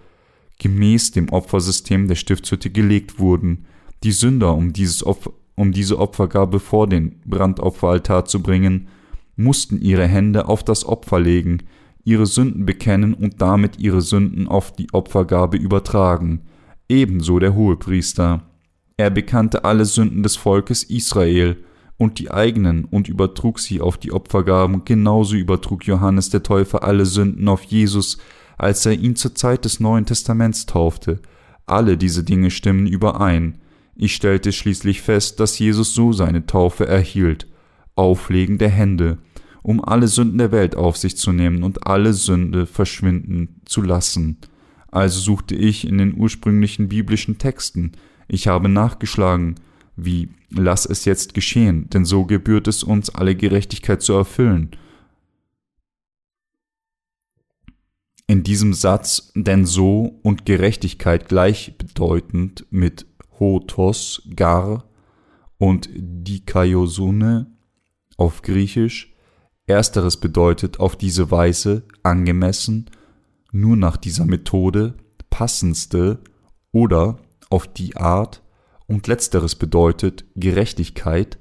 [0.59, 3.65] gemäß dem Opfersystem der Stiftshütte gelegt wurden.
[4.03, 8.87] Die Sünder, um, dieses Opfer, um diese Opfergabe vor den Brandopferaltar zu bringen,
[9.35, 11.63] mussten ihre Hände auf das Opfer legen,
[12.05, 16.41] ihre Sünden bekennen und damit ihre Sünden auf die Opfergabe übertragen,
[16.91, 18.43] ebenso der Hohepriester.
[18.97, 21.57] Er bekannte alle Sünden des Volkes Israel
[21.97, 27.05] und die eigenen und übertrug sie auf die Opfergaben, genauso übertrug Johannes der Täufer alle
[27.05, 28.17] Sünden auf Jesus,
[28.57, 31.19] als er ihn zur Zeit des Neuen Testaments taufte.
[31.65, 33.59] Alle diese Dinge stimmen überein.
[33.95, 37.47] Ich stellte schließlich fest, dass Jesus so seine Taufe erhielt.
[37.95, 39.17] Auflegen der Hände,
[39.63, 44.37] um alle Sünden der Welt auf sich zu nehmen und alle Sünde verschwinden zu lassen.
[44.91, 47.93] Also suchte ich in den ursprünglichen biblischen Texten.
[48.27, 49.55] Ich habe nachgeschlagen,
[49.95, 54.71] wie lass es jetzt geschehen, denn so gebührt es uns, alle Gerechtigkeit zu erfüllen.
[58.27, 63.05] In diesem Satz denn so und Gerechtigkeit gleichbedeutend mit
[63.39, 64.85] hotos, gar
[65.57, 67.51] und dikaiosune
[68.17, 69.13] auf Griechisch.
[69.67, 72.89] Ersteres bedeutet auf diese Weise angemessen,
[73.51, 74.95] nur nach dieser Methode,
[75.29, 76.19] passendste
[76.71, 77.19] oder
[77.49, 78.41] auf die Art
[78.87, 81.37] und letzteres bedeutet Gerechtigkeit,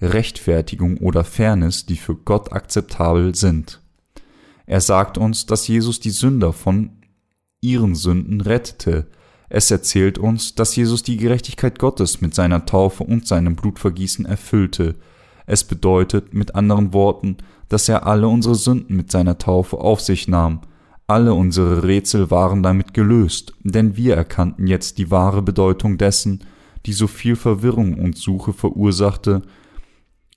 [0.00, 3.80] Rechtfertigung oder Fairness, die für Gott akzeptabel sind.
[4.66, 7.02] Er sagt uns, dass Jesus die Sünder von
[7.60, 9.06] ihren Sünden rettete.
[9.48, 14.96] Es erzählt uns, dass Jesus die Gerechtigkeit Gottes mit seiner Taufe und seinem Blutvergießen erfüllte.
[15.46, 17.36] Es bedeutet mit anderen Worten,
[17.68, 20.62] dass er alle unsere Sünden mit seiner Taufe auf sich nahm.
[21.06, 26.44] Alle unsere Rätsel waren damit gelöst, denn wir erkannten jetzt die wahre Bedeutung dessen,
[26.86, 29.42] die so viel Verwirrung und Suche verursachte,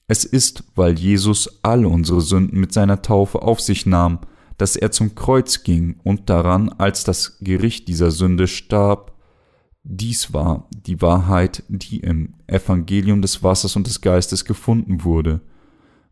[0.07, 4.19] es ist, weil Jesus alle unsere Sünden mit seiner Taufe auf sich nahm,
[4.57, 9.13] dass er zum Kreuz ging und daran als das Gericht dieser Sünde starb.
[9.83, 15.41] Dies war die Wahrheit, die im Evangelium des Wassers und des Geistes gefunden wurde.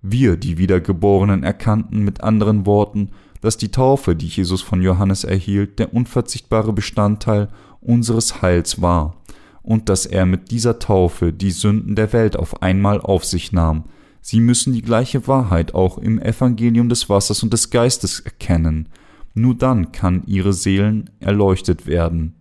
[0.01, 3.11] Wir, die Wiedergeborenen, erkannten mit anderen Worten,
[3.43, 7.49] dass die Taufe, die Jesus von Johannes erhielt, der unverzichtbare Bestandteil
[7.81, 9.17] unseres Heils war
[9.61, 13.83] und dass er mit dieser Taufe die Sünden der Welt auf einmal auf sich nahm.
[14.21, 18.87] Sie müssen die gleiche Wahrheit auch im Evangelium des Wassers und des Geistes erkennen.
[19.33, 22.35] Nur dann kann ihre Seelen erleuchtet werden.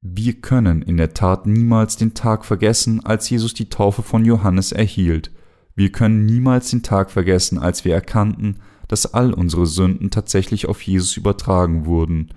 [0.00, 4.72] Wir können in der Tat niemals den Tag vergessen, als Jesus die Taufe von Johannes
[4.72, 5.30] erhielt.
[5.76, 8.56] Wir können niemals den Tag vergessen, als wir erkannten,
[8.88, 12.30] dass all unsere Sünden tatsächlich auf Jesus übertragen wurden.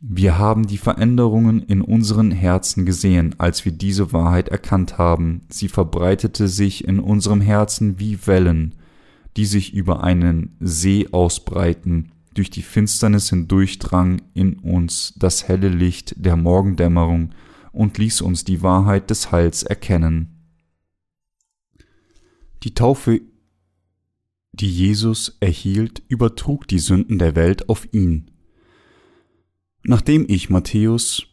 [0.00, 5.46] Wir haben die Veränderungen in unseren Herzen gesehen, als wir diese Wahrheit erkannt haben.
[5.48, 8.74] Sie verbreitete sich in unserem Herzen wie Wellen,
[9.38, 12.12] die sich über einen See ausbreiten.
[12.34, 17.30] Durch die Finsternis hindurchdrang in uns das helle Licht der Morgendämmerung
[17.72, 20.35] und ließ uns die Wahrheit des Heils erkennen.
[22.62, 23.20] Die Taufe,
[24.52, 28.30] die Jesus erhielt, übertrug die Sünden der Welt auf ihn.
[29.84, 31.26] Nachdem ich Matthäus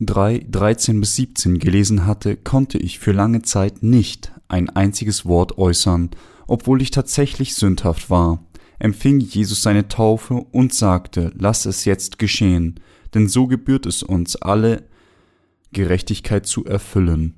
[0.00, 5.56] 3, 13 bis 17 gelesen hatte, konnte ich für lange Zeit nicht ein einziges Wort
[5.56, 6.10] äußern,
[6.46, 8.44] obwohl ich tatsächlich sündhaft war,
[8.78, 12.80] empfing Jesus seine Taufe und sagte, lass es jetzt geschehen,
[13.14, 14.84] denn so gebührt es uns alle,
[15.72, 17.34] Gerechtigkeit zu erfüllen.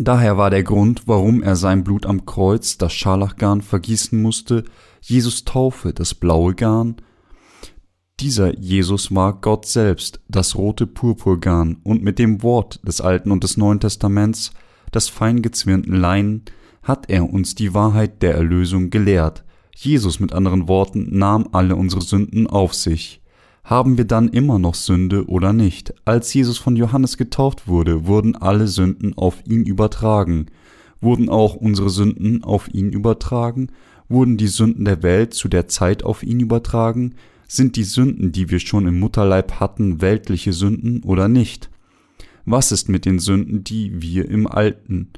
[0.00, 4.62] Daher war der Grund, warum er sein Blut am Kreuz, das Scharlachgarn, vergießen musste,
[5.00, 6.96] Jesus Taufe, das blaue Garn,
[8.20, 13.42] dieser Jesus war Gott selbst, das rote Purpurgarn, und mit dem Wort des Alten und
[13.42, 14.52] des Neuen Testaments,
[14.92, 16.44] das fein gezwirnten Leinen,
[16.82, 19.44] hat er uns die Wahrheit der Erlösung gelehrt.
[19.74, 23.17] Jesus mit anderen Worten nahm alle unsere Sünden auf sich.
[23.68, 25.92] Haben wir dann immer noch Sünde oder nicht?
[26.06, 30.46] Als Jesus von Johannes getauft wurde, wurden alle Sünden auf ihn übertragen.
[31.02, 33.68] Wurden auch unsere Sünden auf ihn übertragen?
[34.08, 37.16] Wurden die Sünden der Welt zu der Zeit auf ihn übertragen?
[37.46, 41.68] Sind die Sünden, die wir schon im Mutterleib hatten, weltliche Sünden oder nicht?
[42.46, 45.10] Was ist mit den Sünden, die wir im Alten,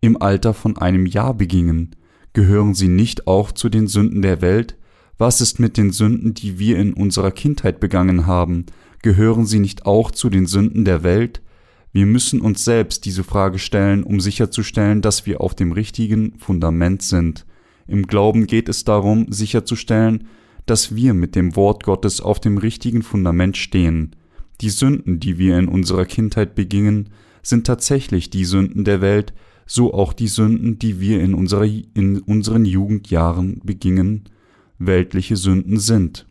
[0.00, 1.94] im Alter von einem Jahr begingen?
[2.32, 4.76] Gehören sie nicht auch zu den Sünden der Welt?
[5.16, 8.66] Was ist mit den Sünden, die wir in unserer Kindheit begangen haben?
[9.00, 11.40] Gehören sie nicht auch zu den Sünden der Welt?
[11.92, 17.02] Wir müssen uns selbst diese Frage stellen, um sicherzustellen, dass wir auf dem richtigen Fundament
[17.02, 17.46] sind.
[17.86, 20.26] Im Glauben geht es darum, sicherzustellen,
[20.66, 24.16] dass wir mit dem Wort Gottes auf dem richtigen Fundament stehen.
[24.60, 27.10] Die Sünden, die wir in unserer Kindheit begingen,
[27.42, 29.32] sind tatsächlich die Sünden der Welt,
[29.66, 34.24] so auch die Sünden, die wir in, unserer, in unseren Jugendjahren begingen,
[34.78, 36.26] weltliche Sünden sind.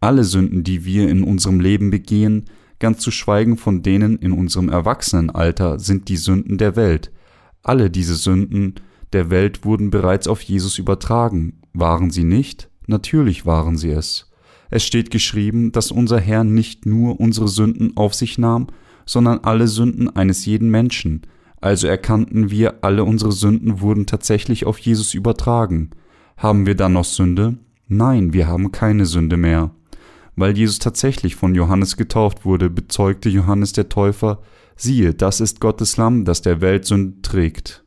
[0.00, 2.46] Alle Sünden, die wir in unserem Leben begehen,
[2.78, 7.12] ganz zu schweigen von denen in unserem Erwachsenenalter, sind die Sünden der Welt.
[7.62, 8.74] Alle diese Sünden
[9.12, 12.68] der Welt wurden bereits auf Jesus übertragen, waren sie nicht?
[12.86, 14.30] Natürlich waren sie es.
[14.70, 18.68] Es steht geschrieben, dass unser Herr nicht nur unsere Sünden auf sich nahm,
[19.04, 21.22] sondern alle Sünden eines jeden Menschen.
[21.60, 25.90] Also erkannten wir, alle unsere Sünden wurden tatsächlich auf Jesus übertragen.
[26.36, 27.58] Haben wir dann noch Sünde?
[27.88, 29.70] Nein, wir haben keine Sünde mehr.
[30.34, 34.40] Weil Jesus tatsächlich von Johannes getauft wurde, bezeugte Johannes der Täufer,
[34.76, 37.84] siehe, das ist Gottes Lamm, das der Welt Sünde trägt.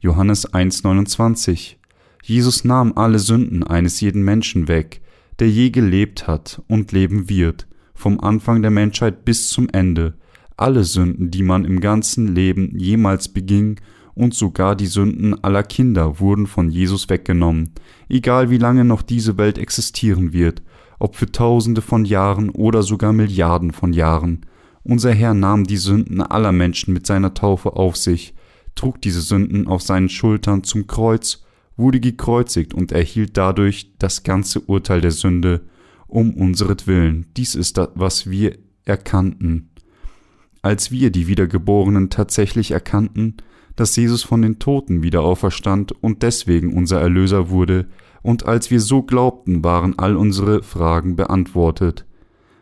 [0.00, 1.76] Johannes 1,29
[2.22, 5.02] Jesus nahm alle Sünden eines jeden Menschen weg,
[5.38, 10.14] der je gelebt hat und leben wird, vom Anfang der Menschheit bis zum Ende,
[10.56, 13.80] alle Sünden, die man im ganzen Leben jemals beging
[14.14, 17.70] und sogar die Sünden aller Kinder wurden von Jesus weggenommen,
[18.08, 20.62] egal wie lange noch diese Welt existieren wird,
[20.98, 24.46] ob für tausende von Jahren oder sogar Milliarden von Jahren.
[24.82, 28.34] Unser Herr nahm die Sünden aller Menschen mit seiner Taufe auf sich,
[28.74, 31.44] trug diese Sünden auf seinen Schultern zum Kreuz,
[31.76, 35.62] wurde gekreuzigt und erhielt dadurch das ganze Urteil der Sünde
[36.06, 37.26] um unseretwillen.
[37.36, 39.70] Dies ist das, was wir erkannten.
[40.62, 43.36] Als wir, die Wiedergeborenen, tatsächlich erkannten,
[43.76, 47.86] dass Jesus von den Toten wieder auferstand und deswegen unser Erlöser wurde,
[48.22, 52.06] und als wir so glaubten, waren all unsere Fragen beantwortet.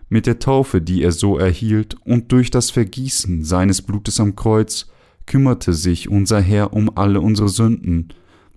[0.08, 4.90] Mit der Taufe, die er so erhielt, und durch das Vergießen seines Blutes am Kreuz,
[5.26, 8.08] kümmerte sich unser Herr um alle unsere Sünden.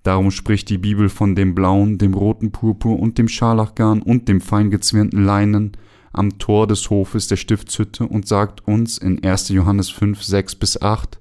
[0.02, 4.40] Darum spricht die Bibel von dem blauen, dem roten Purpur und dem Scharlachgarn und dem
[4.40, 5.72] feingezwirnten Leinen
[6.12, 9.50] am Tor des Hofes der Stiftshütte und sagt uns in 1.
[9.50, 11.20] Johannes 5, 6 bis 8,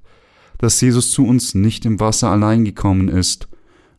[0.66, 3.48] dass Jesus zu uns nicht im Wasser allein gekommen ist,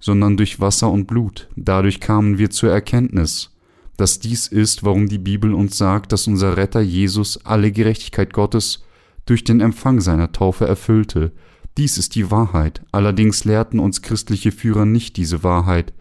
[0.01, 1.49] sondern durch Wasser und Blut.
[1.55, 3.55] Dadurch kamen wir zur Erkenntnis,
[3.97, 8.83] dass dies ist, warum die Bibel uns sagt, dass unser Retter Jesus alle Gerechtigkeit Gottes
[9.27, 11.31] durch den Empfang seiner Taufe erfüllte.
[11.77, 12.83] Dies ist die Wahrheit.
[12.91, 15.93] Allerdings lehrten uns christliche Führer nicht diese Wahrheit,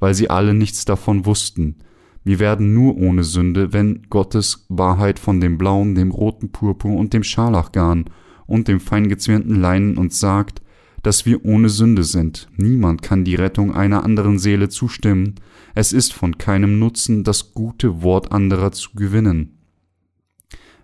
[0.00, 1.80] weil sie alle nichts davon wussten.
[2.24, 7.12] Wir werden nur ohne Sünde, wenn Gottes Wahrheit von dem blauen, dem roten Purpur und
[7.12, 8.06] dem Scharlachgarn
[8.46, 10.62] und dem feingezwirnten Leinen uns sagt,
[11.04, 12.48] dass wir ohne Sünde sind.
[12.56, 15.34] Niemand kann die Rettung einer anderen Seele zustimmen.
[15.74, 19.58] Es ist von keinem Nutzen, das gute Wort anderer zu gewinnen.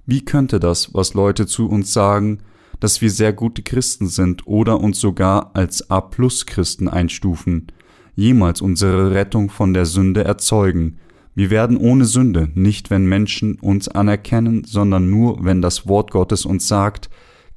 [0.06, 2.40] Wie könnte das, was Leute zu uns sagen,
[2.80, 7.68] dass wir sehr gute Christen sind oder uns sogar als A-Plus-Christen einstufen,
[8.14, 10.98] jemals unsere Rettung von der Sünde erzeugen?
[11.34, 16.44] Wir werden ohne Sünde, nicht wenn Menschen uns anerkennen, sondern nur, wenn das Wort Gottes
[16.44, 17.08] uns sagt,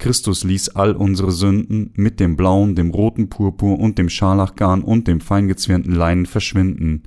[0.03, 5.07] Christus ließ all unsere Sünden mit dem blauen, dem roten Purpur und dem Scharlachgarn und
[5.07, 7.03] dem feingezwirnten Leinen verschwinden.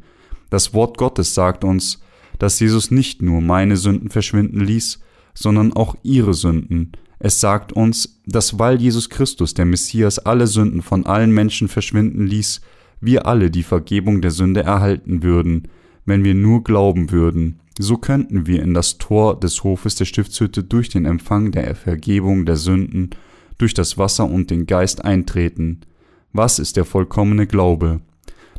[0.49, 2.01] Das Wort Gottes sagt uns,
[2.39, 5.01] dass Jesus nicht nur meine Sünden verschwinden ließ,
[5.35, 6.93] sondern auch ihre Sünden.
[7.19, 12.27] Es sagt uns, dass weil Jesus Christus, der Messias, alle Sünden von allen Menschen verschwinden
[12.27, 12.63] ließ,
[13.03, 15.69] wir alle die Vergebung der Sünde erhalten würden,
[16.07, 17.61] wenn wir nur glauben würden.
[17.79, 22.47] So könnten wir in das Tor des Hofes der Stiftshütte durch den Empfang der Vergebung
[22.47, 23.11] der Sünden,
[23.59, 25.83] durch das Wasser und den Geist eintreten.
[26.33, 28.01] Was ist der vollkommene Glaube?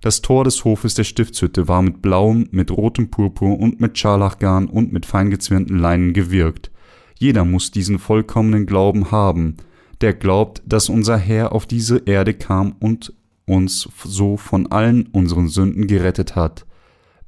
[0.02, 4.68] Das Tor des Hofes der Stiftshütte war mit blauem, mit rotem Purpur und mit Scharlachgarn
[4.68, 6.70] und mit feingezwirnten Leinen gewirkt.
[7.18, 9.58] Jeder muss diesen vollkommenen Glauben haben,
[10.02, 13.14] der glaubt, dass unser Herr auf diese Erde kam und
[13.48, 16.67] uns so von allen unseren Sünden gerettet hat.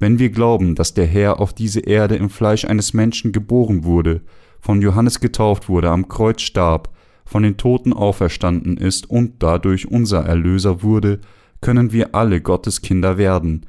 [0.00, 4.22] Wenn wir glauben, dass der Herr auf diese Erde im Fleisch eines Menschen geboren wurde,
[4.58, 6.88] von Johannes getauft wurde, am Kreuz starb,
[7.26, 11.20] von den Toten auferstanden ist und dadurch unser Erlöser wurde,
[11.60, 13.66] können wir alle Gottes Kinder werden,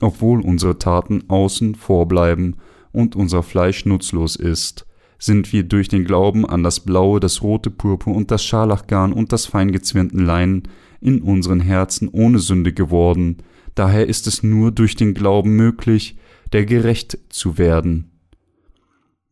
[0.00, 2.56] obwohl unsere Taten außen vorbleiben
[2.92, 4.86] und unser Fleisch nutzlos ist,
[5.18, 9.32] sind wir durch den Glauben an das blaue, das rote Purpur und das Scharlachgarn und
[9.32, 10.64] das feingezwirnten Leinen
[11.00, 13.38] in unseren Herzen ohne Sünde geworden,
[13.80, 16.18] Daher ist es nur durch den Glauben möglich,
[16.52, 18.10] der gerecht zu werden.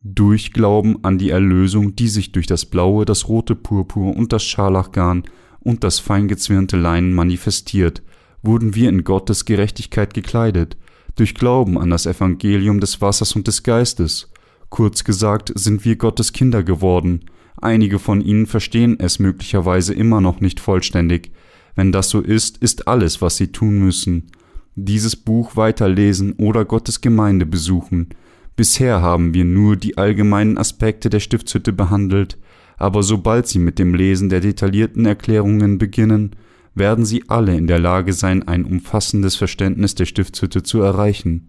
[0.01, 4.43] Durch Glauben an die Erlösung, die sich durch das blaue, das rote Purpur und das
[4.43, 5.25] Scharlachgarn
[5.59, 8.01] und das feingezwirnte Leinen manifestiert,
[8.41, 10.77] wurden wir in Gottes Gerechtigkeit gekleidet,
[11.15, 14.31] durch Glauben an das Evangelium des Wassers und des Geistes.
[14.69, 17.25] Kurz gesagt sind wir Gottes Kinder geworden.
[17.61, 21.33] Einige von ihnen verstehen es möglicherweise immer noch nicht vollständig,
[21.75, 24.31] wenn das so ist, ist alles, was sie tun müssen,
[24.85, 28.09] dieses Buch weiterlesen oder Gottes Gemeinde besuchen.
[28.55, 32.37] Bisher haben wir nur die allgemeinen Aspekte der Stiftshütte behandelt,
[32.77, 36.35] aber sobald Sie mit dem Lesen der detaillierten Erklärungen beginnen,
[36.75, 41.47] werden Sie alle in der Lage sein, ein umfassendes Verständnis der Stiftshütte zu erreichen.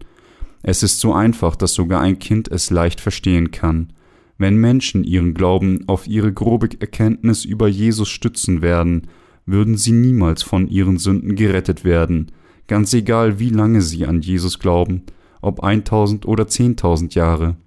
[0.63, 3.93] Es ist so einfach, dass sogar ein Kind es leicht verstehen kann.
[4.37, 9.07] Wenn Menschen ihren Glauben auf ihre grobe Erkenntnis über Jesus stützen werden,
[9.45, 12.31] würden sie niemals von ihren Sünden gerettet werden,
[12.71, 15.01] ganz egal wie lange sie an Jesus glauben,
[15.41, 17.57] ob 1000 oder 10.000 Jahre.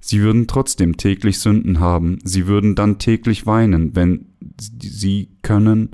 [0.00, 4.32] Sie würden trotzdem täglich Sünden haben, sie würden dann täglich weinen, wenn
[4.80, 5.90] sie können,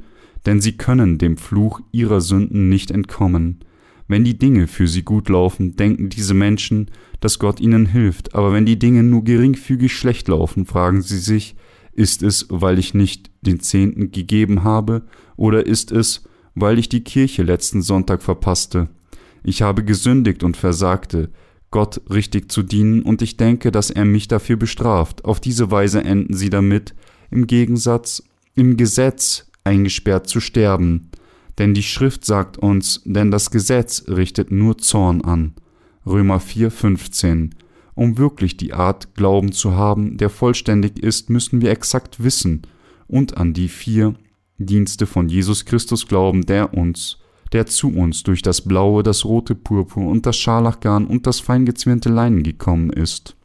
[0.46, 3.58] denn sie können dem Fluch ihrer Sünden nicht entkommen.
[4.06, 8.54] Wenn die Dinge für sie gut laufen, denken diese Menschen, dass Gott ihnen hilft, aber
[8.54, 11.54] wenn die Dinge nur geringfügig schlecht laufen, fragen sie sich,
[11.92, 15.02] ist es, weil ich nicht den Zehnten gegeben habe,
[15.36, 16.24] oder ist es,
[16.60, 18.88] weil ich die Kirche letzten Sonntag verpasste?
[19.42, 21.30] Ich habe gesündigt und versagte,
[21.70, 25.24] Gott richtig zu dienen, und ich denke, dass er mich dafür bestraft.
[25.24, 26.94] Auf diese Weise enden sie damit,
[27.30, 28.22] im Gegensatz,
[28.54, 31.10] im Gesetz eingesperrt zu sterben.
[31.58, 35.54] Denn die Schrift sagt uns, denn das Gesetz richtet nur Zorn an.
[36.06, 37.54] Römer 4, 15.
[37.94, 42.62] Um wirklich die Art Glauben zu haben, der vollständig ist, müssen wir exakt wissen
[43.08, 44.14] und an die vier
[44.58, 47.18] Dienste von Jesus Christus glauben, der uns,
[47.52, 52.08] der zu uns durch das blaue, das rote Purpur und das Scharlachgarn und das feingezwirnte
[52.08, 53.36] Leinen gekommen ist.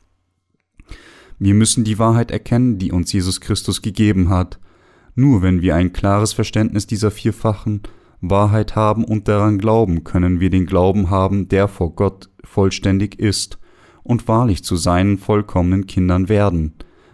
[1.39, 4.59] Wir müssen die Wahrheit erkennen, die uns Jesus Christus gegeben hat.
[5.15, 7.81] Nur wenn wir ein klares Verständnis dieser vierfachen
[8.21, 13.59] Wahrheit haben und daran glauben, können wir den Glauben haben, der vor Gott vollständig ist,
[14.03, 16.73] und wahrlich zu seinen vollkommenen Kindern werden.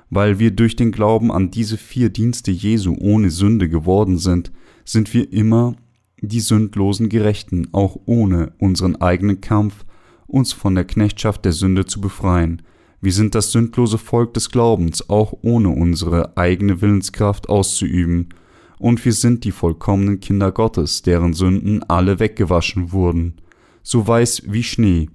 [0.10, 4.52] Weil wir durch den Glauben an diese vier Dienste Jesu ohne Sünde geworden sind,
[4.84, 5.76] sind wir immer
[6.22, 9.86] die sündlosen Gerechten, auch ohne unseren eigenen Kampf,
[10.28, 12.62] uns von der Knechtschaft der Sünde zu befreien.
[13.02, 18.30] Wir sind das sündlose Volk des Glaubens, auch ohne unsere eigene Willenskraft auszuüben,
[18.78, 23.36] und wir sind die vollkommenen Kinder Gottes, deren Sünden alle weggewaschen wurden,
[23.84, 25.10] so weiß wie Schnee,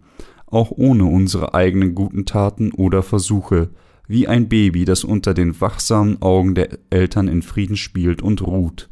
[0.46, 3.70] auch ohne unsere eigenen guten Taten oder Versuche,
[4.06, 8.88] wie ein Baby, das unter den wachsamen Augen der Eltern in Frieden spielt und ruht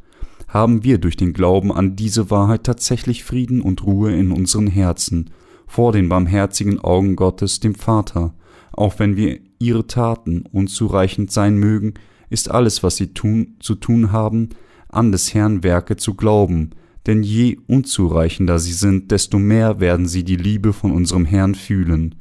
[0.53, 5.31] haben wir durch den Glauben an diese Wahrheit tatsächlich Frieden und Ruhe in unseren Herzen,
[5.67, 8.35] vor den barmherzigen Augen Gottes, dem Vater.
[8.73, 11.95] Auch wenn wir ihre Taten unzureichend sein mögen,
[12.29, 14.51] ist alles, was sie tun, zu tun haben,
[14.91, 16.71] an des Herrn Werke zu glauben,
[17.07, 22.15] denn je unzureichender sie sind, desto mehr werden sie die Liebe von unserem Herrn fühlen.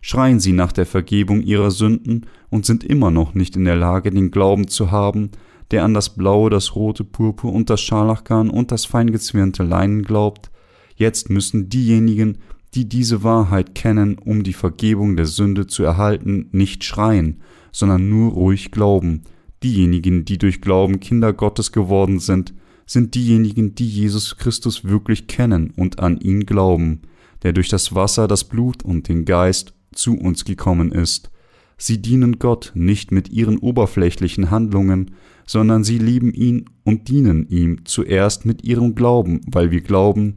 [0.00, 4.10] Schreien sie nach der Vergebung ihrer Sünden und sind immer noch nicht in der Lage,
[4.10, 5.30] den Glauben zu haben,
[5.70, 10.50] der an das blaue, das rote Purpur und das Scharlachgarn und das feingezwirnte Leinen glaubt,
[10.96, 12.38] jetzt müssen diejenigen,
[12.74, 17.40] die diese Wahrheit kennen, um die Vergebung der Sünde zu erhalten, nicht schreien,
[17.72, 19.22] sondern nur ruhig glauben.
[19.62, 22.54] Diejenigen, die durch Glauben Kinder Gottes geworden sind,
[22.86, 27.02] sind diejenigen, die Jesus Christus wirklich kennen und an ihn glauben,
[27.42, 31.30] der durch das Wasser, das Blut und den Geist zu uns gekommen ist.
[31.76, 35.12] Sie dienen Gott nicht mit ihren oberflächlichen Handlungen,
[35.46, 40.36] sondern sie lieben ihn und dienen ihm zuerst mit ihrem Glauben, weil wir glauben,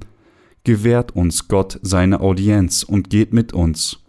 [0.63, 3.99] gewährt uns Gott seine Audienz und geht mit uns.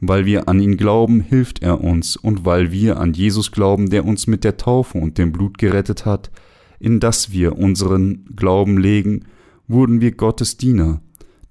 [0.00, 4.04] Weil wir an ihn glauben, hilft er uns, und weil wir an Jesus glauben, der
[4.04, 6.30] uns mit der Taufe und dem Blut gerettet hat,
[6.78, 9.26] in das wir unseren Glauben legen,
[9.68, 11.02] wurden wir Gottes Diener,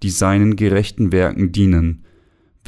[0.03, 2.03] die seinen gerechten Werken dienen.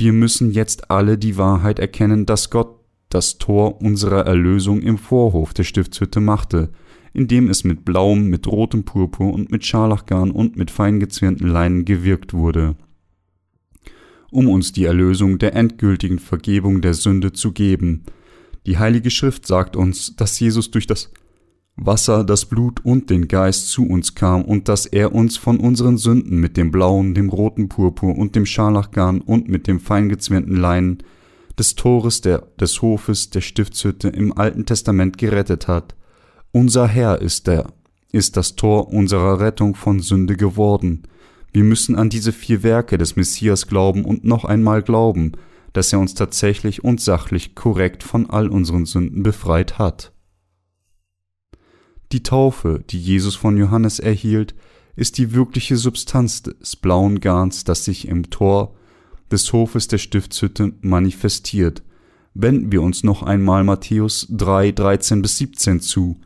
[0.02, 2.80] Wir müssen jetzt alle die Wahrheit erkennen, dass Gott
[3.10, 6.72] das Tor unserer Erlösung im Vorhof der Stiftshütte machte,
[7.14, 12.34] indem es mit blauem, mit rotem Purpur und mit Scharlachgarn und mit feingezwirnten Leinen gewirkt
[12.34, 12.76] wurde,
[14.32, 18.02] um uns die Erlösung der endgültigen Vergebung der Sünde zu geben.
[18.66, 21.12] Die Heilige Schrift sagt uns, dass Jesus durch das
[21.86, 25.98] Wasser, das Blut und den Geist zu uns kam und dass er uns von unseren
[25.98, 31.00] Sünden mit dem blauen, dem roten Purpur und dem Scharlachgarn und mit dem feingezwirnten Leinen
[31.58, 35.96] des Tores der, des Hofes der Stiftshütte im Alten Testament gerettet hat.
[36.52, 37.68] Unser Herr ist der,
[38.12, 41.04] ist das Tor unserer Rettung von Sünde geworden.
[41.52, 45.32] Wir müssen an diese vier Werke des Messias glauben und noch einmal glauben,
[45.74, 50.12] dass er uns tatsächlich und sachlich korrekt von all unseren Sünden befreit hat.
[52.12, 54.54] Die Taufe, die Jesus von Johannes erhielt,
[54.98, 58.76] ist die wirkliche Substanz des blauen Garns, das sich im Tor
[59.32, 61.84] des Hofes der Stiftshütte manifestiert.
[62.34, 66.20] Wenden wir uns noch einmal Matthäus 3, 13 bis 17 zu.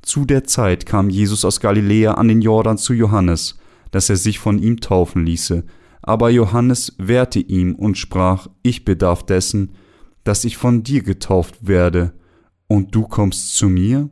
[0.00, 3.58] Zu der Zeit kam Jesus aus Galiläa an den Jordan zu Johannes,
[3.90, 5.64] dass er sich von ihm taufen ließe.
[6.02, 9.72] Aber Johannes wehrte ihm und sprach, ich bedarf dessen,
[10.24, 12.12] dass ich von dir getauft werde,
[12.68, 14.08] und du kommst zu mir?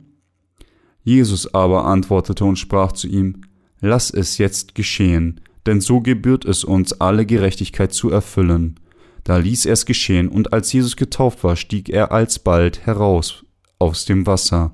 [1.03, 3.41] Jesus aber antwortete und sprach zu ihm,
[3.79, 8.79] Lass es jetzt geschehen, denn so gebührt es uns, alle Gerechtigkeit zu erfüllen.
[9.23, 13.45] Da ließ er es geschehen, und als Jesus getauft war, stieg er alsbald heraus
[13.79, 14.73] aus dem Wasser.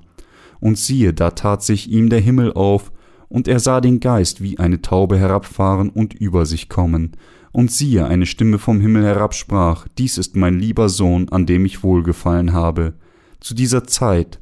[0.60, 2.92] Und siehe, da tat sich ihm der Himmel auf,
[3.28, 7.12] und er sah den Geist wie eine Taube herabfahren und über sich kommen.
[7.52, 11.82] Und siehe, eine Stimme vom Himmel herabsprach, Dies ist mein lieber Sohn, an dem ich
[11.82, 12.94] wohlgefallen habe.
[13.40, 14.40] Zu dieser Zeit,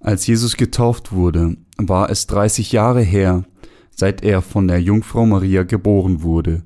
[0.00, 3.44] als Jesus getauft wurde, war es dreißig Jahre her,
[3.90, 6.62] seit er von der Jungfrau Maria geboren wurde.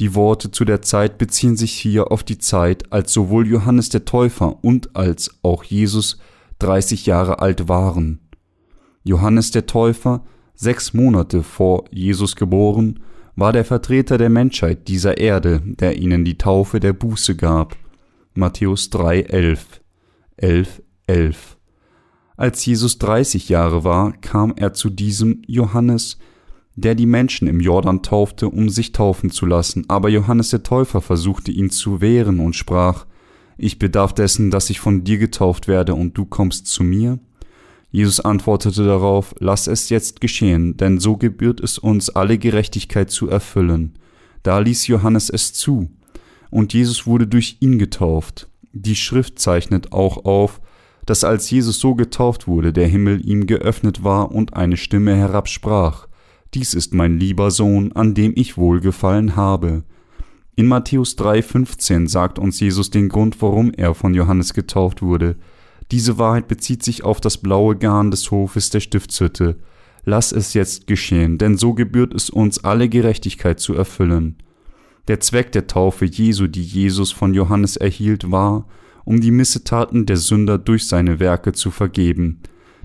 [0.00, 4.04] Die Worte zu der Zeit beziehen sich hier auf die Zeit, als sowohl Johannes der
[4.04, 6.18] Täufer und als auch Jesus
[6.60, 8.20] 30 Jahre alt waren.
[9.02, 10.24] Johannes der Täufer,
[10.54, 13.00] sechs Monate vor Jesus geboren,
[13.36, 17.76] war der Vertreter der Menschheit dieser Erde, der ihnen die Taufe der Buße gab.
[18.34, 19.80] Matthäus 3, 11.
[20.36, 21.57] 11, 11.
[22.38, 26.18] Als Jesus 30 Jahre war, kam er zu diesem Johannes,
[26.76, 29.86] der die Menschen im Jordan taufte, um sich taufen zu lassen.
[29.88, 33.06] Aber Johannes der Täufer versuchte ihn zu wehren und sprach,
[33.56, 37.18] ich bedarf dessen, dass ich von dir getauft werde und du kommst zu mir?
[37.90, 43.28] Jesus antwortete darauf, lass es jetzt geschehen, denn so gebührt es uns, alle Gerechtigkeit zu
[43.28, 43.98] erfüllen.
[44.44, 45.90] Da ließ Johannes es zu,
[46.50, 48.48] und Jesus wurde durch ihn getauft.
[48.72, 50.60] Die Schrift zeichnet auch auf,
[51.08, 56.06] dass als Jesus so getauft wurde, der Himmel ihm geöffnet war und eine Stimme herabsprach,
[56.54, 59.84] Dies ist mein lieber Sohn, an dem ich wohlgefallen habe.
[60.54, 65.36] In Matthäus 3,15 sagt uns Jesus den Grund, warum er von Johannes getauft wurde.
[65.90, 69.56] Diese Wahrheit bezieht sich auf das blaue Garn des Hofes der Stiftshütte.
[70.04, 74.36] Lass es jetzt geschehen, denn so gebührt es uns, alle Gerechtigkeit zu erfüllen.
[75.06, 78.66] Der Zweck der Taufe Jesu, die Jesus von Johannes erhielt, war,
[79.08, 82.40] um die Missetaten der Sünder durch seine Werke zu vergeben,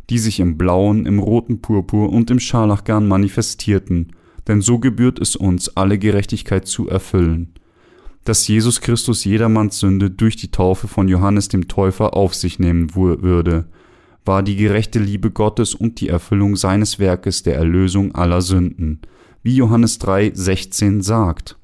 [0.09, 4.13] die sich im blauen, im roten Purpur und im Scharlachgarn manifestierten,
[4.47, 7.51] denn so gebührt es uns, alle Gerechtigkeit zu erfüllen.
[8.23, 12.95] Dass Jesus Christus jedermanns Sünde durch die Taufe von Johannes dem Täufer auf sich nehmen
[12.95, 13.65] würde,
[14.23, 19.01] war die gerechte Liebe Gottes und die Erfüllung seines Werkes der Erlösung aller Sünden,
[19.41, 21.57] wie Johannes 3, 16 sagt.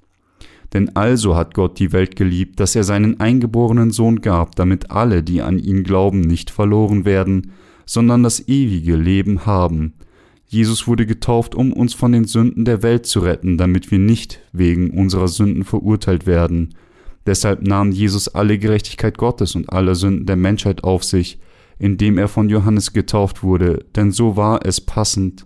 [0.74, 5.24] Denn also hat Gott die Welt geliebt, dass er seinen eingeborenen Sohn gab, damit alle,
[5.24, 7.52] die an ihn glauben, nicht verloren werden,
[7.86, 9.94] sondern das ewige Leben haben.
[10.46, 14.42] Jesus wurde getauft, um uns von den Sünden der Welt zu retten, damit wir nicht
[14.52, 16.76] wegen unserer Sünden verurteilt werden.
[17.26, 21.40] Deshalb nahm Jesus alle Gerechtigkeit Gottes und alle Sünden der Menschheit auf sich,
[21.78, 25.46] indem er von Johannes getauft wurde, denn so war es passend,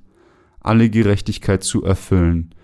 [0.62, 2.56] alle Gerechtigkeit zu erfüllen.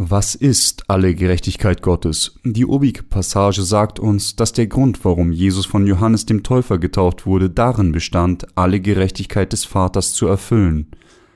[0.00, 2.38] Was ist alle Gerechtigkeit Gottes?
[2.44, 7.26] Die obige Passage sagt uns, dass der Grund, warum Jesus von Johannes dem Täufer getauft
[7.26, 10.86] wurde, darin bestand, alle Gerechtigkeit des Vaters zu erfüllen.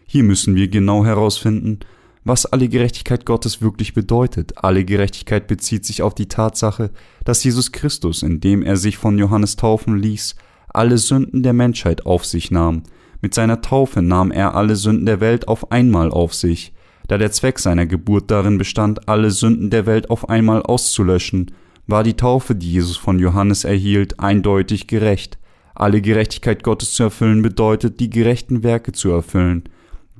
[0.06, 1.80] Hier müssen wir genau herausfinden,
[2.22, 4.58] was alle Gerechtigkeit Gottes wirklich bedeutet.
[4.58, 6.92] Alle Gerechtigkeit bezieht sich auf die Tatsache,
[7.24, 10.36] dass Jesus Christus, indem er sich von Johannes taufen ließ,
[10.68, 12.84] alle Sünden der Menschheit auf sich nahm.
[13.20, 16.72] Mit seiner Taufe nahm er alle Sünden der Welt auf einmal auf sich
[17.08, 21.50] da der Zweck seiner Geburt darin bestand, alle Sünden der Welt auf einmal auszulöschen,
[21.86, 25.38] war die Taufe, die Jesus von Johannes erhielt, eindeutig gerecht.
[25.74, 29.64] Alle Gerechtigkeit Gottes zu erfüllen bedeutet, die gerechten Werke zu erfüllen,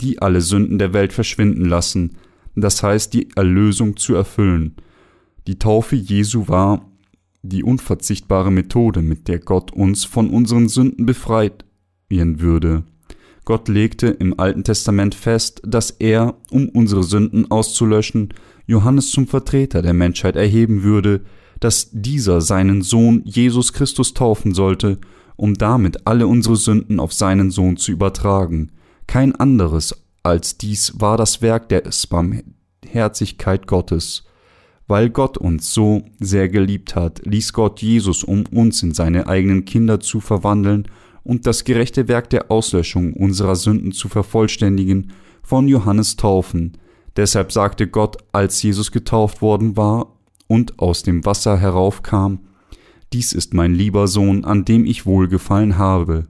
[0.00, 2.16] die alle Sünden der Welt verschwinden lassen,
[2.56, 4.76] das heißt die Erlösung zu erfüllen.
[5.46, 6.86] Die Taufe Jesu war
[7.42, 11.52] die unverzichtbare Methode, mit der Gott uns von unseren Sünden befreien
[12.10, 12.84] würde.
[13.44, 18.32] Gott legte im Alten Testament fest, dass er, um unsere Sünden auszulöschen,
[18.66, 21.22] Johannes zum Vertreter der Menschheit erheben würde,
[21.58, 24.98] dass dieser seinen Sohn Jesus Christus taufen sollte,
[25.36, 28.72] um damit alle unsere Sünden auf seinen Sohn zu übertragen.
[29.06, 34.24] Kein anderes als dies war das Werk der Barmherzigkeit Gottes.
[34.86, 39.64] Weil Gott uns so sehr geliebt hat, ließ Gott Jesus, um uns in seine eigenen
[39.64, 40.86] Kinder zu verwandeln
[41.24, 45.12] und das gerechte Werk der Auslöschung unserer Sünden zu vervollständigen,
[45.42, 46.78] von Johannes taufen.
[47.16, 50.16] Deshalb sagte Gott, als Jesus getauft worden war
[50.46, 52.40] und aus dem Wasser heraufkam,
[53.12, 56.28] dies ist mein lieber Sohn, an dem ich wohlgefallen habe.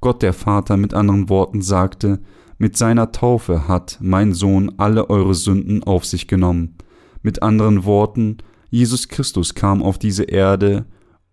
[0.00, 2.20] Gott der Vater mit anderen Worten sagte,
[2.58, 6.74] mit seiner Taufe hat mein Sohn alle eure Sünden auf sich genommen.
[7.22, 8.38] Mit anderen Worten,
[8.68, 10.84] Jesus Christus kam auf diese Erde,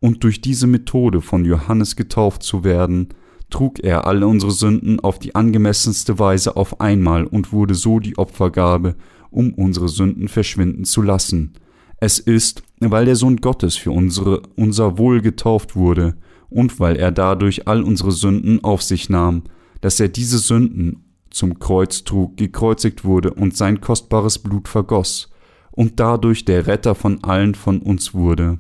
[0.06, 3.08] und durch diese Methode von Johannes getauft zu werden,
[3.50, 8.16] trug er alle unsere Sünden auf die angemessenste Weise auf einmal und wurde so die
[8.16, 8.98] Opfergabe,
[9.32, 11.54] um unsere Sünden verschwinden zu lassen.
[12.00, 16.16] Es ist, weil der Sohn Gottes für unsere, unser Wohl getauft wurde
[16.52, 19.42] und weil er dadurch all unsere Sünden auf sich nahm,
[19.82, 25.32] dass er diese Sünden zum Kreuz trug, gekreuzigt wurde und sein kostbares Blut vergoss
[25.72, 28.60] und dadurch der Retter von allen von uns wurde.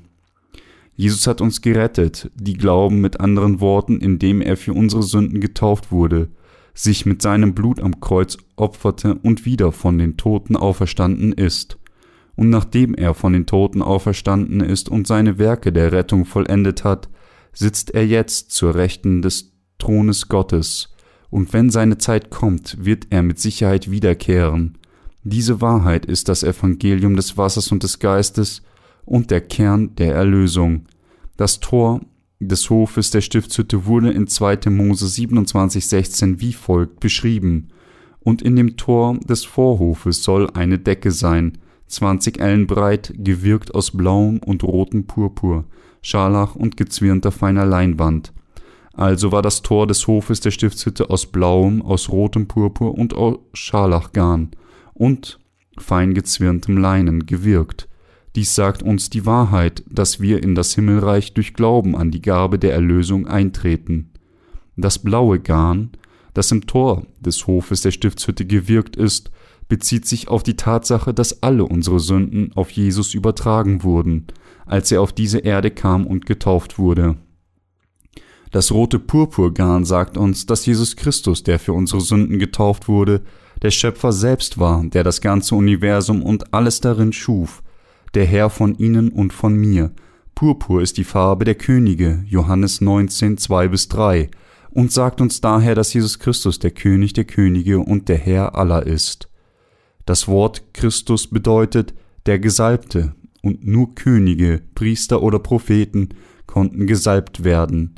[0.95, 5.91] Jesus hat uns gerettet, die glauben mit anderen Worten, indem er für unsere Sünden getauft
[5.91, 6.29] wurde,
[6.73, 11.77] sich mit seinem Blut am Kreuz opferte und wieder von den Toten auferstanden ist.
[12.35, 17.09] Und nachdem er von den Toten auferstanden ist und seine Werke der Rettung vollendet hat,
[17.53, 20.89] sitzt er jetzt zur Rechten des Thrones Gottes,
[21.29, 24.77] und wenn seine Zeit kommt, wird er mit Sicherheit wiederkehren.
[25.23, 28.61] Diese Wahrheit ist das Evangelium des Wassers und des Geistes,
[29.05, 30.85] und der Kern der Erlösung.
[31.37, 32.01] Das Tor
[32.39, 34.69] des Hofes der Stiftshütte wurde in 2.
[34.69, 37.69] Mose 27,16 wie folgt beschrieben.
[38.19, 43.91] Und in dem Tor des Vorhofes soll eine Decke sein, 20 Ellen breit, gewirkt aus
[43.91, 45.65] blauem und rotem Purpur,
[46.01, 48.33] Scharlach und gezwirnter feiner Leinwand.
[48.93, 53.37] Also war das Tor des Hofes der Stiftshütte aus blauem, aus rotem Purpur und aus
[53.53, 54.51] Scharlachgarn
[54.93, 55.39] und
[55.77, 57.87] fein gezwirntem Leinen gewirkt.
[58.35, 62.59] Dies sagt uns die Wahrheit, dass wir in das Himmelreich durch Glauben an die Gabe
[62.59, 64.11] der Erlösung eintreten.
[64.75, 65.91] Das blaue Garn,
[66.33, 69.31] das im Tor des Hofes der Stiftshütte gewirkt ist,
[69.69, 74.27] bezieht sich auf die Tatsache, dass alle unsere Sünden auf Jesus übertragen wurden,
[74.65, 77.15] als er auf diese Erde kam und getauft wurde.
[78.51, 83.21] Das rote Purpurgarn sagt uns, dass Jesus Christus, der für unsere Sünden getauft wurde,
[83.61, 87.63] der Schöpfer selbst war, der das ganze Universum und alles darin schuf,
[88.15, 89.91] der Herr von ihnen und von mir.
[90.33, 94.29] Purpur ist die Farbe der Könige, Johannes 19, 2 bis 3,
[94.71, 98.85] und sagt uns daher, dass Jesus Christus der König der Könige und der Herr aller
[98.85, 99.29] ist.
[100.05, 101.93] Das Wort Christus bedeutet
[102.25, 106.09] der Gesalbte, und nur Könige, Priester oder Propheten
[106.47, 107.93] konnten gesalbt werden.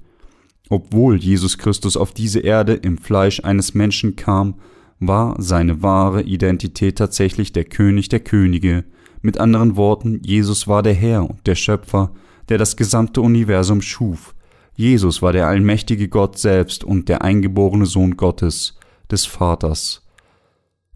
[0.69, 4.55] Obwohl Jesus Christus auf diese Erde im Fleisch eines Menschen kam,
[4.99, 8.83] war seine wahre Identität tatsächlich der König der Könige.
[9.27, 12.11] Mit anderen Worten, Jesus war der Herr und der Schöpfer,
[12.47, 14.33] der das gesamte Universum schuf.
[14.73, 18.77] Jesus war der allmächtige Gott selbst und der eingeborene Sohn Gottes,
[19.11, 20.07] des Vaters.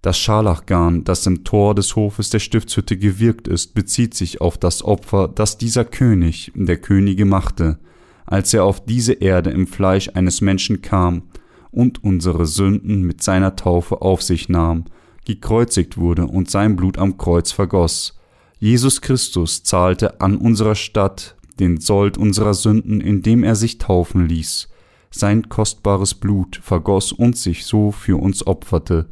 [0.02, 4.82] Das Scharlachgarn, das im Tor des Hofes der Stiftshütte gewirkt ist, bezieht sich auf das
[4.82, 7.80] Opfer, das dieser König, der Könige machte,
[8.26, 11.24] als er auf diese Erde im Fleisch eines Menschen kam
[11.70, 14.86] und unsere Sünden mit seiner Taufe auf sich nahm,
[15.26, 18.18] gekreuzigt wurde und sein Blut am Kreuz vergoss.
[18.64, 24.70] Jesus Christus zahlte an unserer Stadt den Sold unserer Sünden, indem er sich taufen ließ.
[25.10, 29.10] Sein kostbares Blut vergoss und sich so für uns opferte,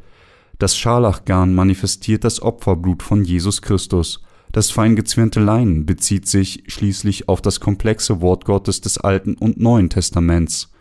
[0.60, 4.22] das Scharlachgarn manifestiert das Opferblut von Jesus Christus.
[4.52, 9.60] Das fein gezwirnte Leinen bezieht sich schließlich auf das komplexe Wort Gottes des Alten und
[9.60, 10.72] Neuen Testaments.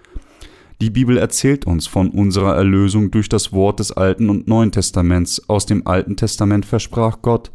[0.83, 5.49] Die Bibel erzählt uns von unserer Erlösung durch das Wort des Alten und Neuen Testaments.
[5.49, 7.51] Aus dem Alten Testament versprach Gott,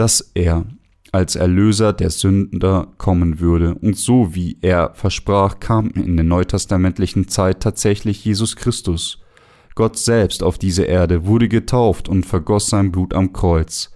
[0.00, 0.64] dass er
[1.12, 3.74] als Erlöser der Sünder kommen würde.
[3.74, 9.18] Und so wie er versprach, kam in der neutestamentlichen Zeit tatsächlich Jesus Christus.
[9.74, 13.90] Gott selbst auf diese Erde wurde getauft und vergoss sein Blut am Kreuz,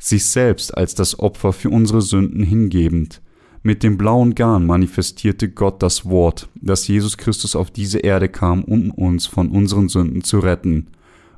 [0.00, 3.22] sich selbst als das Opfer für unsere Sünden hingebend.
[3.62, 8.64] Mit dem blauen Garn manifestierte Gott das Wort, dass Jesus Christus auf diese Erde kam,
[8.64, 10.88] um uns von unseren Sünden zu retten,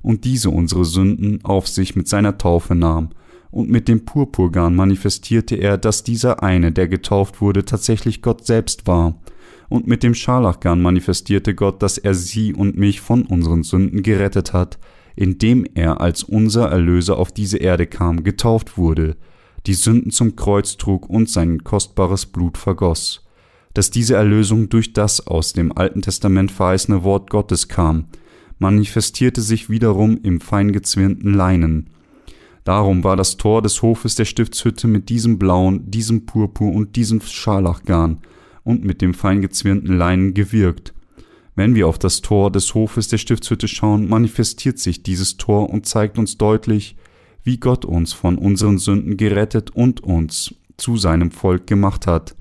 [0.01, 3.10] und diese unsere Sünden auf sich mit seiner Taufe nahm,
[3.51, 8.87] und mit dem Purpurgarn manifestierte er, dass dieser eine, der getauft wurde, tatsächlich Gott selbst
[8.87, 9.20] war,
[9.69, 14.53] und mit dem Scharlachgarn manifestierte Gott, dass er sie und mich von unseren Sünden gerettet
[14.53, 14.79] hat,
[15.15, 19.16] indem er als unser Erlöser auf diese Erde kam, getauft wurde,
[19.66, 23.27] die Sünden zum Kreuz trug und sein kostbares Blut vergoss.
[23.75, 28.07] Dass diese Erlösung durch das aus dem Alten Testament verheißene Wort Gottes kam,
[28.59, 31.91] manifestierte sich wiederum im feingezwirnten Leinen.
[32.64, 37.20] Darum war das Tor des Hofes der Stiftshütte mit diesem blauen, diesem Purpur und diesem
[37.20, 38.18] Scharlachgarn
[38.64, 40.93] und mit dem feingezwirnten Leinen gewirkt.
[41.55, 45.86] Wenn wir auf das Tor des Hofes der Stiftshütte schauen, manifestiert sich dieses Tor und
[45.86, 46.97] zeigt uns deutlich,
[47.43, 52.36] wie Gott uns von unseren Sünden gerettet und uns zu seinem Volk gemacht hat.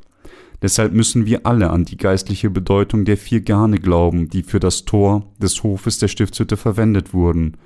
[0.62, 4.86] Deshalb müssen wir alle an die geistliche Bedeutung der vier Garne glauben, die für das
[4.86, 7.58] Tor des Hofes der Stiftshütte verwendet wurden.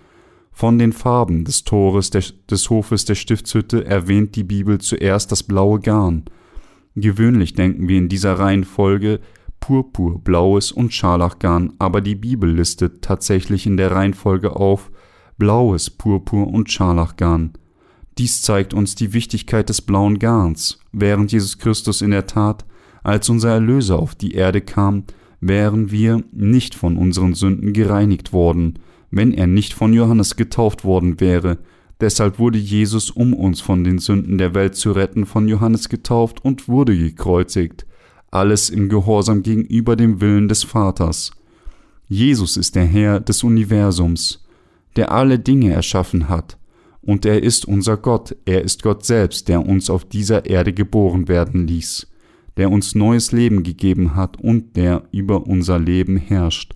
[0.51, 5.43] Von den Farben des Tores der, des Hofes der Stiftshütte erwähnt die Bibel zuerst das
[5.43, 6.25] blaue Garn,
[6.95, 9.21] Gewöhnlich denken wir in dieser Reihenfolge
[9.59, 14.91] Purpur, Blaues und Scharlachgarn, aber die Bibel listet tatsächlich in der Reihenfolge auf
[15.37, 17.53] Blaues, Purpur und Scharlachgarn.
[18.17, 20.79] Dies zeigt uns die Wichtigkeit des blauen Garns.
[20.91, 22.65] Während Jesus Christus in der Tat
[23.03, 25.05] als unser Erlöser auf die Erde kam,
[25.39, 28.79] wären wir nicht von unseren Sünden gereinigt worden,
[29.11, 31.59] wenn er nicht von Johannes getauft worden wäre,
[32.01, 36.43] Deshalb wurde Jesus, um uns von den Sünden der Welt zu retten, von Johannes getauft
[36.43, 37.85] und wurde gekreuzigt,
[38.31, 41.31] alles im Gehorsam gegenüber dem Willen des Vaters.
[42.07, 44.43] Jesus ist der Herr des Universums,
[44.95, 46.57] der alle Dinge erschaffen hat,
[47.03, 51.27] und er ist unser Gott, er ist Gott selbst, der uns auf dieser Erde geboren
[51.27, 52.07] werden ließ,
[52.57, 56.75] der uns neues Leben gegeben hat und der über unser Leben herrscht.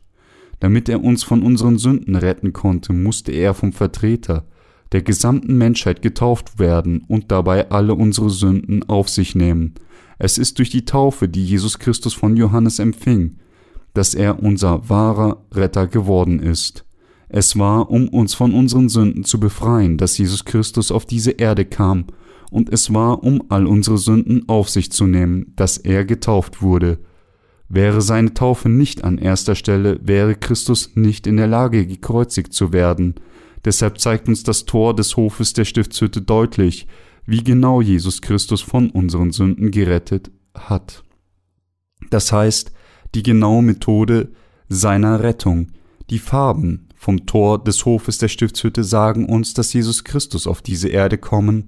[0.65, 4.47] Damit er uns von unseren Sünden retten konnte, musste er vom Vertreter,
[4.93, 9.75] der gesamten Menschheit getauft werden und dabei alle unsere Sünden auf sich nehmen.
[10.17, 13.35] Es ist durch die Taufe, die Jesus Christus von Johannes empfing,
[13.93, 16.83] dass er unser wahrer Retter geworden ist.
[17.29, 21.65] Es war, um uns von unseren Sünden zu befreien, dass Jesus Christus auf diese Erde
[21.65, 22.05] kam,
[22.49, 26.97] und es war, um all unsere Sünden auf sich zu nehmen, dass er getauft wurde.
[27.67, 32.73] Wäre seine Taufe nicht an erster Stelle, wäre Christus nicht in der Lage, gekreuzigt zu
[32.73, 33.15] werden.
[33.63, 36.87] Deshalb zeigt uns das Tor des Hofes der Stiftshütte deutlich,
[37.25, 41.03] wie genau Jesus Christus von unseren Sünden gerettet hat.
[42.11, 42.71] Das heißt,
[43.15, 44.29] die genaue Methode
[44.69, 45.71] seiner Rettung.
[46.09, 50.89] Die Farben vom Tor des Hofes der Stiftshütte sagen uns, dass Jesus Christus auf diese
[50.89, 51.65] Erde kommen,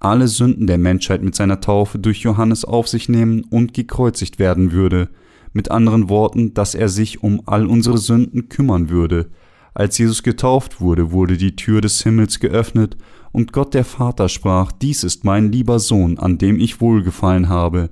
[0.00, 4.72] alle Sünden der Menschheit mit seiner Taufe durch Johannes auf sich nehmen und gekreuzigt werden
[4.72, 5.08] würde,
[5.52, 9.30] mit anderen Worten, dass er sich um all unsere Sünden kümmern würde.
[9.74, 12.96] Als Jesus getauft wurde, wurde die Tür des Himmels geöffnet,
[13.30, 17.90] und Gott der Vater sprach, Dies ist mein lieber Sohn, an dem ich wohlgefallen habe.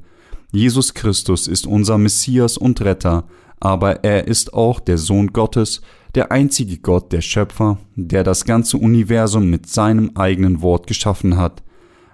[0.50, 3.24] Jesus Christus ist unser Messias und Retter,
[3.60, 5.82] aber er ist auch der Sohn Gottes,
[6.14, 11.62] der einzige Gott, der Schöpfer, der das ganze Universum mit seinem eigenen Wort geschaffen hat.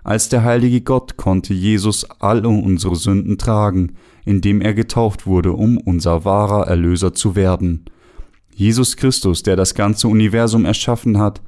[0.04, 5.78] Als der heilige Gott konnte Jesus alle unsere Sünden tragen, indem er getauft wurde, um
[5.78, 7.84] unser wahrer Erlöser zu werden.
[8.54, 11.40] Jesus Christus, der das ganze Universum erschaffen hat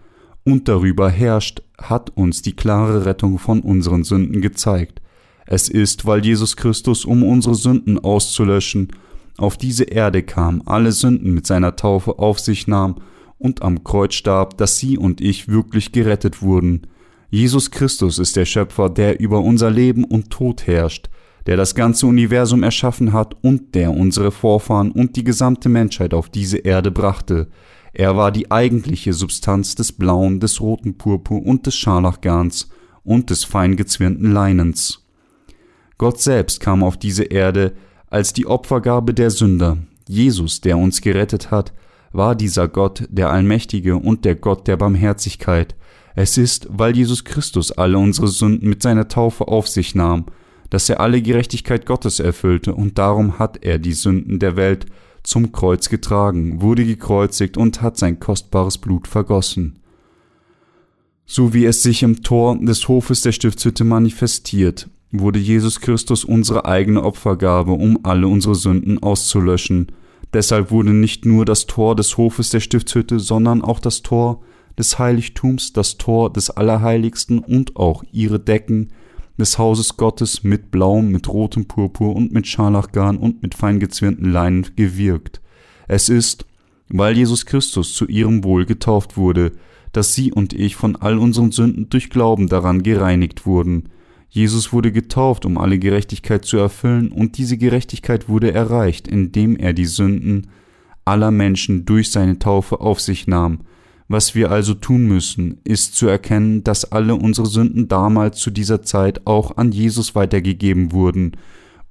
[0.45, 5.01] und darüber herrscht, hat uns die klare Rettung von unseren Sünden gezeigt.
[5.47, 8.89] Es ist, weil Jesus Christus, um unsere Sünden auszulöschen,
[9.37, 12.97] auf diese Erde kam, alle Sünden mit seiner Taufe auf sich nahm
[13.39, 16.87] und am Kreuz starb, dass sie und ich wirklich gerettet wurden.
[17.31, 21.09] Jesus Christus ist der Schöpfer, der über unser Leben und Tod herrscht,
[21.47, 26.29] der das ganze Universum erschaffen hat und der unsere Vorfahren und die gesamte Menschheit auf
[26.29, 27.49] diese Erde brachte.
[27.93, 32.69] Er war die eigentliche Substanz des blauen, des roten Purpur und des Scharlachgarns
[33.05, 35.05] und des fein gezwirnten Leinens.
[35.99, 37.75] Gott selbst kam auf diese Erde
[38.09, 39.79] als die Opfergabe der Sünder.
[40.09, 41.73] Jesus, der uns gerettet hat,
[42.13, 45.75] war dieser Gott, der Allmächtige und der Gott der Barmherzigkeit.
[46.15, 50.27] Es ist, weil Jesus Christus alle unsere Sünden mit seiner Taufe auf sich nahm,
[50.71, 54.87] dass er alle Gerechtigkeit Gottes erfüllte, und darum hat er die Sünden der Welt
[55.23, 59.79] zum Kreuz getragen, wurde gekreuzigt und hat sein kostbares Blut vergossen.
[61.27, 66.67] So wie es sich im Tor des Hofes der Stiftshütte manifestiert, wurde Jesus Christus unsere
[66.67, 69.93] eigene Opfergabe, um alle unsere Sünden auszulöschen.
[70.33, 74.43] Deshalb wurde nicht nur das Tor des Hofes der Stiftshütte, sondern auch das Tor
[74.79, 78.89] des Heiligtums, das Tor des Allerheiligsten und auch ihre Decken
[79.39, 84.67] des Hauses Gottes mit blauem, mit rotem Purpur und mit Scharlachgarn und mit feingezwirnten Leinen
[84.77, 85.41] gewirkt.
[85.89, 86.47] Es ist,
[86.89, 89.53] weil Jesus Christus zu ihrem Wohl getauft wurde,
[89.93, 93.91] dass sie und ich von all unseren Sünden durch Glauben daran gereinigt wurden.
[94.29, 99.73] Jesus wurde getauft, um alle Gerechtigkeit zu erfüllen, und diese Gerechtigkeit wurde erreicht, indem er
[99.73, 100.49] die Sünden
[101.05, 103.61] aller Menschen durch seine Taufe auf sich nahm,
[104.09, 108.83] was wir also tun müssen, ist zu erkennen, dass alle unsere Sünden damals zu dieser
[108.83, 111.33] Zeit auch an Jesus weitergegeben wurden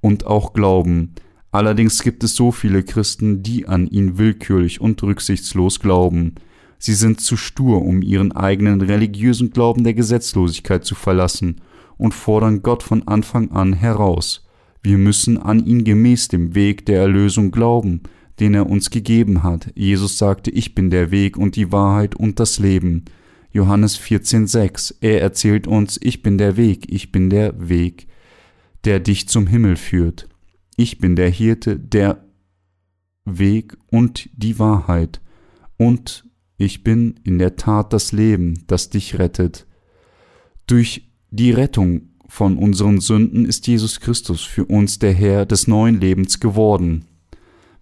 [0.00, 1.14] und auch glauben.
[1.50, 6.34] Allerdings gibt es so viele Christen, die an ihn willkürlich und rücksichtslos glauben.
[6.78, 11.60] Sie sind zu stur, um ihren eigenen religiösen Glauben der Gesetzlosigkeit zu verlassen
[11.96, 14.46] und fordern Gott von Anfang an heraus.
[14.82, 18.02] Wir müssen an ihn gemäß dem Weg der Erlösung glauben,
[18.40, 19.70] den er uns gegeben hat.
[19.74, 23.04] Jesus sagte, ich bin der Weg und die Wahrheit und das Leben.
[23.52, 24.96] Johannes 14,6.
[25.00, 28.08] Er erzählt uns, ich bin der Weg, ich bin der Weg,
[28.84, 30.28] der dich zum Himmel führt.
[30.76, 32.24] Ich bin der Hirte, der
[33.24, 35.20] Weg und die Wahrheit.
[35.76, 36.24] Und
[36.56, 39.66] ich bin in der Tat das Leben, das dich rettet.
[40.66, 46.00] Durch die Rettung von unseren Sünden ist Jesus Christus für uns der Herr des neuen
[46.00, 47.04] Lebens geworden.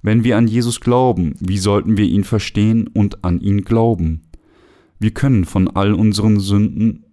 [0.02, 4.22] Wenn wir an Jesus glauben, wie sollten wir ihn verstehen und an ihn glauben?
[4.98, 7.06] Wir können von all unseren Sünden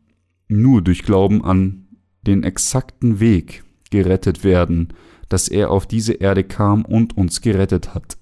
[0.47, 1.87] nur durch Glauben an
[2.25, 4.89] den exakten Weg gerettet werden,
[5.29, 8.17] dass er auf diese Erde kam und uns gerettet hat.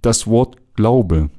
[0.00, 1.30] Das Wort Glaube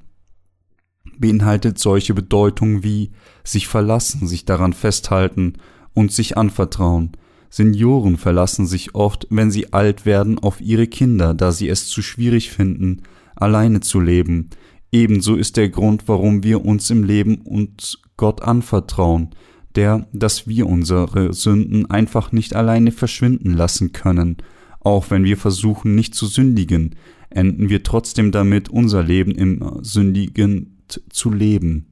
[1.17, 3.11] beinhaltet solche Bedeutungen wie
[3.43, 5.53] sich verlassen, sich daran festhalten
[5.93, 7.11] und sich anvertrauen,
[7.49, 12.01] Senioren verlassen sich oft, wenn sie alt werden, auf ihre Kinder, da sie es zu
[12.01, 13.03] schwierig finden,
[13.35, 14.49] alleine zu leben.
[14.91, 19.31] Ebenso ist der Grund, warum wir uns im Leben uns Gott anvertrauen,
[19.76, 24.38] der, dass wir unsere Sünden einfach nicht alleine verschwinden lassen können.
[24.80, 26.95] Auch wenn wir versuchen, nicht zu sündigen,
[27.30, 31.88] enden wir trotzdem damit, unser Leben im Sündigen zu leben.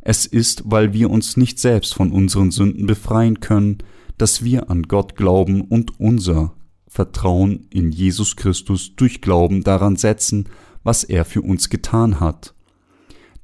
[0.00, 3.78] Es ist, weil wir uns nicht selbst von unseren Sünden befreien können,
[4.18, 6.54] dass wir an Gott glauben und unser
[6.88, 10.48] Vertrauen in Jesus Christus durch Glauben daran setzen,
[10.82, 12.54] was er für uns getan hat.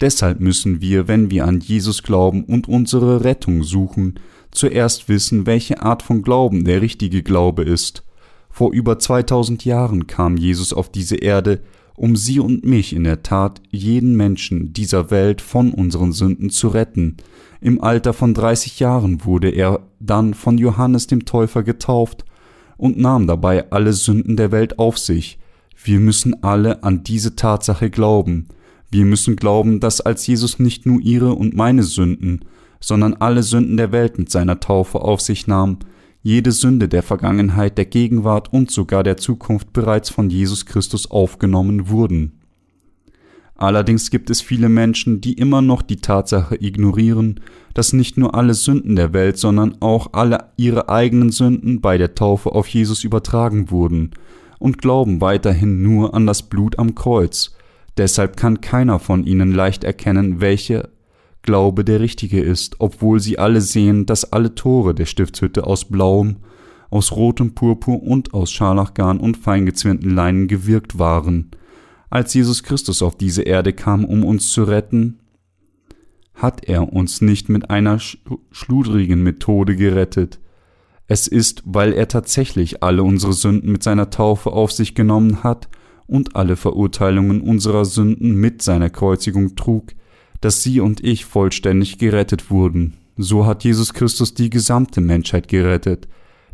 [0.00, 4.18] Deshalb müssen wir, wenn wir an Jesus glauben und unsere Rettung suchen,
[4.50, 8.04] zuerst wissen, welche Art von Glauben der richtige Glaube ist.
[8.50, 11.62] Vor über 2000 Jahren kam Jesus auf diese Erde,
[11.94, 16.68] um sie und mich in der Tat jeden Menschen dieser Welt von unseren Sünden zu
[16.68, 17.16] retten.
[17.62, 22.24] Im Alter von 30 Jahren wurde er dann von Johannes dem Täufer getauft
[22.76, 25.38] und nahm dabei alle Sünden der Welt auf sich.
[25.80, 28.48] Wir müssen alle an diese Tatsache glauben.
[28.90, 32.44] Wir müssen glauben, dass als Jesus nicht nur ihre und meine Sünden,
[32.80, 35.78] sondern alle Sünden der Welt mit seiner Taufe auf sich nahm,
[36.20, 41.88] jede Sünde der Vergangenheit, der Gegenwart und sogar der Zukunft bereits von Jesus Christus aufgenommen
[41.88, 42.41] wurden.
[43.62, 47.38] Allerdings gibt es viele Menschen, die immer noch die Tatsache ignorieren,
[47.74, 52.16] dass nicht nur alle Sünden der Welt, sondern auch alle ihre eigenen Sünden bei der
[52.16, 54.10] Taufe auf Jesus übertragen wurden
[54.58, 57.54] und glauben weiterhin nur an das Blut am Kreuz.
[57.96, 60.88] Deshalb kann keiner von ihnen leicht erkennen, welche
[61.42, 66.38] Glaube der richtige ist, obwohl sie alle sehen, dass alle Tore der Stiftshütte aus blauem,
[66.90, 71.52] aus rotem Purpur und aus Scharlachgarn und feingezwirnten Leinen gewirkt waren.
[72.12, 75.20] Als Jesus Christus auf diese Erde kam, um uns zu retten,
[76.34, 77.98] hat er uns nicht mit einer
[78.50, 80.38] schludrigen Methode gerettet.
[81.06, 85.70] Es ist, weil er tatsächlich alle unsere Sünden mit seiner Taufe auf sich genommen hat
[86.06, 89.94] und alle Verurteilungen unserer Sünden mit seiner Kreuzigung trug,
[90.42, 92.98] dass Sie und ich vollständig gerettet wurden.
[93.16, 96.08] So hat Jesus Christus die gesamte Menschheit gerettet.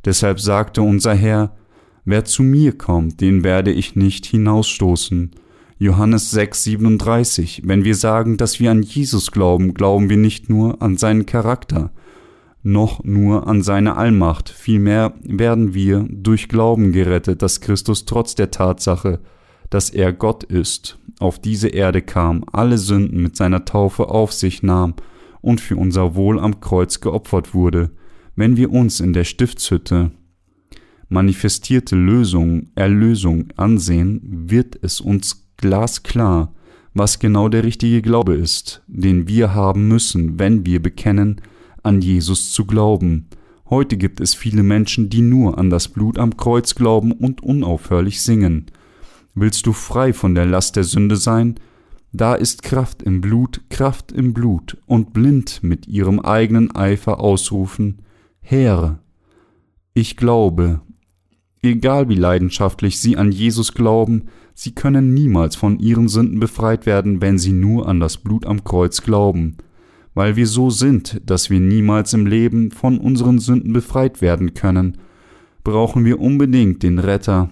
[0.04, 1.56] Deshalb sagte unser Herr,
[2.04, 5.32] Wer zu mir kommt, den werde ich nicht hinausstoßen.
[5.80, 7.62] Johannes 6, 37.
[7.64, 11.92] Wenn wir sagen, dass wir an Jesus glauben, glauben wir nicht nur an seinen Charakter,
[12.64, 18.50] noch nur an seine Allmacht, vielmehr werden wir durch Glauben gerettet, dass Christus trotz der
[18.50, 19.20] Tatsache,
[19.70, 24.64] dass er Gott ist, auf diese Erde kam, alle Sünden mit seiner Taufe auf sich
[24.64, 24.94] nahm
[25.42, 27.92] und für unser Wohl am Kreuz geopfert wurde,
[28.34, 30.10] wenn wir uns in der Stiftshütte
[31.08, 36.52] manifestierte Lösung, Erlösung ansehen, wird es uns glasklar,
[36.94, 41.40] was genau der richtige Glaube ist, den wir haben müssen, wenn wir bekennen,
[41.82, 43.28] an Jesus zu glauben.
[43.68, 48.22] Heute gibt es viele Menschen, die nur an das Blut am Kreuz glauben und unaufhörlich
[48.22, 48.66] singen.
[49.34, 51.56] Willst du frei von der Last der Sünde sein?
[52.12, 58.02] Da ist Kraft im Blut, Kraft im Blut, und blind mit ihrem eigenen Eifer ausrufen,
[58.40, 59.00] Herr,
[59.92, 60.80] ich glaube.
[61.60, 64.28] Egal wie leidenschaftlich sie an Jesus glauben,
[64.58, 68.64] sie können niemals von ihren Sünden befreit werden, wenn sie nur an das Blut am
[68.64, 69.56] Kreuz glauben.
[70.14, 74.98] Weil wir so sind, dass wir niemals im Leben von unseren Sünden befreit werden können,
[75.62, 77.50] brauchen wir unbedingt den Retter,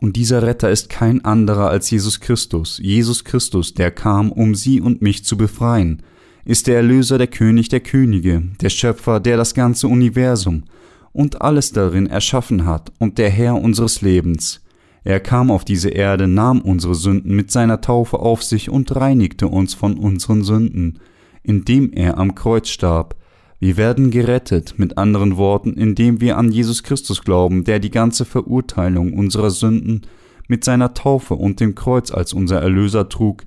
[0.00, 4.80] und dieser Retter ist kein anderer als Jesus Christus, Jesus Christus, der kam, um sie
[4.80, 6.02] und mich zu befreien,
[6.46, 10.64] ist der Erlöser, der König der Könige, der Schöpfer, der das ganze Universum
[11.12, 14.62] und alles darin erschaffen hat und der Herr unseres Lebens.
[15.04, 19.48] Er kam auf diese Erde, nahm unsere Sünden mit seiner Taufe auf sich und reinigte
[19.48, 20.98] uns von unseren Sünden,
[21.42, 23.16] indem er am Kreuz starb,
[23.62, 28.24] wir werden gerettet, mit anderen Worten, indem wir an Jesus Christus glauben, der die ganze
[28.24, 30.06] Verurteilung unserer Sünden
[30.48, 33.44] mit seiner Taufe und dem Kreuz als unser Erlöser trug.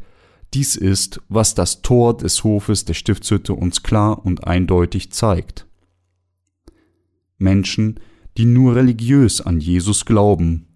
[0.53, 5.65] Dies ist, was das Tor des Hofes der Stiftshütte uns klar und eindeutig zeigt.
[7.39, 7.99] Menschen,
[8.37, 10.67] die nur religiös an Jesus glauben.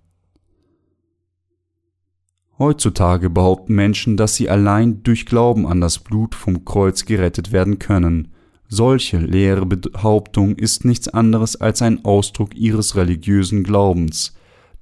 [2.60, 7.78] Heutzutage behaupten Menschen, dass sie allein durch Glauben an das Blut vom Kreuz gerettet werden
[7.78, 8.30] können.
[8.68, 14.34] Solche leere Behauptung ist nichts anderes als ein Ausdruck ihres religiösen Glaubens.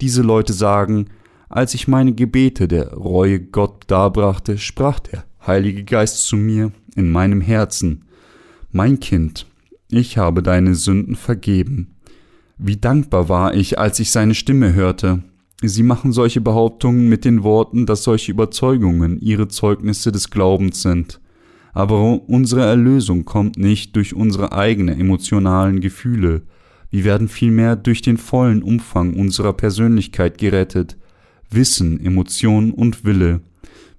[0.02, 1.08] Diese Leute sagen,
[1.50, 7.12] als ich meine Gebete der Reue Gott darbrachte, sprach der Heilige Geist zu mir in
[7.12, 8.06] meinem Herzen,
[8.72, 9.46] Mein Kind,
[9.90, 11.96] ich habe deine Sünden vergeben.
[12.58, 15.24] Wie dankbar war ich, als ich seine Stimme hörte.
[15.62, 21.22] Sie machen solche Behauptungen mit den Worten, dass solche Überzeugungen ihre Zeugnisse des Glaubens sind.
[21.74, 26.44] Aber unsere Erlösung kommt nicht durch unsere eigenen emotionalen Gefühle.
[26.90, 30.98] Wir werden vielmehr durch den vollen Umfang unserer Persönlichkeit gerettet.
[31.50, 33.42] Wissen, Emotionen und Wille.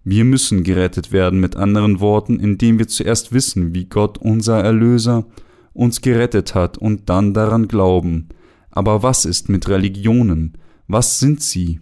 [0.05, 5.27] Wir müssen gerettet werden, mit anderen Worten, indem wir zuerst wissen, wie Gott, unser Erlöser,
[5.73, 8.29] uns gerettet hat und dann daran glauben.
[8.71, 10.57] Aber was ist mit Religionen?
[10.89, 11.81] Was sind sie?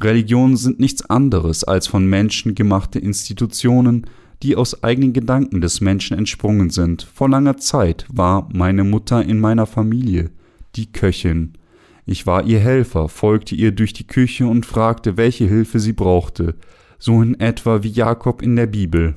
[0.00, 4.06] Religionen sind nichts anderes als von Menschen gemachte Institutionen,
[4.42, 7.02] die aus eigenen Gedanken des Menschen entsprungen sind.
[7.02, 10.30] Vor langer Zeit war meine Mutter in meiner Familie,
[10.76, 11.54] die Köchin.
[12.06, 16.56] Ich war ihr Helfer, folgte ihr durch die Küche und fragte, welche Hilfe sie brauchte,
[16.98, 19.16] so in etwa wie Jakob in der Bibel.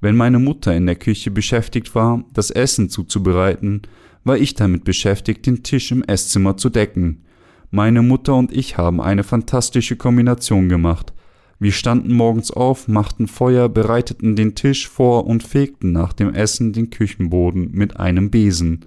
[0.00, 3.82] Wenn meine Mutter in der Küche beschäftigt war, das Essen zuzubereiten,
[4.22, 7.24] war ich damit beschäftigt, den Tisch im Esszimmer zu decken.
[7.74, 11.12] Meine Mutter und ich haben eine fantastische Kombination gemacht.
[11.58, 16.72] Wir standen morgens auf, machten Feuer, bereiteten den Tisch vor und fegten nach dem Essen
[16.72, 18.84] den Küchenboden mit einem Besen.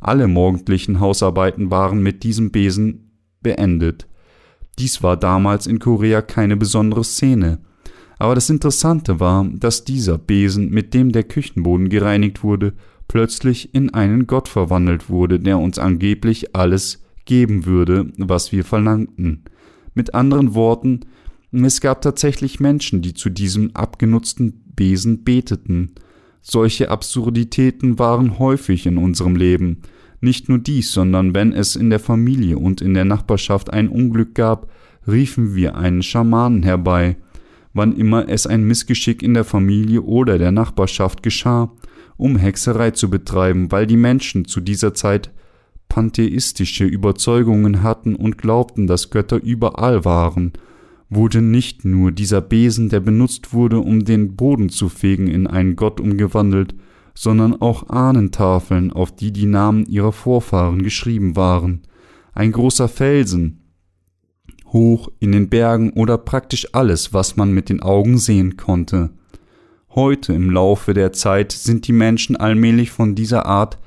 [0.00, 3.10] Alle morgendlichen Hausarbeiten waren mit diesem Besen
[3.40, 4.06] beendet.
[4.78, 7.60] Dies war damals in Korea keine besondere Szene.
[8.18, 12.74] Aber das Interessante war, dass dieser Besen, mit dem der Küchenboden gereinigt wurde,
[13.08, 19.44] plötzlich in einen Gott verwandelt wurde, der uns angeblich alles geben würde, was wir verlangten.
[19.94, 21.02] Mit anderen Worten,
[21.52, 25.92] es gab tatsächlich Menschen, die zu diesem abgenutzten Besen beteten.
[26.42, 29.82] Solche Absurditäten waren häufig in unserem Leben.
[30.20, 34.34] Nicht nur dies, sondern wenn es in der Familie und in der Nachbarschaft ein Unglück
[34.34, 34.68] gab,
[35.06, 37.16] riefen wir einen Schamanen herbei.
[37.72, 41.70] Wann immer es ein Missgeschick in der Familie oder der Nachbarschaft geschah,
[42.16, 45.30] um Hexerei zu betreiben, weil die Menschen zu dieser Zeit
[45.90, 50.52] pantheistische Überzeugungen hatten und glaubten, dass Götter überall waren
[51.10, 55.74] wurde nicht nur dieser Besen, der benutzt wurde, um den Boden zu fegen, in einen
[55.74, 56.74] Gott umgewandelt,
[57.14, 61.82] sondern auch Ahnentafeln, auf die die Namen ihrer Vorfahren geschrieben waren,
[62.32, 63.74] ein großer Felsen,
[64.72, 69.10] hoch in den Bergen oder praktisch alles, was man mit den Augen sehen konnte.
[69.92, 73.78] Heute im Laufe der Zeit sind die Menschen allmählich von dieser Art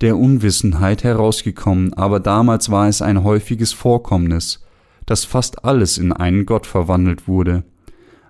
[0.00, 4.64] der Unwissenheit herausgekommen, aber damals war es ein häufiges Vorkommnis,
[5.06, 7.64] dass fast alles in einen Gott verwandelt wurde.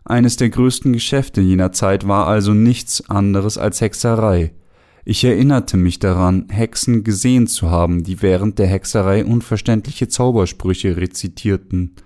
[0.05, 4.53] Eines der größten Geschäfte jener Zeit war also nichts anderes als Hexerei.
[5.05, 11.97] Ich erinnerte mich daran, Hexen gesehen zu haben, die während der Hexerei unverständliche Zaubersprüche rezitierten.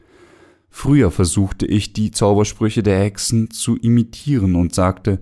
[0.71, 5.21] Früher versuchte ich, die Zaubersprüche der Hexen zu imitieren und sagte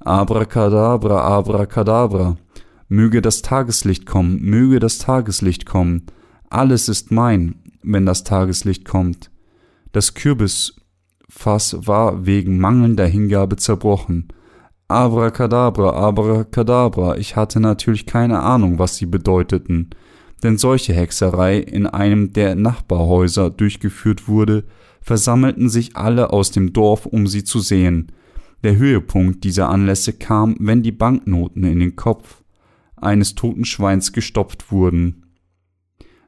[0.00, 2.36] Abracadabra, Abracadabra,
[2.88, 6.06] möge das Tageslicht kommen, möge das Tageslicht kommen,
[6.50, 9.30] alles ist mein, wenn das Tageslicht kommt.
[9.92, 14.28] Das Kürbisfass war wegen mangelnder Hingabe zerbrochen.
[14.88, 19.90] Abracadabra, Abracadabra, ich hatte natürlich keine Ahnung, was sie bedeuteten,
[20.42, 24.64] denn solche Hexerei in einem der Nachbarhäuser durchgeführt wurde,
[25.00, 28.12] versammelten sich alle aus dem Dorf, um sie zu sehen.
[28.62, 32.43] Der Höhepunkt dieser Anlässe kam, wenn die Banknoten in den Kopf
[32.96, 35.24] eines toten Schweins gestopft wurden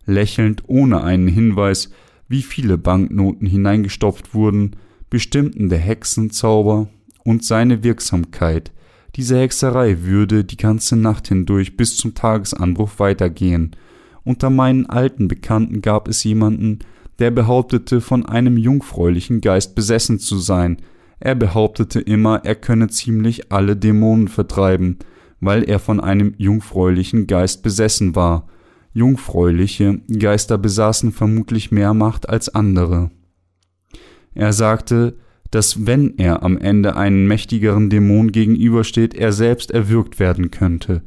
[0.06, 1.90] lächelnd ohne einen Hinweis,
[2.28, 4.76] wie viele Banknoten hineingestopft wurden,
[5.10, 6.88] bestimmten der Hexenzauber
[7.24, 8.72] und seine Wirksamkeit.
[9.16, 13.74] Diese Hexerei würde die ganze Nacht hindurch bis zum Tagesanbruch weitergehen.
[14.24, 16.80] Unter meinen alten Bekannten gab es jemanden,
[17.18, 20.78] der behauptete, von einem jungfräulichen Geist besessen zu sein.
[21.18, 24.98] Er behauptete immer, er könne ziemlich alle Dämonen vertreiben,
[25.40, 28.46] weil er von einem jungfräulichen Geist besessen war.
[28.92, 33.10] Jungfräuliche Geister besaßen vermutlich mehr Macht als andere.
[34.34, 35.16] Er sagte,
[35.50, 41.02] dass wenn er am Ende einen mächtigeren Dämon gegenübersteht, er selbst erwürgt werden könnte,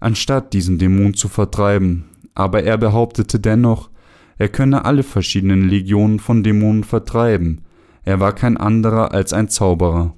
[0.00, 3.90] anstatt diesen Dämon zu vertreiben, aber er behauptete dennoch,
[4.36, 7.62] er könne alle verschiedenen Legionen von Dämonen vertreiben,
[8.04, 10.14] er war kein anderer als ein Zauberer.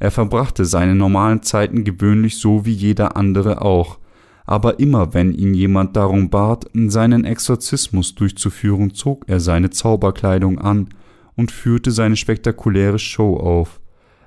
[0.00, 3.98] Er verbrachte seine normalen Zeiten gewöhnlich so wie jeder andere auch,
[4.46, 10.88] aber immer wenn ihn jemand darum bat, seinen Exorzismus durchzuführen, zog er seine Zauberkleidung an
[11.36, 13.78] und führte seine spektakuläre Show auf.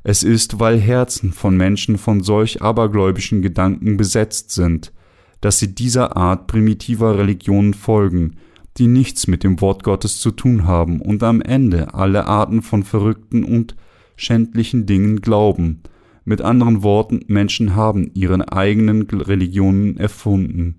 [0.03, 4.93] Es ist, weil Herzen von Menschen von solch abergläubischen Gedanken besetzt sind,
[5.41, 8.35] dass sie dieser Art primitiver Religionen folgen,
[8.77, 12.83] die nichts mit dem Wort Gottes zu tun haben und am Ende alle Arten von
[12.83, 13.75] verrückten und
[14.15, 15.81] schändlichen Dingen glauben,
[16.25, 20.75] mit anderen Worten, Menschen haben ihre eigenen Religionen erfunden.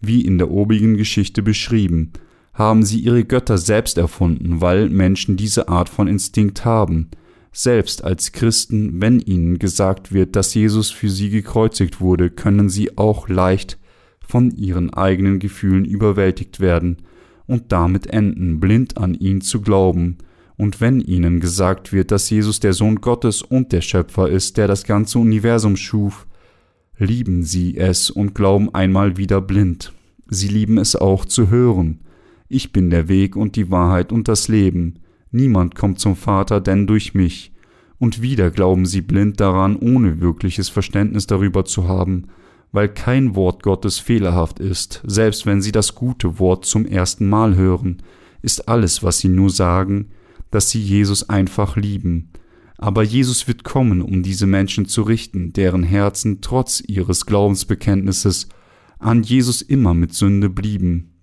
[0.00, 2.12] Wie in der obigen Geschichte beschrieben,
[2.52, 7.08] haben sie ihre Götter selbst erfunden, weil Menschen diese Art von Instinkt haben.
[7.50, 12.96] Selbst als Christen, wenn ihnen gesagt wird, dass Jesus für sie gekreuzigt wurde, können sie
[12.96, 13.78] auch leicht
[14.20, 16.98] von ihren eigenen Gefühlen überwältigt werden
[17.46, 20.18] und damit enden, blind an ihn zu glauben
[20.56, 24.68] und wenn ihnen gesagt wird, dass Jesus der Sohn Gottes und der Schöpfer ist, der
[24.68, 26.26] das ganze Universum schuf,
[26.96, 29.92] lieben sie es und glauben einmal wieder blind.
[30.28, 32.00] Sie lieben es auch zu hören.
[32.48, 35.00] Ich bin der Weg und die Wahrheit und das Leben.
[35.32, 37.52] Niemand kommt zum Vater denn durch mich.
[37.98, 42.26] Und wieder glauben sie blind daran, ohne wirkliches Verständnis darüber zu haben,
[42.70, 47.56] weil kein Wort Gottes fehlerhaft ist, selbst wenn sie das gute Wort zum ersten Mal
[47.56, 48.02] hören,
[48.42, 50.10] ist alles, was sie nur sagen,
[50.54, 52.30] dass sie Jesus einfach lieben.
[52.78, 58.48] Aber Jesus wird kommen, um diese Menschen zu richten, deren Herzen trotz ihres Glaubensbekenntnisses
[58.98, 61.14] an Jesus immer mit Sünde blieben.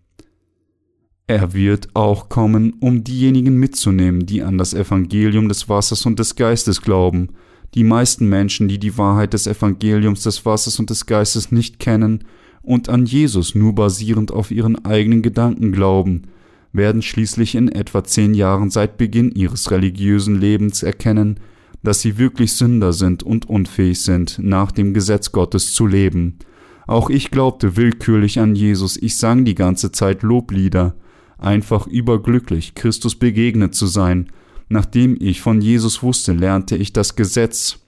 [1.28, 6.36] Er wird auch kommen, um diejenigen mitzunehmen, die an das Evangelium des Wassers und des
[6.36, 7.30] Geistes glauben.
[7.74, 12.26] Die meisten Menschen, die die Wahrheit des Evangeliums des Wassers und des Geistes nicht kennen
[12.62, 16.24] und an Jesus nur basierend auf ihren eigenen Gedanken glauben,
[16.74, 21.40] werden schließlich in etwa zehn Jahren seit Beginn ihres religiösen Lebens erkennen,
[21.84, 26.40] dass sie wirklich Sünder sind und unfähig sind, nach dem Gesetz Gottes zu leben.
[26.88, 30.96] Auch ich glaubte willkürlich an Jesus, ich sang die ganze Zeit Loblieder,
[31.38, 34.30] einfach überglücklich, Christus begegnet zu sein.
[34.70, 37.80] Nachdem ich von Jesus wusste, lernte ich das Gesetz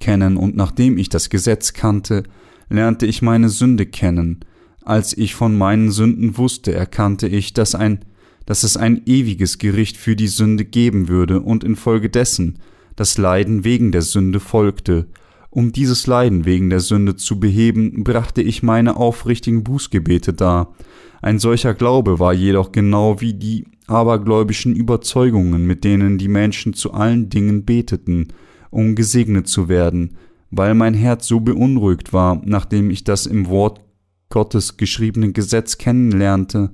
[0.00, 2.24] kennen, und nachdem ich das Gesetz kannte,
[2.68, 4.40] lernte ich meine Sünde kennen.
[4.88, 8.06] Als ich von meinen Sünden wusste, erkannte ich, dass ein
[8.46, 12.60] dass es ein ewiges Gericht für die Sünde geben würde und infolgedessen
[12.96, 15.08] das Leiden wegen der Sünde folgte.
[15.50, 20.74] Um dieses Leiden wegen der Sünde zu beheben, brachte ich meine aufrichtigen Bußgebete dar.
[21.20, 26.94] Ein solcher Glaube war jedoch genau wie die abergläubischen Überzeugungen, mit denen die Menschen zu
[26.94, 28.28] allen Dingen beteten,
[28.70, 30.16] um gesegnet zu werden,
[30.50, 33.82] weil mein Herz so beunruhigt war, nachdem ich das im Wort
[34.30, 36.70] Gottes geschriebene Gesetz kennenlernte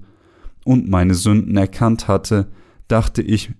[0.64, 2.48] und meine Sünden erkannt hatte,
[2.88, 3.52] dachte ich,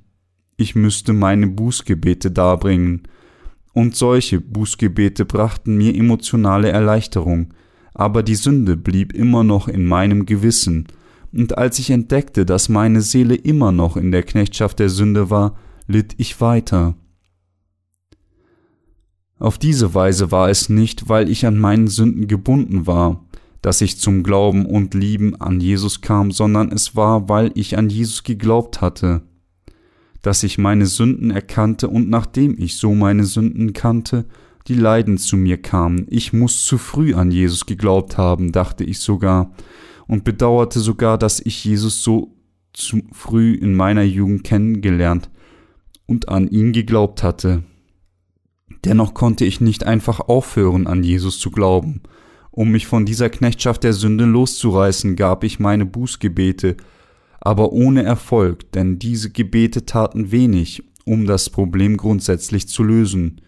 [0.57, 3.03] ich müsste meine Bußgebete darbringen.
[3.73, 7.53] Und solche Bußgebete brachten mir emotionale Erleichterung,
[7.93, 10.87] aber die Sünde blieb immer noch in meinem Gewissen,
[11.33, 15.59] und als ich entdeckte, dass meine Seele immer noch in der Knechtschaft der Sünde war,
[15.89, 16.95] litt ich weiter.
[19.41, 23.25] Auf diese Weise war es nicht, weil ich an meinen Sünden gebunden war,
[23.65, 27.89] dass ich zum Glauben und Lieben an Jesus kam, sondern es war, weil ich an
[27.89, 29.23] Jesus geglaubt hatte,
[30.21, 34.27] dass ich meine Sünden erkannte und nachdem ich so meine Sünden kannte,
[34.69, 36.07] die Leiden zu mir kamen.
[36.11, 39.53] Ich muss zu früh an Jesus geglaubt haben, dachte ich sogar,
[40.07, 42.37] und bedauerte sogar, dass ich Jesus so
[42.75, 45.31] zu früh in meiner Jugend kennengelernt
[46.05, 47.65] und an ihn geglaubt hatte.
[48.85, 52.03] Dennoch konnte ich nicht einfach aufhören, an Jesus zu glauben.
[52.57, 56.77] Um mich von dieser Knechtschaft der Sünde loszureißen, gab ich meine Bußgebete,
[57.41, 63.41] aber ohne Erfolg, denn diese Gebete taten wenig, um das Problem grundsätzlich zu lösen.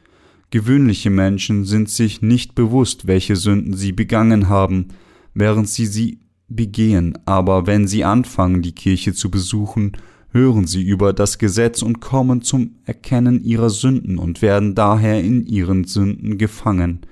[0.50, 4.88] Gewöhnliche Menschen sind sich nicht bewusst, welche Sünden sie begangen haben,
[5.34, 6.18] während sie sie
[6.48, 9.92] begehen, aber wenn sie anfangen, die Kirche zu besuchen
[10.32, 15.46] hören sie über das Gesetz und kommen zum Erkennen ihrer Sünden und werden daher in
[15.46, 17.02] ihren Sünden gefangen.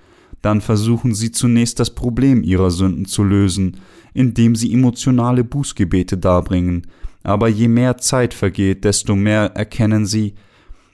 [0.45, 3.79] Dann versuchen sie zunächst das Problem ihrer Sünden zu lösen,
[4.12, 6.87] indem sie emotionale Bußgebete darbringen,
[7.23, 10.35] aber je mehr Zeit vergeht, desto mehr erkennen sie,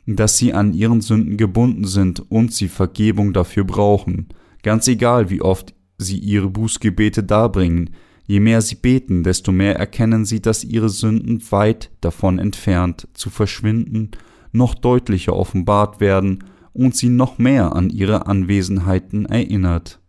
[0.07, 4.29] dass sie an ihren Sünden gebunden sind und sie Vergebung dafür brauchen,
[4.63, 7.91] ganz egal wie oft sie ihre Bußgebete darbringen,
[8.29, 13.29] Je mehr sie beten, desto mehr erkennen sie, dass ihre Sünden weit davon entfernt zu
[13.29, 14.13] verschwinden,
[14.53, 20.01] noch deutlicher offenbart werden und sie noch mehr an ihre Anwesenheiten erinnert.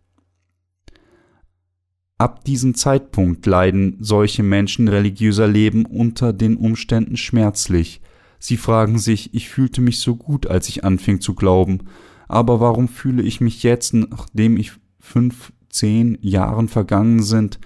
[2.18, 8.00] Ab diesem Zeitpunkt leiden solche Menschen religiöser Leben unter den Umständen schmerzlich.
[8.38, 11.80] Sie fragen sich, ich fühlte mich so gut, als ich anfing zu glauben,
[12.28, 17.58] aber warum fühle ich mich jetzt, nachdem ich fünf, zehn Jahren vergangen sind,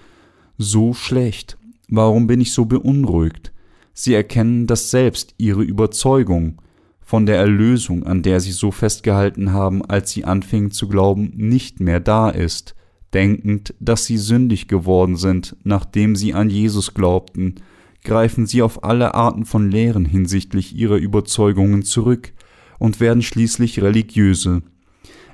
[0.57, 1.57] so schlecht?
[1.87, 3.53] Warum bin ich so beunruhigt?
[3.93, 6.61] Sie erkennen, dass selbst ihre Überzeugung
[7.07, 11.79] von der Erlösung, an der sie so festgehalten haben, als sie anfingen zu glauben, nicht
[11.79, 12.75] mehr da ist,
[13.13, 17.55] denkend, dass sie sündig geworden sind, nachdem sie an Jesus glaubten,
[18.03, 22.33] greifen sie auf alle Arten von Lehren hinsichtlich ihrer Überzeugungen zurück
[22.77, 24.63] und werden schließlich religiöse.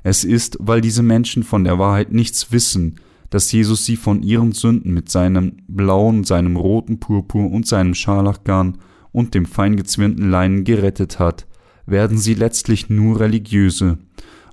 [0.04, 3.00] Es ist, weil diese Menschen von der Wahrheit nichts wissen,
[3.32, 8.78] dass Jesus sie von ihren Sünden mit seinem blauen, seinem roten Purpur und seinem Scharlachgarn
[9.12, 11.48] und dem feingezwirnten Leinen gerettet hat,
[11.86, 13.98] werden sie letztlich nur religiöse.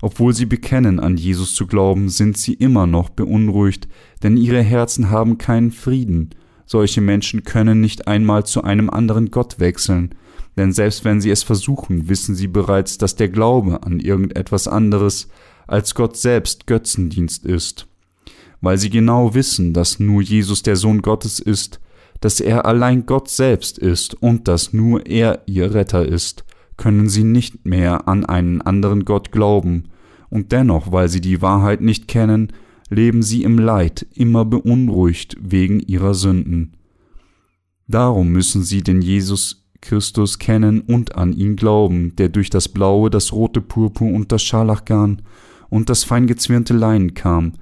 [0.02, 3.88] Obwohl sie bekennen, an Jesus zu glauben, sind sie immer noch beunruhigt,
[4.22, 6.30] denn ihre Herzen haben keinen Frieden.
[6.64, 10.14] Solche Menschen können nicht einmal zu einem anderen Gott wechseln,
[10.56, 15.28] denn selbst wenn sie es versuchen, wissen sie bereits, dass der Glaube an irgendetwas anderes
[15.66, 17.86] als Gott selbst Götzendienst ist
[18.60, 21.80] weil sie genau wissen, dass nur Jesus der Sohn Gottes ist,
[22.20, 26.44] dass er allein Gott selbst ist und dass nur er ihr Retter ist,
[26.80, 29.84] können sie nicht mehr an einen anderen Gott glauben,
[30.30, 32.52] und dennoch, weil sie die Wahrheit nicht kennen,
[32.88, 36.72] leben sie im Leid, immer beunruhigt wegen ihrer Sünden.
[37.86, 43.10] Darum müssen sie den Jesus Christus kennen und an ihn glauben, der durch das blaue,
[43.10, 45.20] das rote Purpur und das Scharlachgarn
[45.68, 47.52] und das feingezwirnte Leinen kam,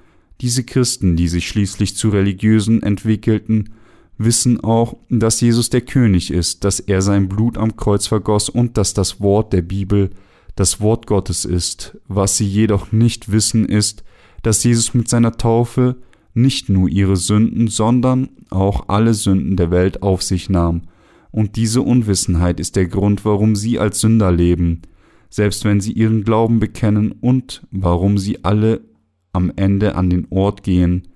[0.40, 3.70] diese Christen, die sich schließlich zu Religiösen entwickelten,
[4.19, 8.77] wissen auch, dass Jesus der König ist, dass er sein Blut am Kreuz vergoss und
[8.77, 10.11] dass das Wort der Bibel
[10.57, 11.97] das Wort Gottes ist.
[12.09, 14.03] Was sie jedoch nicht wissen, ist,
[14.43, 15.97] dass Jesus mit seiner Taufe
[16.35, 20.82] nicht nur ihre Sünden, sondern auch alle Sünden der Welt auf sich nahm.
[21.31, 24.82] Und diese Unwissenheit ist der Grund, warum sie als Sünder leben,
[25.31, 28.81] selbst wenn sie ihren Glauben bekennen und warum sie alle
[29.32, 31.09] am Ende an den Ort gehen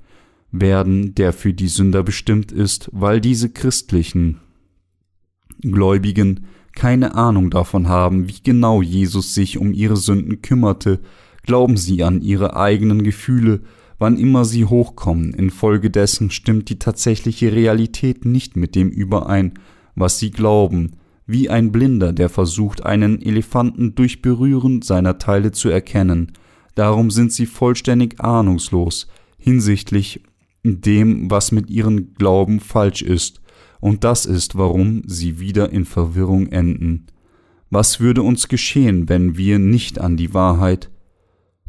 [0.53, 4.39] werden, der für die Sünder bestimmt ist, weil diese christlichen
[5.63, 11.01] Gläubigen keine Ahnung davon haben, wie genau Jesus sich um ihre Sünden kümmerte,
[11.43, 13.63] glauben sie an ihre eigenen Gefühle,
[13.99, 19.55] wann immer sie hochkommen, infolgedessen stimmt die tatsächliche Realität nicht mit dem überein,
[19.95, 20.93] was sie glauben,
[21.27, 26.33] wie ein Blinder, der versucht, einen Elefanten durch Berühren seiner Teile zu erkennen,
[26.75, 29.09] darum sind sie vollständig ahnungslos
[29.39, 30.23] hinsichtlich
[30.63, 33.41] dem, was mit ihren Glauben falsch ist,
[33.81, 37.07] und das ist, warum sie wieder in Verwirrung enden.
[37.69, 40.91] Was würde uns geschehen, wenn wir nicht an die Wahrheit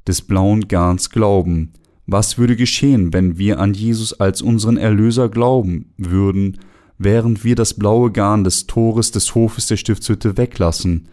[0.07, 1.73] des blauen Garns glauben?
[2.05, 6.59] Was würde geschehen, wenn wir an Jesus als unseren Erlöser glauben würden,
[6.99, 11.07] während wir das blaue Garn des Tores des Hofes der Stiftshütte weglassen?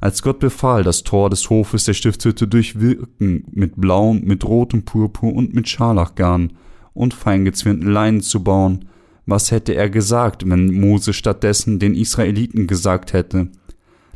[0.00, 5.32] Als Gott befahl, das Tor des Hofes der Stiftshütte durchwirken mit blauem, mit rotem Purpur
[5.32, 6.52] und mit Scharlachgarn
[6.94, 8.86] und feingezwirnten Leinen zu bauen,
[9.26, 13.48] was hätte er gesagt, wenn Mose stattdessen den Israeliten gesagt hätte,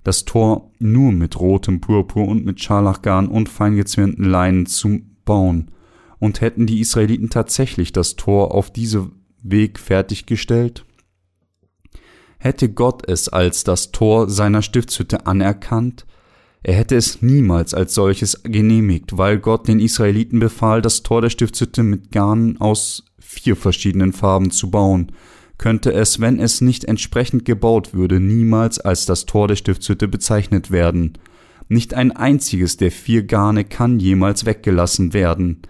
[0.05, 5.70] das Tor nur mit rotem Purpur und mit Scharlachgarn und feingezwirnten Leinen zu bauen?
[6.18, 9.10] Und hätten die Israeliten tatsächlich das Tor auf diese
[9.42, 10.84] Weg fertiggestellt?
[12.38, 16.06] Hätte Gott es als das Tor seiner Stiftshütte anerkannt?
[16.62, 21.30] Er hätte es niemals als solches genehmigt, weil Gott den Israeliten befahl, das Tor der
[21.30, 25.12] Stiftshütte mit Garnen aus vier verschiedenen Farben zu bauen,
[25.56, 30.70] könnte es, wenn es nicht entsprechend gebaut würde, niemals als das Tor der Stiftshütte bezeichnet
[30.70, 31.18] werden.
[31.68, 35.62] Nicht ein einziges der vier Garne kann jemals weggelassen werden.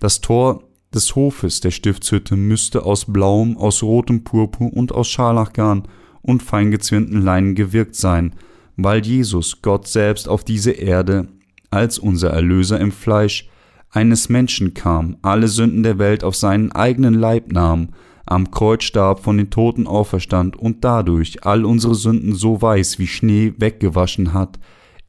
[0.00, 0.64] Das Tor
[0.94, 5.88] des Hofes der Stiftshütte müsste aus blauem, aus rotem Purpur und aus Scharlachgarn
[6.22, 8.34] und feingezwirnten Leinen gewirkt sein,
[8.76, 11.28] weil Jesus, Gott selbst, auf diese Erde
[11.70, 13.48] als unser Erlöser im Fleisch
[13.90, 17.90] eines Menschen kam, alle Sünden der Welt auf seinen eigenen Leib nahm,
[18.24, 23.06] am Kreuz starb, von den Toten auferstand und dadurch all unsere Sünden so weiß wie
[23.06, 24.58] Schnee weggewaschen hat,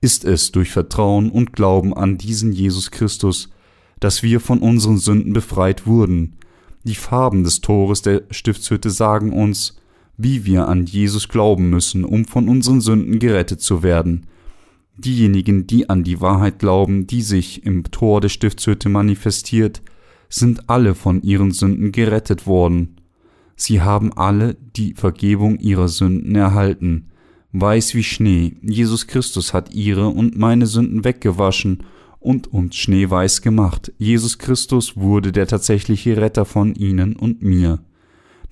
[0.01, 3.49] ist es durch Vertrauen und Glauben an diesen Jesus Christus,
[3.99, 6.37] dass wir von unseren Sünden befreit wurden.
[6.83, 9.77] Die Farben des Tores der Stiftshütte sagen uns,
[10.23, 14.25] wie wir an Jesus glauben müssen, um von unseren Sünden gerettet zu werden.
[14.97, 19.81] Diejenigen, die an die Wahrheit glauben, die sich im Tor der Stiftshütte manifestiert,
[20.29, 22.95] sind alle von ihren Sünden gerettet worden.
[23.55, 27.07] Sie haben alle die Vergebung ihrer Sünden erhalten.
[27.51, 31.83] Weiß wie Schnee, Jesus Christus hat ihre und meine Sünden weggewaschen
[32.19, 33.91] und uns schneeweiß gemacht.
[33.97, 37.79] Jesus Christus wurde der tatsächliche Retter von ihnen und mir.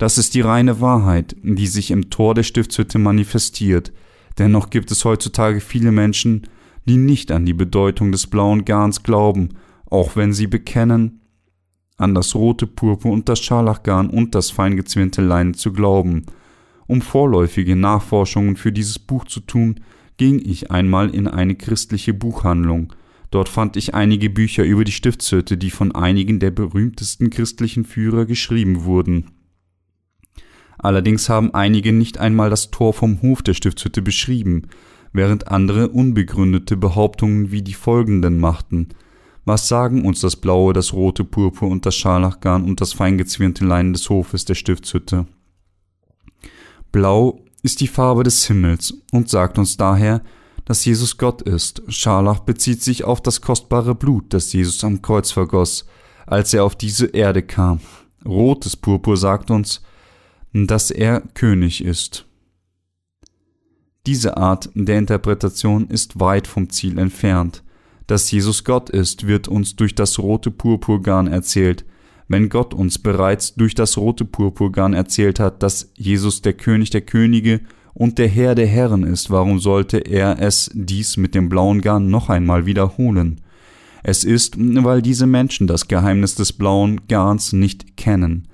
[0.02, 3.92] Das ist die reine Wahrheit, die sich im Tor der Stiftshütte manifestiert,
[4.38, 6.48] Dennoch gibt es heutzutage viele Menschen,
[6.88, 9.50] die nicht an die Bedeutung des blauen Garns glauben,
[9.86, 11.22] auch wenn sie bekennen,
[11.98, 16.26] an das rote Purpur und das Scharlachgarn und das feingezwirnte Leinen zu glauben.
[16.88, 19.82] Um vorläufige Nachforschungen für dieses Buch zu tun,
[20.18, 22.94] ging ich einmal in eine christliche Buchhandlung.
[23.30, 28.26] Dort fand ich einige Bücher über die Stiftshütte, die von einigen der berühmtesten christlichen Führer
[28.26, 29.26] geschrieben wurden.
[30.82, 34.64] Allerdings haben einige nicht einmal das Tor vom Hof der Stiftshütte beschrieben,
[35.14, 38.90] während andere unbegründete Behauptungen wie die folgenden machten.
[39.46, 43.94] Was sagen uns das blaue, das rote Purpur und das Scharlachgarn und das feingezwirnte Leinen
[43.94, 45.28] des Hofes der Stiftshütte?
[46.92, 50.22] Blau ist die Farbe des Himmels und sagt uns daher,
[50.66, 51.84] dass Jesus Gott ist.
[51.90, 55.86] Scharlach bezieht sich auf das kostbare Blut, das Jesus am Kreuz vergoss,
[56.26, 57.82] als er auf diese Erde kam.
[58.26, 59.82] Rotes Purpur sagt uns,
[60.54, 62.26] dass er König ist.
[64.06, 67.64] Diese Art der Interpretation ist weit vom Ziel entfernt.
[68.08, 71.86] Dass Jesus Gott ist, wird uns durch das rote Purpurgarn erzählt.
[72.28, 77.02] Wenn Gott uns bereits durch das rote Purpurgarn erzählt hat, dass Jesus der König der
[77.02, 77.62] Könige
[77.94, 82.10] und der Herr der Herren ist, warum sollte er es dies mit dem blauen Garn
[82.10, 83.42] noch einmal wiederholen?
[84.04, 88.48] Es ist, weil diese Menschen das Geheimnis des blauen Garns nicht kennen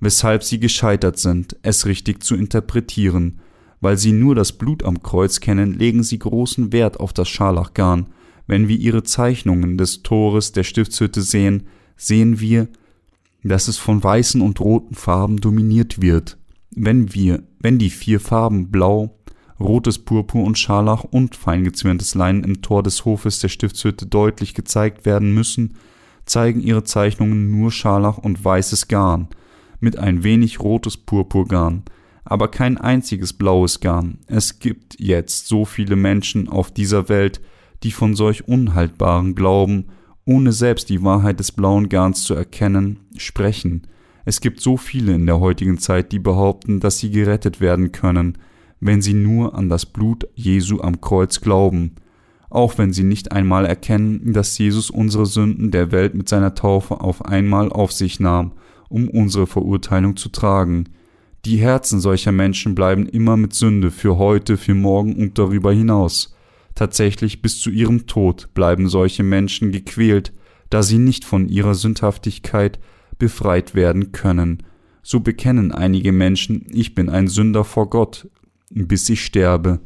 [0.00, 3.40] weshalb sie gescheitert sind, es richtig zu interpretieren.
[3.80, 8.06] Weil sie nur das Blut am Kreuz kennen, legen sie großen Wert auf das Scharlachgarn.
[8.46, 12.68] Wenn wir ihre Zeichnungen des Tores der Stiftshütte sehen, sehen wir,
[13.42, 16.36] dass es von weißen und roten Farben dominiert wird.
[16.70, 19.18] Wenn wir, wenn die vier Farben Blau,
[19.58, 25.04] rotes Purpur und Scharlach und feingezwirntes Leinen im Tor des Hofes der Stiftshütte deutlich gezeigt
[25.04, 25.74] werden müssen,
[26.24, 29.28] zeigen ihre Zeichnungen nur Scharlach und weißes Garn,
[29.80, 31.82] mit ein wenig rotes Purpurgarn,
[32.24, 34.18] aber kein einziges blaues Garn.
[34.26, 37.40] Es gibt jetzt so viele Menschen auf dieser Welt,
[37.82, 39.86] die von solch unhaltbaren Glauben,
[40.24, 43.86] ohne selbst die Wahrheit des blauen Garns zu erkennen, sprechen.
[44.24, 48.38] Es gibt so viele in der heutigen Zeit, die behaupten, dass sie gerettet werden können,
[48.80, 51.96] wenn sie nur an das Blut Jesu am Kreuz glauben,
[52.48, 57.00] auch wenn sie nicht einmal erkennen, dass Jesus unsere Sünden der Welt mit seiner Taufe
[57.00, 58.52] auf einmal auf sich nahm,
[58.90, 60.84] um unsere Verurteilung zu tragen.
[61.46, 66.36] Die Herzen solcher Menschen bleiben immer mit Sünde für heute, für morgen und darüber hinaus.
[66.74, 70.34] Tatsächlich bis zu ihrem Tod bleiben solche Menschen gequält,
[70.68, 72.78] da sie nicht von ihrer Sündhaftigkeit
[73.18, 74.62] befreit werden können.
[75.02, 78.28] So bekennen einige Menschen, ich bin ein Sünder vor Gott,
[78.70, 79.80] bis ich sterbe.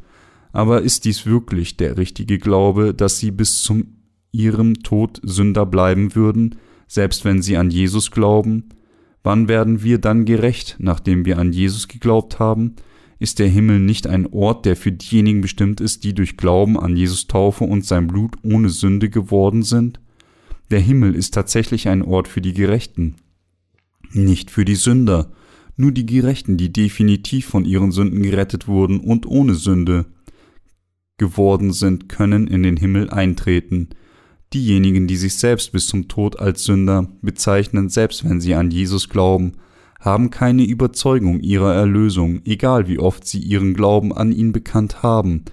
[0.51, 3.95] Aber ist dies wirklich der richtige Glaube, dass sie bis zum
[4.31, 6.55] ihrem Tod Sünder bleiben würden,
[6.87, 8.69] selbst wenn sie an Jesus glauben?
[9.25, 12.75] Wann werden wir dann gerecht, nachdem wir an Jesus geglaubt haben?
[13.17, 16.95] Ist der Himmel nicht ein Ort, der für diejenigen bestimmt ist, die durch Glauben an
[16.95, 19.99] Jesus Taufe und sein Blut ohne Sünde geworden sind?
[20.69, 23.15] Der Himmel ist tatsächlich ein Ort für die Gerechten,
[24.11, 25.31] nicht für die Sünder.
[25.75, 30.05] Nur die Gerechten, die definitiv von ihren Sünden gerettet wurden und ohne Sünde,
[31.17, 33.89] geworden sind, können in den Himmel eintreten.
[34.55, 39.09] Diejenigen, die sich selbst bis zum Tod als Sünder bezeichnen, selbst wenn sie an Jesus
[39.09, 39.57] glauben,
[39.99, 45.43] haben keine Überzeugung ihrer Erlösung, egal wie oft sie ihren Glauben an ihn bekannt haben,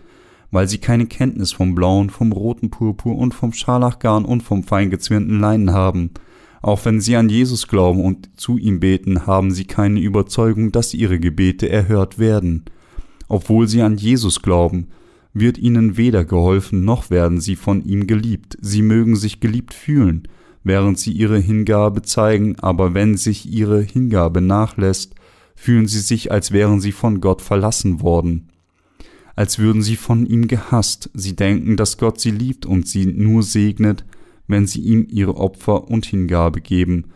[0.52, 5.40] weil sie keine Kenntnis vom blauen, vom roten Purpur und vom Scharlachgarn und vom feingezwirnten
[5.40, 6.10] Leinen haben.
[6.60, 10.94] Auch wenn sie an Jesus glauben und zu ihm beten, haben sie keine Überzeugung, dass
[10.94, 12.66] ihre Gebete erhört werden.
[13.26, 14.86] Obwohl sie an Jesus glauben,
[15.34, 18.58] wird ihnen weder geholfen noch werden sie von ihm geliebt.
[18.60, 20.28] Sie mögen sich geliebt fühlen,
[20.62, 25.14] während sie ihre Hingabe zeigen, aber wenn sich ihre Hingabe nachlässt,
[25.54, 28.48] fühlen sie sich, als wären sie von Gott verlassen worden,
[29.36, 31.10] als würden sie von ihm gehasst.
[31.14, 34.04] Sie denken, dass Gott sie liebt und sie nur segnet,
[34.46, 37.06] wenn sie ihm ihre Opfer und Hingabe geben,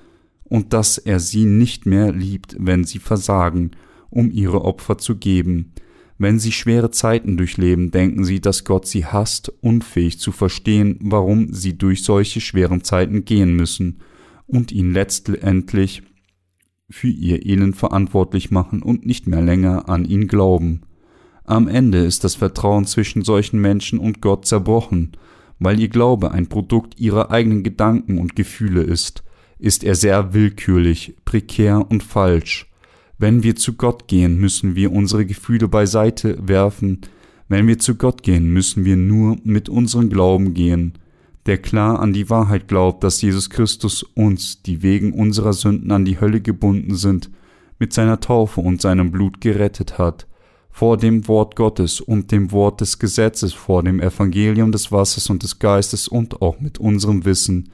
[0.45, 3.73] und dass er sie nicht mehr liebt, wenn sie versagen,
[4.11, 5.73] um ihre Opfer zu geben.
[6.19, 11.53] Wenn sie schwere Zeiten durchleben, denken sie, dass Gott sie hasst, unfähig zu verstehen, warum
[11.53, 14.01] sie durch solche schweren Zeiten gehen müssen
[14.47, 16.03] und ihn letztendlich
[16.89, 20.83] für ihr Elend verantwortlich machen und nicht mehr länger an ihn glauben.
[21.45, 25.13] Am Ende ist das Vertrauen zwischen solchen Menschen und Gott zerbrochen,
[25.59, 29.23] weil ihr Glaube ein Produkt ihrer eigenen Gedanken und Gefühle ist,
[29.59, 32.71] ist er sehr willkürlich, prekär und falsch.
[33.19, 37.01] Wenn wir zu Gott gehen, müssen wir unsere Gefühle beiseite werfen.
[37.49, 40.95] Wenn wir zu Gott gehen, müssen wir nur mit unserem Glauben gehen,
[41.47, 46.05] der klar an die Wahrheit glaubt, dass Jesus Christus uns, die wegen unserer Sünden an
[46.05, 47.31] die Hölle gebunden sind,
[47.79, 50.27] mit seiner Taufe und seinem Blut gerettet hat,
[50.71, 55.43] vor dem Wort Gottes und dem Wort des Gesetzes, vor dem Evangelium des Wassers und
[55.43, 57.71] des Geistes und auch mit unserem Wissen,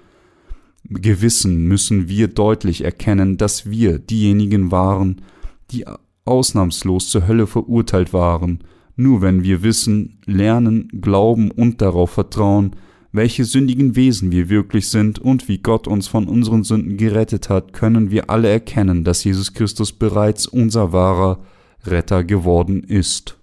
[0.95, 5.23] Gewissen müssen wir deutlich erkennen, dass wir diejenigen waren,
[5.71, 5.85] die
[6.25, 8.61] ausnahmslos zur Hölle verurteilt waren.
[8.97, 12.77] Nur wenn wir wissen, lernen, glauben und darauf vertrauen,
[13.11, 17.73] welche sündigen Wesen wir wirklich sind und wie Gott uns von unseren Sünden gerettet hat,
[17.73, 21.41] können wir alle erkennen, dass Jesus Christus bereits unser wahrer
[21.85, 23.37] Retter geworden ist.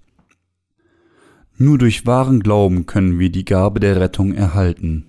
[1.58, 5.09] Nur durch wahren Glauben können wir die Gabe der Rettung erhalten.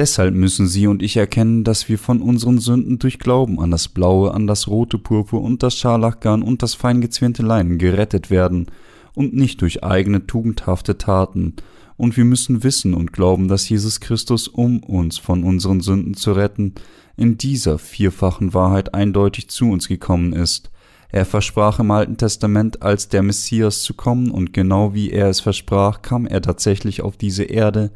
[0.00, 3.88] Deshalb müssen Sie und ich erkennen, dass wir von unseren Sünden durch Glauben an das
[3.88, 8.68] blaue, an das rote Purpur und das Scharlachgarn und das feingezwirnte Leinen gerettet werden
[9.12, 11.56] und nicht durch eigene tugendhafte Taten.
[11.98, 16.32] Und wir müssen wissen und glauben, dass Jesus Christus, um uns von unseren Sünden zu
[16.32, 16.76] retten,
[17.18, 20.70] in dieser vierfachen Wahrheit eindeutig zu uns gekommen ist.
[21.10, 25.40] Er versprach im Alten Testament als der Messias zu kommen, und genau wie er es
[25.40, 27.90] versprach, kam er tatsächlich auf diese Erde,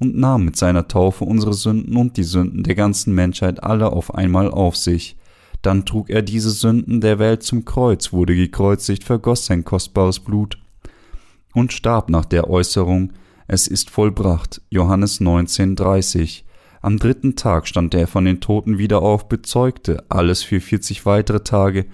[0.00, 4.14] und nahm mit seiner Taufe unsere Sünden und die Sünden der ganzen Menschheit alle auf
[4.14, 5.16] einmal auf sich.
[5.62, 10.58] Dann trug er diese Sünden der Welt zum Kreuz, wurde gekreuzigt, vergoss sein kostbares Blut
[11.54, 13.12] und starb nach der Äußerung,
[13.46, 14.62] es ist vollbracht.
[14.70, 16.42] Johannes 19,30.
[16.82, 21.42] Am dritten Tag stand er von den Toten wieder auf, bezeugte alles für vierzig weitere
[21.42, 21.86] Tage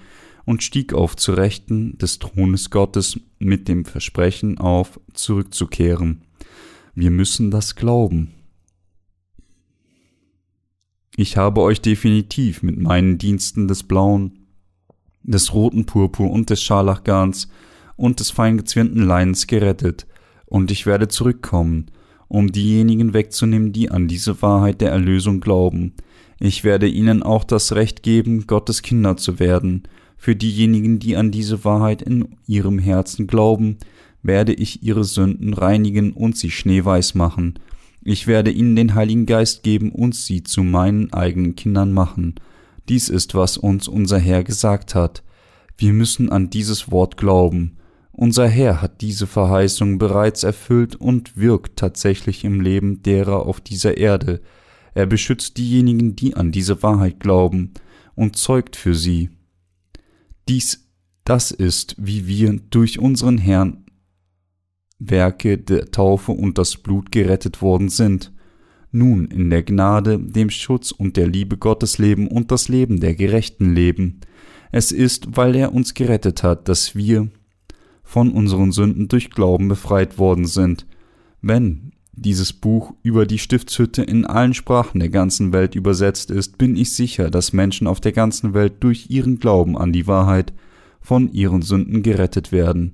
[0.45, 6.21] und stieg auf zu Rechten des Thrones Gottes mit dem Versprechen auf, zurückzukehren.
[6.99, 8.33] Wir müssen das glauben.
[11.15, 14.47] Ich habe euch definitiv mit meinen Diensten des Blauen
[15.21, 17.49] des roten Purpur und des Scharlachgarns
[17.97, 20.07] und des feingezwirnten Leins gerettet,
[20.47, 21.91] und ich werde zurückkommen,
[22.29, 25.93] um diejenigen wegzunehmen, die an diese Wahrheit der Erlösung glauben.
[26.39, 29.83] Ich werde ihnen auch das Recht geben, Gottes Kinder zu werden.
[30.17, 33.77] Für diejenigen, die an diese Wahrheit in ihrem Herzen glauben,
[34.27, 37.59] werde ich ihre Sünden reinigen und sie schneeweiß machen.
[38.03, 42.35] Ich werde ihnen den Heiligen Geist geben und sie zu meinen eigenen Kindern machen.
[42.87, 45.23] Dies ist, was uns unser Herr gesagt hat.
[45.77, 47.77] Wir müssen an dieses Wort glauben.
[48.11, 53.97] Unser Herr hat diese Verheißung bereits erfüllt und wirkt tatsächlich im Leben derer auf dieser
[53.97, 54.41] Erde.
[54.93, 57.73] Er beschützt diejenigen, die an diese Wahrheit glauben,
[58.15, 59.29] und zeugt für sie.
[60.47, 60.87] Dies,
[61.23, 63.85] das ist, wie wir durch unseren Herrn
[64.99, 68.31] Werke der Taufe und das Blut gerettet worden sind.
[68.91, 73.15] Nun in der Gnade, dem Schutz und der Liebe Gottes leben und das Leben der
[73.15, 74.21] Gerechten leben.
[74.71, 77.29] Es ist, weil er uns gerettet hat, dass wir
[78.03, 80.85] von unseren Sünden durch Glauben befreit worden sind.
[81.41, 86.75] Wenn dieses Buch über die Stiftshütte in allen Sprachen der ganzen Welt übersetzt ist, bin
[86.75, 90.53] ich sicher, dass Menschen auf der ganzen Welt durch ihren Glauben an die Wahrheit
[90.99, 92.93] von ihren Sünden gerettet werden.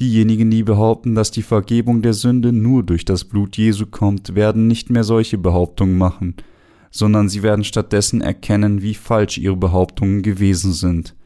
[0.00, 4.68] Diejenigen, die behaupten, dass die Vergebung der Sünde nur durch das Blut Jesu kommt, werden
[4.68, 6.36] nicht mehr solche Behauptungen machen,
[6.90, 11.16] sondern sie werden stattdessen erkennen, wie falsch ihre Behauptungen gewesen sind.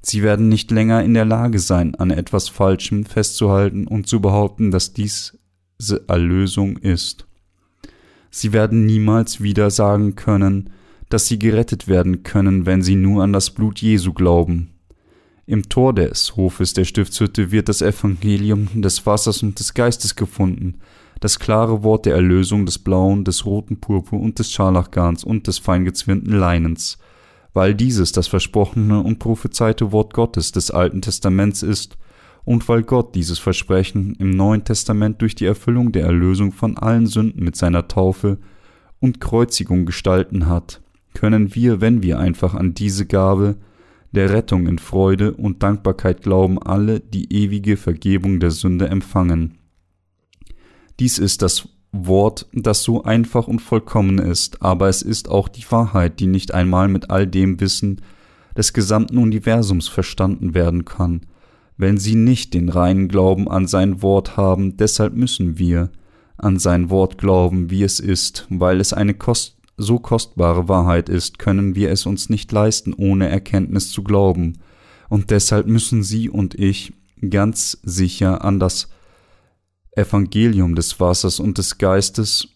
[0.00, 4.70] Sie werden nicht länger in der Lage sein, an etwas Falschem festzuhalten und zu behaupten,
[4.70, 5.38] dass dies
[6.06, 7.26] Erlösung ist.
[8.30, 10.70] Sie werden niemals wieder sagen können,
[11.08, 14.73] dass sie gerettet werden können, wenn sie nur an das Blut Jesu glauben.
[15.46, 20.76] Im Tor des Hofes der Stiftshütte wird das Evangelium des Wassers und des Geistes gefunden,
[21.20, 25.58] das klare Wort der Erlösung des blauen, des roten Purpur und des Scharlachgarns und des
[25.58, 26.96] feingezwirnten Leinens,
[27.52, 31.98] weil dieses das versprochene und prophezeite Wort Gottes des Alten Testaments ist,
[32.46, 37.06] und weil Gott dieses Versprechen im Neuen Testament durch die Erfüllung der Erlösung von allen
[37.06, 38.38] Sünden mit seiner Taufe
[39.00, 40.82] und Kreuzigung gestalten hat,
[41.14, 43.56] können wir, wenn wir einfach an diese Gabe
[44.14, 49.58] der Rettung in Freude und Dankbarkeit glauben, alle die ewige Vergebung der Sünde empfangen.
[51.00, 55.64] Dies ist das Wort, das so einfach und vollkommen ist, aber es ist auch die
[55.70, 58.00] Wahrheit, die nicht einmal mit all dem Wissen
[58.56, 61.22] des gesamten Universums verstanden werden kann,
[61.76, 65.90] wenn sie nicht den reinen Glauben an sein Wort haben, deshalb müssen wir
[66.36, 71.38] an sein Wort glauben, wie es ist, weil es eine kost so kostbare Wahrheit ist,
[71.38, 74.58] können wir es uns nicht leisten, ohne Erkenntnis zu glauben,
[75.08, 76.92] und deshalb müssen Sie und ich
[77.30, 78.88] ganz sicher an das
[79.92, 82.48] Evangelium des Wassers und des Geistes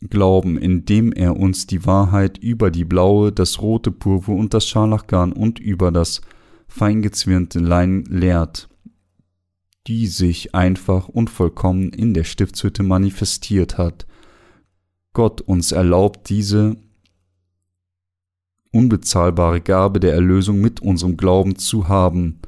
[0.00, 5.32] glauben, indem er uns die Wahrheit über die blaue, das rote Purpur und das Scharlachgarn
[5.32, 6.20] und über das
[6.68, 8.68] feingezwirnte Lein lehrt,
[9.86, 14.06] die sich einfach und vollkommen in der Stiftshütte manifestiert hat.
[15.14, 16.76] Gott uns erlaubt, diese
[18.72, 22.40] unbezahlbare Gabe der Erlösung mit unserem Glauben zu haben.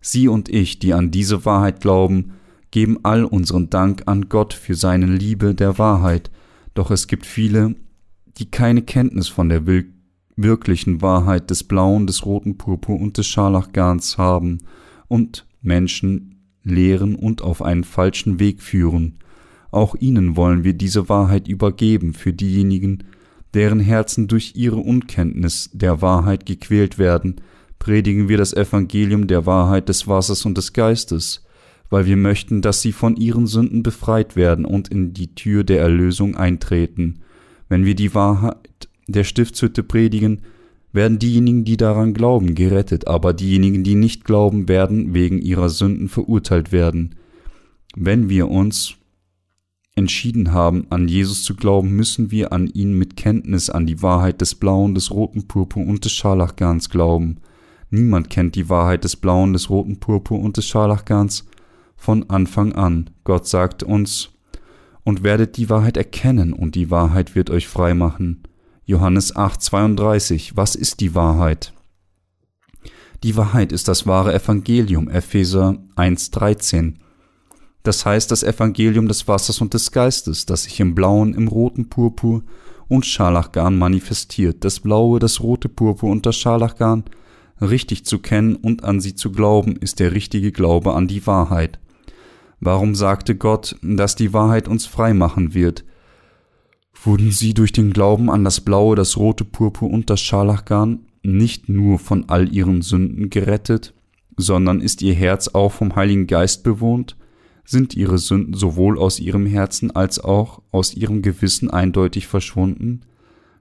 [0.00, 2.32] Sie und ich, die an diese Wahrheit glauben,
[2.70, 6.30] geben all unseren Dank an Gott für seine Liebe der Wahrheit,
[6.74, 7.74] doch es gibt viele,
[8.38, 9.66] die keine Kenntnis von der
[10.36, 14.58] wirklichen Wahrheit des blauen, des roten Purpur und des Scharlachgarns haben
[15.08, 19.18] und Menschen lehren und auf einen falschen Weg führen.
[19.72, 23.04] Auch ihnen wollen wir diese Wahrheit übergeben für diejenigen,
[23.54, 27.36] deren Herzen durch ihre Unkenntnis der Wahrheit gequält werden,
[27.78, 31.44] predigen wir das Evangelium der Wahrheit des Wassers und des Geistes,
[31.88, 35.80] weil wir möchten, dass sie von ihren Sünden befreit werden und in die Tür der
[35.80, 37.20] Erlösung eintreten.
[37.68, 40.42] Wenn wir die Wahrheit der Stiftshütte predigen,
[40.92, 46.10] werden diejenigen, die daran glauben, gerettet, aber diejenigen, die nicht glauben, werden wegen ihrer Sünden
[46.10, 47.14] verurteilt werden.
[47.96, 48.96] Wenn wir uns
[49.94, 54.40] entschieden haben, an Jesus zu glauben, müssen wir an ihn mit Kenntnis an die Wahrheit
[54.40, 57.38] des blauen, des roten Purpur und des Scharlachgarns glauben.
[57.90, 61.46] Niemand kennt die Wahrheit des blauen, des roten Purpur und des Scharlachgarns
[61.96, 63.10] von Anfang an.
[63.24, 64.30] Gott sagt uns,
[65.04, 68.42] und werdet die Wahrheit erkennen, und die Wahrheit wird euch frei machen.
[68.84, 70.56] Johannes 8, 32.
[70.56, 71.72] Was ist die Wahrheit?
[73.22, 76.98] Die Wahrheit ist das wahre Evangelium, Epheser 1, 13.
[77.82, 81.88] Das heißt das Evangelium des Wassers und des Geistes, das sich im blauen, im roten
[81.88, 82.42] Purpur
[82.88, 84.64] und Scharlachgarn manifestiert.
[84.64, 87.04] Das blaue, das rote Purpur und das Scharlachgarn
[87.60, 91.78] richtig zu kennen und an sie zu glauben, ist der richtige Glaube an die Wahrheit.
[92.60, 95.84] Warum sagte Gott, dass die Wahrheit uns frei machen wird?
[97.02, 101.68] Wurden sie durch den Glauben an das Blaue, das rote Purpur und das Scharlachgarn nicht
[101.68, 103.94] nur von all ihren Sünden gerettet,
[104.36, 107.16] sondern ist ihr Herz auch vom Heiligen Geist bewohnt?
[107.64, 113.02] Sind ihre Sünden sowohl aus ihrem Herzen als auch aus ihrem Gewissen eindeutig verschwunden?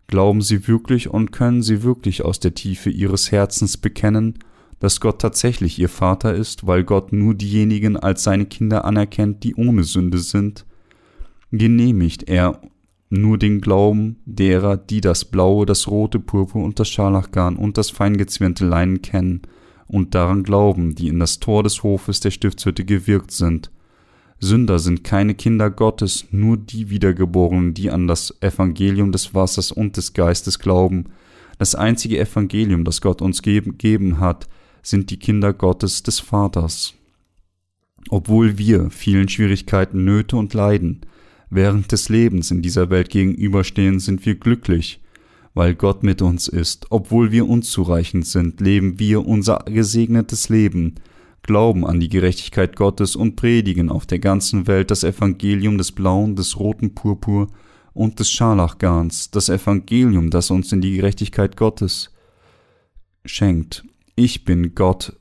[0.08, 4.40] Glauben sie wirklich und können sie wirklich aus der Tiefe ihres Herzens bekennen,
[4.80, 9.56] dass Gott tatsächlich ihr Vater ist, weil Gott nur diejenigen als seine Kinder anerkennt, die
[9.56, 10.66] ohne Sünde sind?
[11.52, 12.60] Genehmigt er
[13.12, 17.92] nur den Glauben derer, die das blaue, das rote Purpur und das Scharlachgarn und das
[17.92, 19.42] feingezwirnte Leinen kennen
[19.88, 23.70] und daran glauben, die in das Tor des Hofes der Stiftshütte gewirkt sind.
[24.44, 29.98] Sünder sind keine Kinder Gottes, nur die Wiedergeborenen, die an das Evangelium des Wassers und
[29.98, 31.06] des Geistes glauben.
[31.60, 34.50] Das einzige Evangelium, das Gott uns gegeben hat,
[34.82, 36.96] sind die Kinder Gottes des Vaters.
[38.10, 41.02] Obwohl wir vielen Schwierigkeiten, Nöte und Leiden,
[41.52, 45.02] während des Lebens in dieser Welt gegenüberstehen, sind wir glücklich,
[45.54, 46.88] weil Gott mit uns ist.
[46.90, 50.96] Obwohl wir unzureichend sind, leben wir unser gesegnetes Leben,
[51.44, 56.36] glauben an die Gerechtigkeit Gottes und predigen auf der ganzen Welt das Evangelium des blauen,
[56.36, 57.48] des roten Purpur
[57.94, 62.12] und des Scharlachgarns, das Evangelium, das uns in die Gerechtigkeit Gottes
[63.26, 63.84] schenkt.
[64.16, 65.18] Ich bin Gott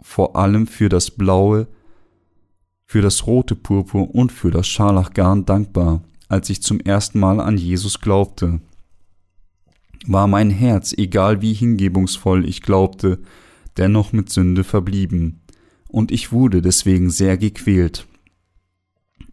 [0.00, 1.68] vor allem für das blaue,
[2.86, 7.56] für das rote Purpur und für das Scharlachgarn dankbar, als ich zum ersten Mal an
[7.56, 8.60] Jesus glaubte.
[10.06, 13.20] War mein Herz, egal wie hingebungsvoll ich glaubte,
[13.76, 15.40] dennoch mit Sünde verblieben,
[15.88, 18.06] und ich wurde deswegen sehr gequält.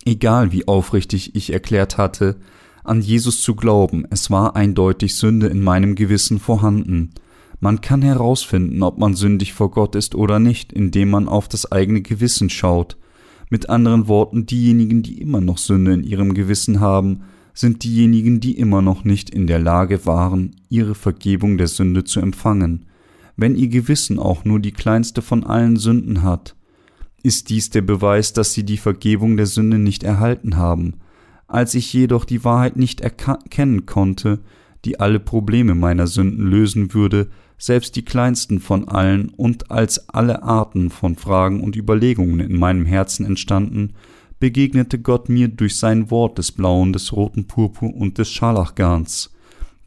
[0.05, 2.39] Egal wie aufrichtig ich erklärt hatte,
[2.83, 7.11] an Jesus zu glauben, es war eindeutig Sünde in meinem Gewissen vorhanden.
[7.59, 11.71] Man kann herausfinden, ob man sündig vor Gott ist oder nicht, indem man auf das
[11.71, 12.97] eigene Gewissen schaut,
[13.51, 18.57] mit anderen Worten, diejenigen, die immer noch Sünde in ihrem Gewissen haben, sind diejenigen, die
[18.57, 22.85] immer noch nicht in der Lage waren, ihre Vergebung der Sünde zu empfangen.
[23.41, 26.55] Wenn ihr Gewissen auch nur die kleinste von allen Sünden hat,
[27.23, 30.97] ist dies der Beweis, dass sie die Vergebung der Sünde nicht erhalten haben.
[31.47, 34.41] Als ich jedoch die Wahrheit nicht erkennen konnte,
[34.85, 40.43] die alle Probleme meiner Sünden lösen würde, selbst die kleinsten von allen, und als alle
[40.43, 43.93] Arten von Fragen und Überlegungen in meinem Herzen entstanden,
[44.39, 49.31] begegnete Gott mir durch sein Wort des blauen, des roten Purpur und des Scharlachgarns.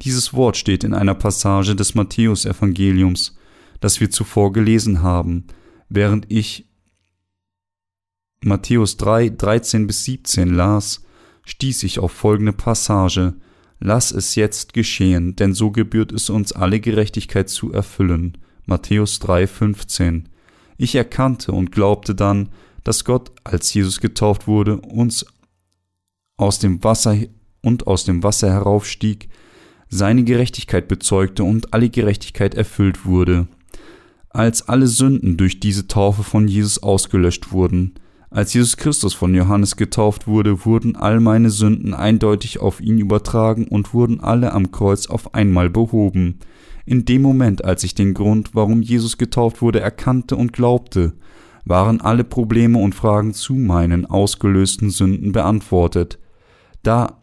[0.03, 3.37] Dieses Wort steht in einer Passage des Matthäusevangeliums,
[3.85, 5.45] das wir zuvor gelesen haben,
[5.91, 6.71] während ich
[8.43, 11.05] Matthäus 3, 13 bis 17 las,
[11.45, 13.35] stieß ich auf folgende Passage,
[13.81, 18.39] Lass es jetzt geschehen, denn so gebührt es uns alle Gerechtigkeit zu erfüllen.
[18.65, 20.25] Matthäus 3,15.
[20.79, 22.49] Ich erkannte und glaubte dann,
[22.85, 25.27] dass Gott, als Jesus getauft wurde, uns
[26.39, 27.19] aus dem Wasser
[27.61, 29.29] und aus dem Wasser heraufstieg,
[29.91, 33.47] seine Gerechtigkeit bezeugte und alle Gerechtigkeit erfüllt wurde.
[34.35, 37.95] Als alle Sünden durch diese Taufe von Jesus ausgelöscht wurden,
[38.31, 43.69] als Jesus Christus von Johannes getauft wurde, wurden all meine Sünden eindeutig auf ihn übertragen
[43.69, 46.41] und wurden alle am Kreuz auf einmal behoben.
[46.85, 51.13] In dem Moment, als ich den Grund, warum Jesus getauft wurde, erkannte und glaubte,
[51.65, 56.19] waren alle Probleme und Fragen zu meinen ausgelösten Sünden beantwortet.
[56.83, 57.21] Da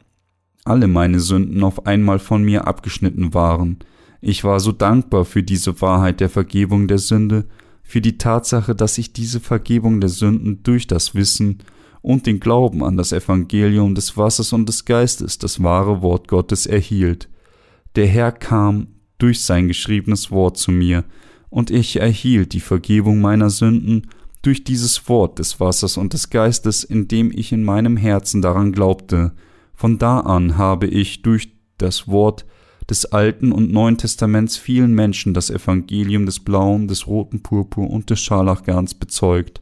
[0.63, 3.79] alle meine Sünden auf einmal von mir abgeschnitten waren,
[4.21, 7.45] ich war so dankbar für diese Wahrheit der Vergebung der Sünde
[7.83, 11.57] für die Tatsache, dass ich diese Vergebung der Sünden durch das Wissen
[12.01, 16.65] und den Glauben an das Evangelium des Wassers und des Geistes, das wahre Wort Gottes,
[16.65, 17.27] erhielt.
[17.95, 21.03] Der Herr kam durch sein geschriebenes Wort zu mir,
[21.49, 24.07] und ich erhielt die Vergebung meiner Sünden
[24.41, 29.33] durch dieses Wort des Wassers und des Geistes, indem ich in meinem Herzen daran glaubte.
[29.73, 32.45] Von da an habe ich durch das Wort
[32.91, 38.09] des Alten und Neuen Testaments vielen Menschen das Evangelium des blauen, des roten Purpur und
[38.09, 39.61] des Scharlachgarns bezeugt,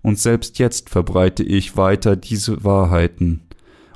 [0.00, 3.42] und selbst jetzt verbreite ich weiter diese Wahrheiten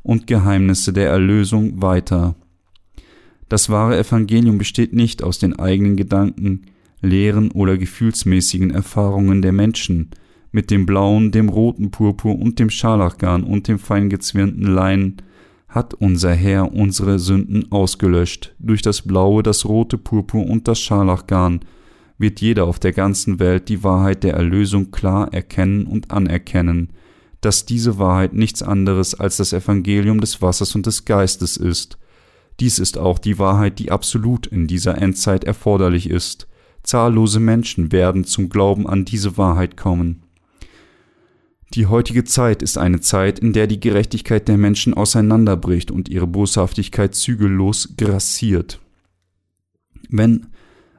[0.03, 2.37] und Geheimnisse der Erlösung weiter.
[3.49, 6.67] Das wahre Evangelium besteht nicht aus den eigenen Gedanken,
[7.01, 10.11] Lehren oder gefühlsmäßigen Erfahrungen der Menschen,
[10.53, 15.23] mit dem blauen, dem roten Purpur und dem Scharlachgarn und dem feingezwirnten Leinen,
[15.77, 18.55] hat unser Herr unsere Sünden ausgelöscht.
[18.59, 21.61] Durch das blaue, das rote Purpur und das Scharlachgarn
[22.19, 26.95] wird jeder auf der ganzen Welt die Wahrheit der Erlösung klar erkennen und anerkennen,
[27.43, 31.99] dass diese Wahrheit nichts anderes als das Evangelium des Wassers und des Geistes ist.
[32.59, 36.49] Dies ist auch die Wahrheit, die absolut in dieser Endzeit erforderlich ist.
[36.83, 40.23] Zahllose Menschen werden zum Glauben an diese Wahrheit kommen.
[41.75, 46.27] Die heutige Zeit ist eine Zeit, in der die Gerechtigkeit der Menschen auseinanderbricht und ihre
[46.27, 48.81] Boshaftigkeit zügellos grassiert.
[50.09, 50.47] Wenn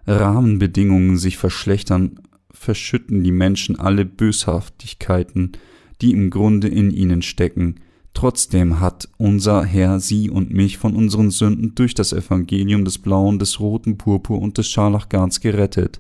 [0.06, 2.20] Rahmenbedingungen sich verschlechtern,
[2.52, 5.54] verschütten die Menschen alle Böshaftigkeiten,
[6.02, 7.76] die im Grunde in ihnen stecken.
[8.14, 13.40] Trotzdem hat unser Herr sie und mich von unseren Sünden durch das Evangelium des blauen,
[13.40, 16.00] des roten Purpur und des Scharlachgarns gerettet.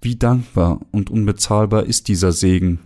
[0.00, 2.80] Wie dankbar und unbezahlbar ist dieser Segen.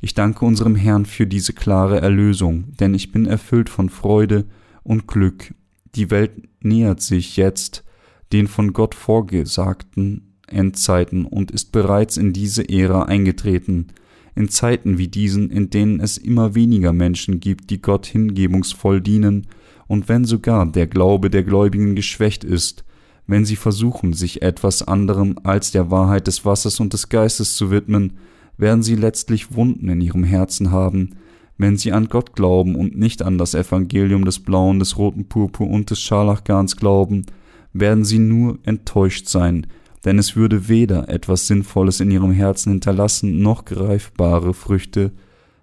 [0.00, 4.44] Ich danke unserem Herrn für diese klare Erlösung, denn ich bin erfüllt von Freude
[4.82, 5.54] und Glück.
[5.94, 7.84] Die Welt nähert sich jetzt
[8.32, 13.88] den von Gott vorgesagten Endzeiten und ist bereits in diese Ära eingetreten.
[14.34, 19.46] In Zeiten wie diesen, in denen es immer weniger Menschen gibt, die Gott hingebungsvoll dienen,
[19.88, 22.84] und wenn sogar der Glaube der Gläubigen geschwächt ist,
[23.28, 27.70] wenn sie versuchen, sich etwas anderem als der Wahrheit des Wassers und des Geistes zu
[27.70, 28.14] widmen,
[28.58, 31.16] werden sie letztlich Wunden in ihrem Herzen haben,
[31.58, 35.68] wenn sie an Gott glauben und nicht an das Evangelium des blauen, des roten Purpur
[35.68, 37.24] und des Scharlachgarns glauben,
[37.72, 39.66] werden sie nur enttäuscht sein,
[40.04, 45.12] denn es würde weder etwas Sinnvolles in ihrem Herzen hinterlassen, noch greifbare Früchte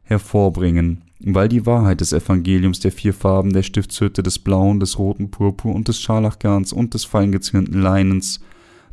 [0.03, 5.31] hervorbringen, weil die Wahrheit des Evangeliums der vier Farben der Stiftshütte des blauen, des roten
[5.31, 8.41] Purpur und des Scharlachgarns und des feingezwirnten Leinens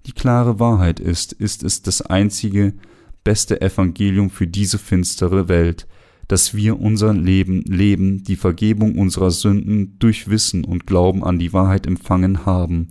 [0.07, 2.73] die klare Wahrheit ist, ist es das einzige,
[3.25, 5.87] beste Evangelium für diese finstere Welt,
[6.29, 11.53] dass wir unser Leben leben, die Vergebung unserer Sünden durch Wissen und Glauben an die
[11.53, 12.91] Wahrheit empfangen haben,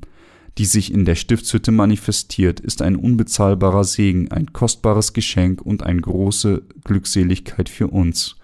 [0.58, 6.02] die sich in der Stiftshütte manifestiert, ist ein unbezahlbarer Segen, ein kostbares Geschenk und eine
[6.02, 8.36] große Glückseligkeit für uns.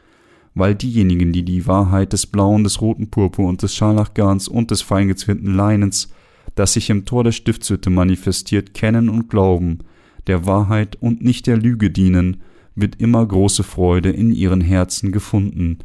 [0.54, 4.82] Weil diejenigen, die die Wahrheit des blauen, des roten Purpur und des Scharlachgarns und des
[4.82, 6.08] feingezwirnten Leinens,
[6.56, 9.80] das sich im Tor der Stiftshütte manifestiert, kennen und glauben,
[10.28, 12.42] der Wahrheit und nicht der Lüge dienen,
[12.76, 15.80] wird immer große Freude in ihren Herzen gefunden.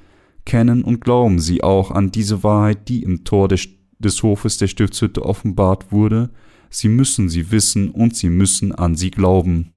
[0.45, 4.67] Kennen und glauben sie auch an diese Wahrheit, die im Tor des, des Hofes der
[4.67, 6.31] Stiftshütte offenbart wurde,
[6.69, 9.73] sie müssen sie wissen und sie müssen an sie glauben.